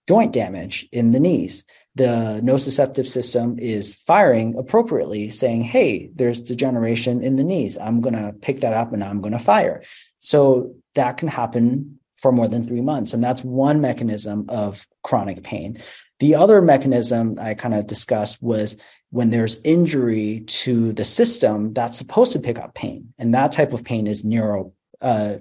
joint 0.07 0.33
damage 0.33 0.87
in 0.91 1.11
the 1.11 1.19
knees. 1.19 1.65
The 1.95 2.41
nociceptive 2.43 3.07
system 3.07 3.57
is 3.57 3.95
firing 3.95 4.57
appropriately, 4.57 5.29
saying, 5.31 5.63
Hey, 5.63 6.11
there's 6.13 6.41
degeneration 6.41 7.23
in 7.23 7.35
the 7.35 7.43
knees. 7.43 7.77
I'm 7.77 8.01
going 8.01 8.15
to 8.15 8.33
pick 8.33 8.61
that 8.61 8.73
up 8.73 8.93
and 8.93 9.03
I'm 9.03 9.21
going 9.21 9.33
to 9.33 9.39
fire. 9.39 9.83
So 10.19 10.75
that 10.93 11.17
can 11.17 11.27
happen 11.27 11.99
for 12.15 12.31
more 12.31 12.47
than 12.47 12.63
three 12.63 12.81
months. 12.81 13.13
And 13.13 13.23
that's 13.23 13.43
one 13.43 13.81
mechanism 13.81 14.45
of 14.49 14.87
chronic 15.03 15.43
pain. 15.43 15.77
The 16.19 16.35
other 16.35 16.61
mechanism 16.61 17.37
I 17.39 17.53
kind 17.55 17.73
of 17.73 17.87
discussed 17.87 18.41
was 18.41 18.77
when 19.11 19.29
there's 19.29 19.57
injury 19.63 20.43
to 20.47 20.93
the 20.93 21.03
system 21.03 21.73
that's 21.73 21.97
supposed 21.97 22.31
to 22.33 22.39
pick 22.39 22.57
up 22.57 22.73
pain. 22.73 23.13
And 23.17 23.33
that 23.33 23.51
type 23.51 23.73
of 23.73 23.83
pain 23.83 24.07
is 24.07 24.23
neuro, 24.23 24.73
uh, 25.01 25.35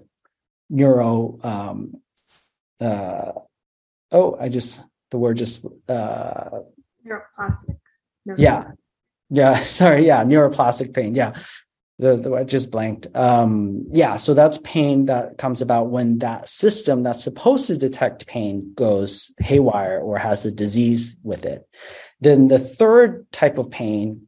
neuro, 0.69 1.39
um, 1.43 2.01
uh, 2.81 3.33
oh, 4.11 4.37
I 4.41 4.49
just 4.49 4.85
the 5.11 5.19
word 5.19 5.37
just 5.37 5.65
uh 5.89 6.51
neuropathic. 7.07 7.79
No. 8.27 8.35
Yeah. 8.37 8.71
Yeah. 9.31 9.61
Sorry. 9.61 10.07
Yeah. 10.07 10.25
Neuropathic 10.25 10.95
pain. 10.95 11.15
Yeah. 11.15 11.35
The, 11.99 12.17
the 12.17 12.35
I 12.35 12.45
just 12.45 12.71
blanked. 12.71 13.07
Um, 13.15 13.87
yeah. 13.93 14.17
So 14.17 14.35
that's 14.35 14.59
pain 14.59 15.07
that 15.07 15.39
comes 15.39 15.63
about 15.63 15.91
when 15.91 16.19
that 16.19 16.49
system 16.49 17.03
that's 17.05 17.23
supposed 17.23 17.69
to 17.69 17.77
detect 17.77 18.27
pain 18.27 18.73
goes 18.75 19.33
haywire 19.39 20.01
or 20.01 20.19
has 20.19 20.45
a 20.45 20.51
disease 20.51 21.17
with 21.23 21.45
it. 21.45 21.69
Then 22.21 22.49
the 22.49 22.59
third 22.59 23.31
type 23.31 23.59
of 23.59 23.71
pain 23.71 24.27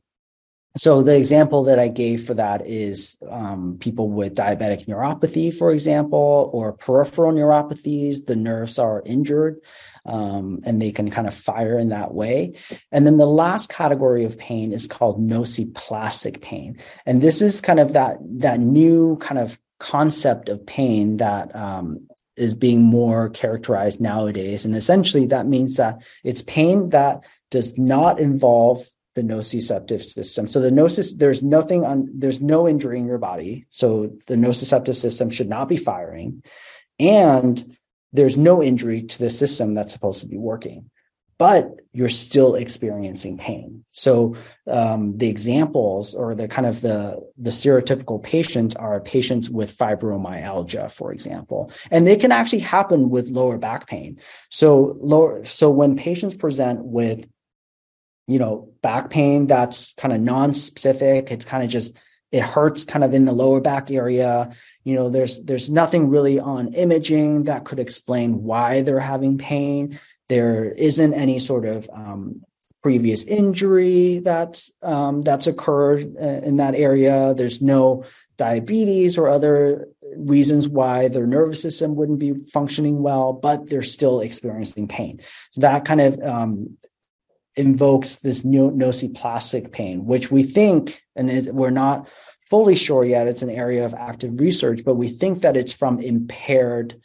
so 0.78 1.02
the 1.02 1.16
example 1.16 1.64
that 1.64 1.78
I 1.78 1.88
gave 1.88 2.26
for 2.26 2.34
that 2.34 2.66
is 2.66 3.16
um, 3.30 3.78
people 3.80 4.10
with 4.10 4.36
diabetic 4.36 4.86
neuropathy, 4.86 5.52
for 5.52 5.70
example, 5.70 6.50
or 6.52 6.72
peripheral 6.72 7.32
neuropathies. 7.32 8.26
The 8.26 8.36
nerves 8.36 8.78
are 8.78 9.02
injured, 9.06 9.60
um, 10.06 10.60
and 10.64 10.80
they 10.80 10.92
can 10.92 11.10
kind 11.10 11.26
of 11.26 11.34
fire 11.34 11.78
in 11.78 11.90
that 11.90 12.14
way. 12.14 12.54
And 12.92 13.06
then 13.06 13.18
the 13.18 13.26
last 13.26 13.70
category 13.70 14.24
of 14.24 14.38
pain 14.38 14.72
is 14.72 14.86
called 14.86 15.20
nociplastic 15.20 16.40
pain, 16.40 16.78
and 17.04 17.20
this 17.20 17.42
is 17.42 17.60
kind 17.60 17.80
of 17.80 17.92
that 17.92 18.18
that 18.22 18.60
new 18.60 19.16
kind 19.18 19.38
of 19.38 19.58
concept 19.78 20.48
of 20.48 20.64
pain 20.66 21.18
that 21.18 21.54
um, 21.54 22.06
is 22.36 22.54
being 22.54 22.82
more 22.82 23.30
characterized 23.30 24.00
nowadays. 24.00 24.64
And 24.64 24.76
essentially, 24.76 25.26
that 25.26 25.46
means 25.46 25.76
that 25.76 26.02
it's 26.22 26.42
pain 26.42 26.90
that 26.90 27.24
does 27.50 27.78
not 27.78 28.18
involve 28.18 28.86
the 29.14 29.22
nociceptive 29.22 30.02
system. 30.02 30.46
So 30.46 30.60
the 30.60 30.70
nocis, 30.70 31.16
there's 31.16 31.42
nothing 31.42 31.84
on, 31.84 32.08
there's 32.12 32.42
no 32.42 32.68
injury 32.68 32.98
in 32.98 33.06
your 33.06 33.18
body. 33.18 33.66
So 33.70 34.14
the 34.26 34.34
nociceptive 34.34 34.94
system 34.94 35.30
should 35.30 35.48
not 35.48 35.68
be 35.68 35.78
firing. 35.78 36.42
And 37.00 37.76
there's 38.16 38.36
no 38.36 38.62
injury 38.62 39.02
to 39.02 39.18
the 39.18 39.30
system 39.30 39.74
that's 39.74 39.92
supposed 39.92 40.20
to 40.20 40.28
be 40.28 40.38
working 40.38 40.90
but 41.38 41.80
you're 41.92 42.08
still 42.08 42.54
experiencing 42.54 43.36
pain. 43.36 43.84
So 43.90 44.36
um, 44.66 45.18
the 45.18 45.28
examples 45.28 46.14
or 46.14 46.34
the 46.34 46.48
kind 46.48 46.66
of 46.66 46.80
the 46.80 47.20
the 47.36 47.50
stereotypical 47.50 48.22
patients 48.22 48.74
are 48.74 49.00
patients 49.00 49.50
with 49.50 49.76
fibromyalgia, 49.76 50.90
for 50.90 51.12
example, 51.12 51.70
and 51.90 52.06
they 52.06 52.16
can 52.16 52.32
actually 52.32 52.60
happen 52.60 53.10
with 53.10 53.28
lower 53.28 53.58
back 53.58 53.86
pain. 53.86 54.18
So 54.50 54.96
lower 55.00 55.44
so 55.44 55.70
when 55.70 55.96
patients 55.96 56.36
present 56.36 56.84
with 56.84 57.28
you 58.26 58.38
know 58.38 58.72
back 58.80 59.10
pain 59.10 59.46
that's 59.46 59.92
kind 59.94 60.14
of 60.14 60.20
non-specific, 60.20 61.30
it's 61.30 61.44
kind 61.44 61.62
of 61.62 61.68
just 61.68 61.98
it 62.32 62.42
hurts 62.42 62.84
kind 62.84 63.04
of 63.04 63.14
in 63.14 63.24
the 63.24 63.32
lower 63.32 63.60
back 63.60 63.90
area 63.90 64.50
you 64.84 64.94
know 64.94 65.08
there's 65.08 65.44
there's 65.44 65.70
nothing 65.70 66.08
really 66.08 66.38
on 66.38 66.72
imaging 66.74 67.44
that 67.44 67.64
could 67.64 67.78
explain 67.78 68.42
why 68.42 68.82
they're 68.82 69.00
having 69.00 69.38
pain 69.38 69.98
there 70.28 70.64
isn't 70.64 71.14
any 71.14 71.38
sort 71.38 71.64
of 71.64 71.88
um, 71.92 72.42
previous 72.86 73.24
injury 73.24 74.20
that's 74.20 74.70
um, 74.80 75.20
that's 75.22 75.48
occurred 75.48 76.14
uh, 76.20 76.40
in 76.44 76.58
that 76.58 76.76
area. 76.76 77.34
There's 77.34 77.60
no 77.60 78.04
diabetes 78.36 79.18
or 79.18 79.28
other 79.28 79.88
reasons 80.16 80.68
why 80.68 81.08
their 81.08 81.26
nervous 81.26 81.60
system 81.60 81.96
wouldn't 81.96 82.20
be 82.20 82.34
functioning 82.52 83.02
well, 83.02 83.32
but 83.32 83.68
they're 83.68 83.82
still 83.82 84.20
experiencing 84.20 84.86
pain. 84.86 85.20
So 85.50 85.62
that 85.62 85.84
kind 85.84 86.00
of 86.00 86.20
um, 86.20 86.76
invokes 87.56 88.16
this 88.16 88.42
nociplastic 88.42 89.72
pain, 89.72 90.04
which 90.04 90.30
we 90.30 90.42
think, 90.42 91.02
and 91.14 91.30
it, 91.30 91.54
we're 91.54 91.70
not 91.70 92.08
fully 92.40 92.76
sure 92.76 93.04
yet, 93.04 93.26
it's 93.26 93.42
an 93.42 93.50
area 93.50 93.84
of 93.84 93.94
active 93.94 94.40
research, 94.40 94.82
but 94.84 94.94
we 94.94 95.08
think 95.08 95.42
that 95.42 95.56
it's 95.56 95.72
from 95.72 95.98
impaired 95.98 97.00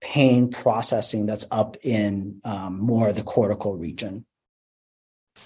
pain 0.00 0.50
processing 0.50 1.26
that's 1.26 1.46
up 1.50 1.76
in 1.82 2.40
um, 2.44 2.78
more 2.78 3.12
the 3.12 3.22
cortical 3.22 3.76
region. 3.76 4.24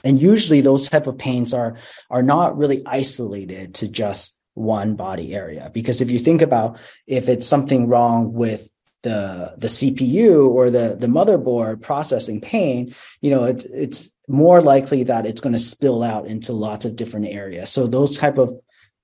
And 0.05 0.21
usually 0.21 0.61
those 0.61 0.89
type 0.89 1.07
of 1.07 1.17
pains 1.17 1.55
are 1.55 1.79
are 2.11 2.23
not 2.23 2.59
really 2.59 2.83
isolated 2.85 3.75
to 3.77 3.89
just 3.89 4.39
one 4.55 4.97
body 4.97 5.35
area 5.35 5.71
because 5.73 6.01
if 6.01 6.11
you 6.11 6.19
think 6.19 6.43
about 6.43 6.79
if 7.07 7.29
it's 7.29 7.47
something 7.47 7.87
wrong 7.87 8.33
with 8.33 8.71
the 9.03 9.55
the 9.57 9.69
CPU 9.69 10.49
or 10.49 10.69
the 10.71 10.97
the 10.99 11.07
motherboard 11.07 11.81
processing 11.81 12.41
pain 12.41 12.95
you 13.21 13.31
know 13.31 13.45
it's 13.45 13.65
it's 13.65 14.11
more 14.29 14.63
likely 14.63 15.03
that 15.03 15.27
it's 15.27 15.41
going 15.41 15.53
to 15.53 15.59
spill 15.59 16.03
out 16.03 16.27
into 16.27 16.53
lots 16.53 16.85
of 16.85 16.97
different 16.97 17.27
areas 17.27 17.71
so 17.71 17.87
those 17.87 18.17
type 18.17 18.39
of 18.39 18.53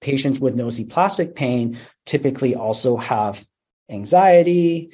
patients 0.01 0.39
with 0.39 0.57
nociplastic 0.57 1.35
pain 1.35 1.79
typically 2.05 2.55
also 2.55 2.97
have 2.97 3.45
anxiety 3.91 4.91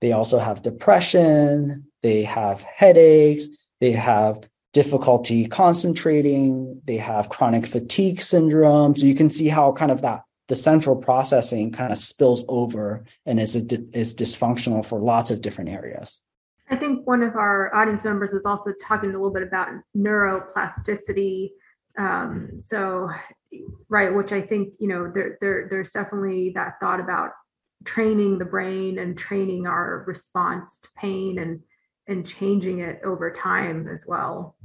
they 0.00 0.12
also 0.12 0.38
have 0.38 0.62
depression, 0.62 1.86
they 2.02 2.22
have 2.22 2.62
headaches, 2.62 3.48
they 3.80 3.92
have 3.92 4.48
difficulty 4.72 5.46
concentrating, 5.46 6.80
they 6.84 6.96
have 6.96 7.28
chronic 7.28 7.66
fatigue 7.66 8.20
syndrome. 8.20 8.96
So 8.96 9.04
you 9.04 9.14
can 9.14 9.30
see 9.30 9.48
how 9.48 9.72
kind 9.72 9.90
of 9.90 10.02
that 10.02 10.22
the 10.48 10.56
central 10.56 10.96
processing 10.96 11.70
kind 11.70 11.92
of 11.92 11.98
spills 11.98 12.42
over 12.48 13.04
and 13.24 13.38
is 13.38 13.54
is 13.54 14.14
dysfunctional 14.14 14.84
for 14.84 14.98
lots 14.98 15.30
of 15.30 15.42
different 15.42 15.70
areas. 15.70 16.22
I 16.70 16.76
think 16.76 17.06
one 17.06 17.22
of 17.22 17.36
our 17.36 17.74
audience 17.74 18.04
members 18.04 18.32
is 18.32 18.44
also 18.44 18.72
talking 18.86 19.10
a 19.10 19.12
little 19.12 19.32
bit 19.32 19.42
about 19.42 19.68
neuroplasticity. 19.96 21.50
Um, 21.98 22.60
so, 22.62 23.10
right, 23.88 24.14
which 24.14 24.32
I 24.32 24.40
think 24.40 24.74
you 24.78 24.88
know 24.88 25.10
there, 25.12 25.38
there 25.40 25.66
there's 25.68 25.90
definitely 25.90 26.52
that 26.54 26.74
thought 26.80 27.00
about 27.00 27.30
training 27.84 28.38
the 28.38 28.44
brain 28.44 28.98
and 28.98 29.16
training 29.16 29.66
our 29.66 30.04
response 30.06 30.80
to 30.80 30.88
pain 30.96 31.38
and 31.38 31.60
and 32.06 32.26
changing 32.26 32.80
it 32.80 33.00
over 33.04 33.30
time 33.30 33.88
as 33.88 34.04
well 34.06 34.56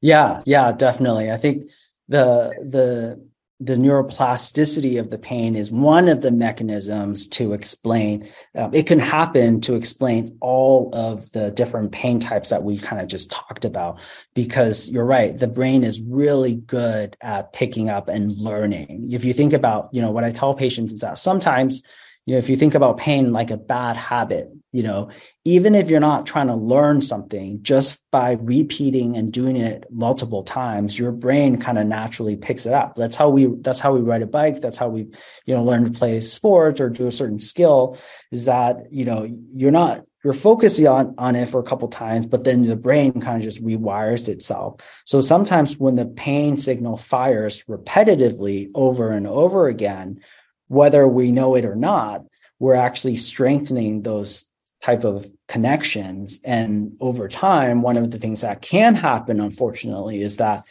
yeah 0.00 0.42
yeah 0.46 0.72
definitely 0.72 1.30
i 1.30 1.36
think 1.36 1.64
the 2.08 2.52
the 2.62 3.29
the 3.62 3.76
neuroplasticity 3.76 4.98
of 4.98 5.10
the 5.10 5.18
pain 5.18 5.54
is 5.54 5.70
one 5.70 6.08
of 6.08 6.22
the 6.22 6.30
mechanisms 6.30 7.26
to 7.26 7.52
explain 7.52 8.26
um, 8.54 8.72
it 8.72 8.86
can 8.86 8.98
happen 8.98 9.60
to 9.60 9.74
explain 9.74 10.36
all 10.40 10.88
of 10.94 11.30
the 11.32 11.50
different 11.50 11.92
pain 11.92 12.18
types 12.18 12.48
that 12.48 12.62
we 12.62 12.78
kind 12.78 13.02
of 13.02 13.06
just 13.06 13.30
talked 13.30 13.66
about 13.66 14.00
because 14.34 14.88
you're 14.88 15.04
right 15.04 15.38
the 15.38 15.46
brain 15.46 15.84
is 15.84 16.00
really 16.00 16.54
good 16.54 17.16
at 17.20 17.52
picking 17.52 17.90
up 17.90 18.08
and 18.08 18.32
learning. 18.32 19.08
If 19.12 19.24
you 19.24 19.34
think 19.34 19.52
about 19.52 19.90
you 19.92 20.00
know 20.00 20.10
what 20.10 20.24
i 20.24 20.30
tell 20.30 20.54
patients 20.54 20.92
is 20.94 21.00
that 21.00 21.18
sometimes 21.18 21.82
you 22.24 22.34
know 22.34 22.38
if 22.38 22.48
you 22.48 22.56
think 22.56 22.74
about 22.74 22.96
pain 22.96 23.32
like 23.32 23.50
a 23.50 23.56
bad 23.56 23.96
habit 23.96 24.50
you 24.72 24.82
know 24.82 25.10
even 25.44 25.74
if 25.74 25.88
you're 25.88 26.00
not 26.00 26.26
trying 26.26 26.46
to 26.46 26.54
learn 26.54 27.00
something 27.00 27.62
just 27.62 28.00
by 28.10 28.32
repeating 28.40 29.16
and 29.16 29.32
doing 29.32 29.56
it 29.56 29.86
multiple 29.90 30.42
times 30.42 30.98
your 30.98 31.12
brain 31.12 31.58
kind 31.58 31.78
of 31.78 31.86
naturally 31.86 32.36
picks 32.36 32.66
it 32.66 32.72
up. 32.72 32.94
That's 32.96 33.16
how 33.16 33.30
we 33.30 33.46
that's 33.46 33.80
how 33.80 33.94
we 33.94 34.00
ride 34.00 34.22
a 34.22 34.26
bike. 34.26 34.60
That's 34.60 34.78
how 34.78 34.88
we 34.88 35.08
you 35.46 35.54
know 35.54 35.64
learn 35.64 35.84
to 35.84 35.90
play 35.90 36.20
sports 36.20 36.80
or 36.80 36.90
do 36.90 37.06
a 37.06 37.12
certain 37.12 37.38
skill 37.38 37.98
is 38.30 38.44
that 38.44 38.92
you 38.92 39.04
know 39.04 39.28
you're 39.54 39.70
not 39.70 40.04
you're 40.22 40.34
focusing 40.34 40.86
on 40.86 41.14
on 41.18 41.36
it 41.36 41.48
for 41.48 41.60
a 41.60 41.64
couple 41.64 41.88
times 41.88 42.26
but 42.26 42.44
then 42.44 42.66
the 42.66 42.76
brain 42.76 43.20
kind 43.20 43.38
of 43.38 43.42
just 43.42 43.64
rewires 43.64 44.28
itself. 44.28 45.02
So 45.06 45.20
sometimes 45.20 45.78
when 45.78 45.94
the 45.94 46.06
pain 46.06 46.58
signal 46.58 46.96
fires 46.96 47.64
repetitively 47.64 48.70
over 48.74 49.10
and 49.10 49.26
over 49.26 49.68
again 49.68 50.20
whether 50.68 51.08
we 51.08 51.32
know 51.32 51.56
it 51.56 51.64
or 51.64 51.74
not, 51.74 52.24
we're 52.60 52.76
actually 52.76 53.16
strengthening 53.16 54.02
those 54.02 54.44
type 54.82 55.04
of 55.04 55.30
connections. 55.48 56.40
And 56.44 56.96
over 57.00 57.28
time, 57.28 57.82
one 57.82 57.96
of 57.96 58.10
the 58.10 58.18
things 58.18 58.40
that 58.40 58.62
can 58.62 58.94
happen, 58.94 59.40
unfortunately, 59.40 60.22
is 60.22 60.38
that 60.38 60.64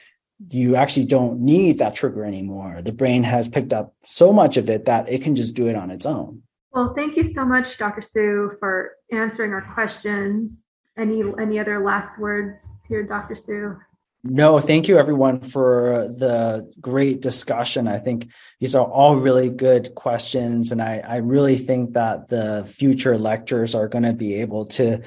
you 0.50 0.76
actually 0.76 1.06
don't 1.06 1.42
need 1.42 1.80
that 1.80 1.96
trigger 1.96 2.24
anymore. 2.24 2.82
The 2.82 2.94
brain 2.94 3.24
has 3.24 3.48
picked 3.50 3.74
up 3.74 3.94
so 4.04 4.32
much 4.32 4.58
of 4.58 4.70
it 4.70 4.86
that 4.86 5.10
it 5.10 5.22
can 5.22 5.36
just 5.36 5.54
do 5.54 5.68
it 5.68 5.76
on 5.76 5.92
its 5.92 6.06
own. 6.06 6.44
Well, 6.72 6.94
thank 6.96 7.18
you 7.18 7.24
so 7.24 7.44
much, 7.44 7.78
Dr. 7.78 8.02
Su, 8.02 8.52
for 8.60 8.92
answering 9.12 9.52
our 9.54 9.74
questions. 9.74 10.66
Any 10.98 11.24
any 11.42 11.60
other 11.60 11.84
last 11.84 12.20
words 12.20 12.56
here, 12.88 13.04
Dr. 13.04 13.36
Su? 13.36 13.78
No, 14.24 14.60
thank 14.60 14.90
you 14.90 15.00
everyone 15.00 15.40
for 15.40 16.10
the 16.10 16.70
great 16.82 17.22
discussion. 17.22 17.88
I 17.88 18.00
think 18.00 18.30
these 18.60 18.76
are 18.76 18.86
all 18.86 19.16
really 19.16 19.50
good 19.50 19.96
questions. 19.96 20.74
And 20.74 20.82
I, 20.82 21.00
I 21.00 21.18
really 21.18 21.58
think 21.58 21.94
that 21.94 22.28
the 22.28 22.66
future 22.68 23.18
lectures 23.18 23.76
are 23.76 23.88
going 23.88 24.04
to 24.04 24.12
be 24.12 24.42
able 24.42 24.66
to 24.66 25.02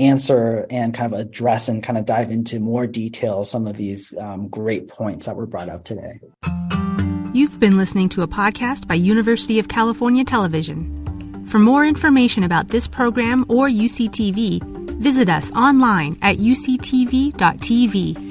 answer 0.00 0.66
and 0.68 0.92
kind 0.92 1.14
of 1.14 1.18
address 1.18 1.68
and 1.68 1.82
kind 1.82 1.96
of 1.96 2.04
dive 2.06 2.30
into 2.30 2.58
more 2.58 2.86
detail 2.88 3.44
some 3.44 3.68
of 3.68 3.76
these 3.76 4.12
um, 4.18 4.48
great 4.48 4.88
points 4.88 5.26
that 5.26 5.36
were 5.36 5.46
brought 5.46 5.68
up 5.68 5.84
today. 5.84 6.20
You've 7.32 7.60
been 7.60 7.76
listening 7.76 8.08
to 8.10 8.22
a 8.22 8.28
podcast 8.28 8.88
by 8.88 8.94
University 8.94 9.60
of 9.60 9.68
California 9.68 10.24
Television. 10.24 11.46
For 11.46 11.60
more 11.60 11.86
information 11.86 12.42
about 12.42 12.68
this 12.68 12.88
program 12.88 13.44
or 13.48 13.68
UCTV, 13.68 14.60
visit 14.98 15.28
us 15.28 15.52
online 15.52 16.18
at 16.20 16.38
uctv.tv 16.38 18.25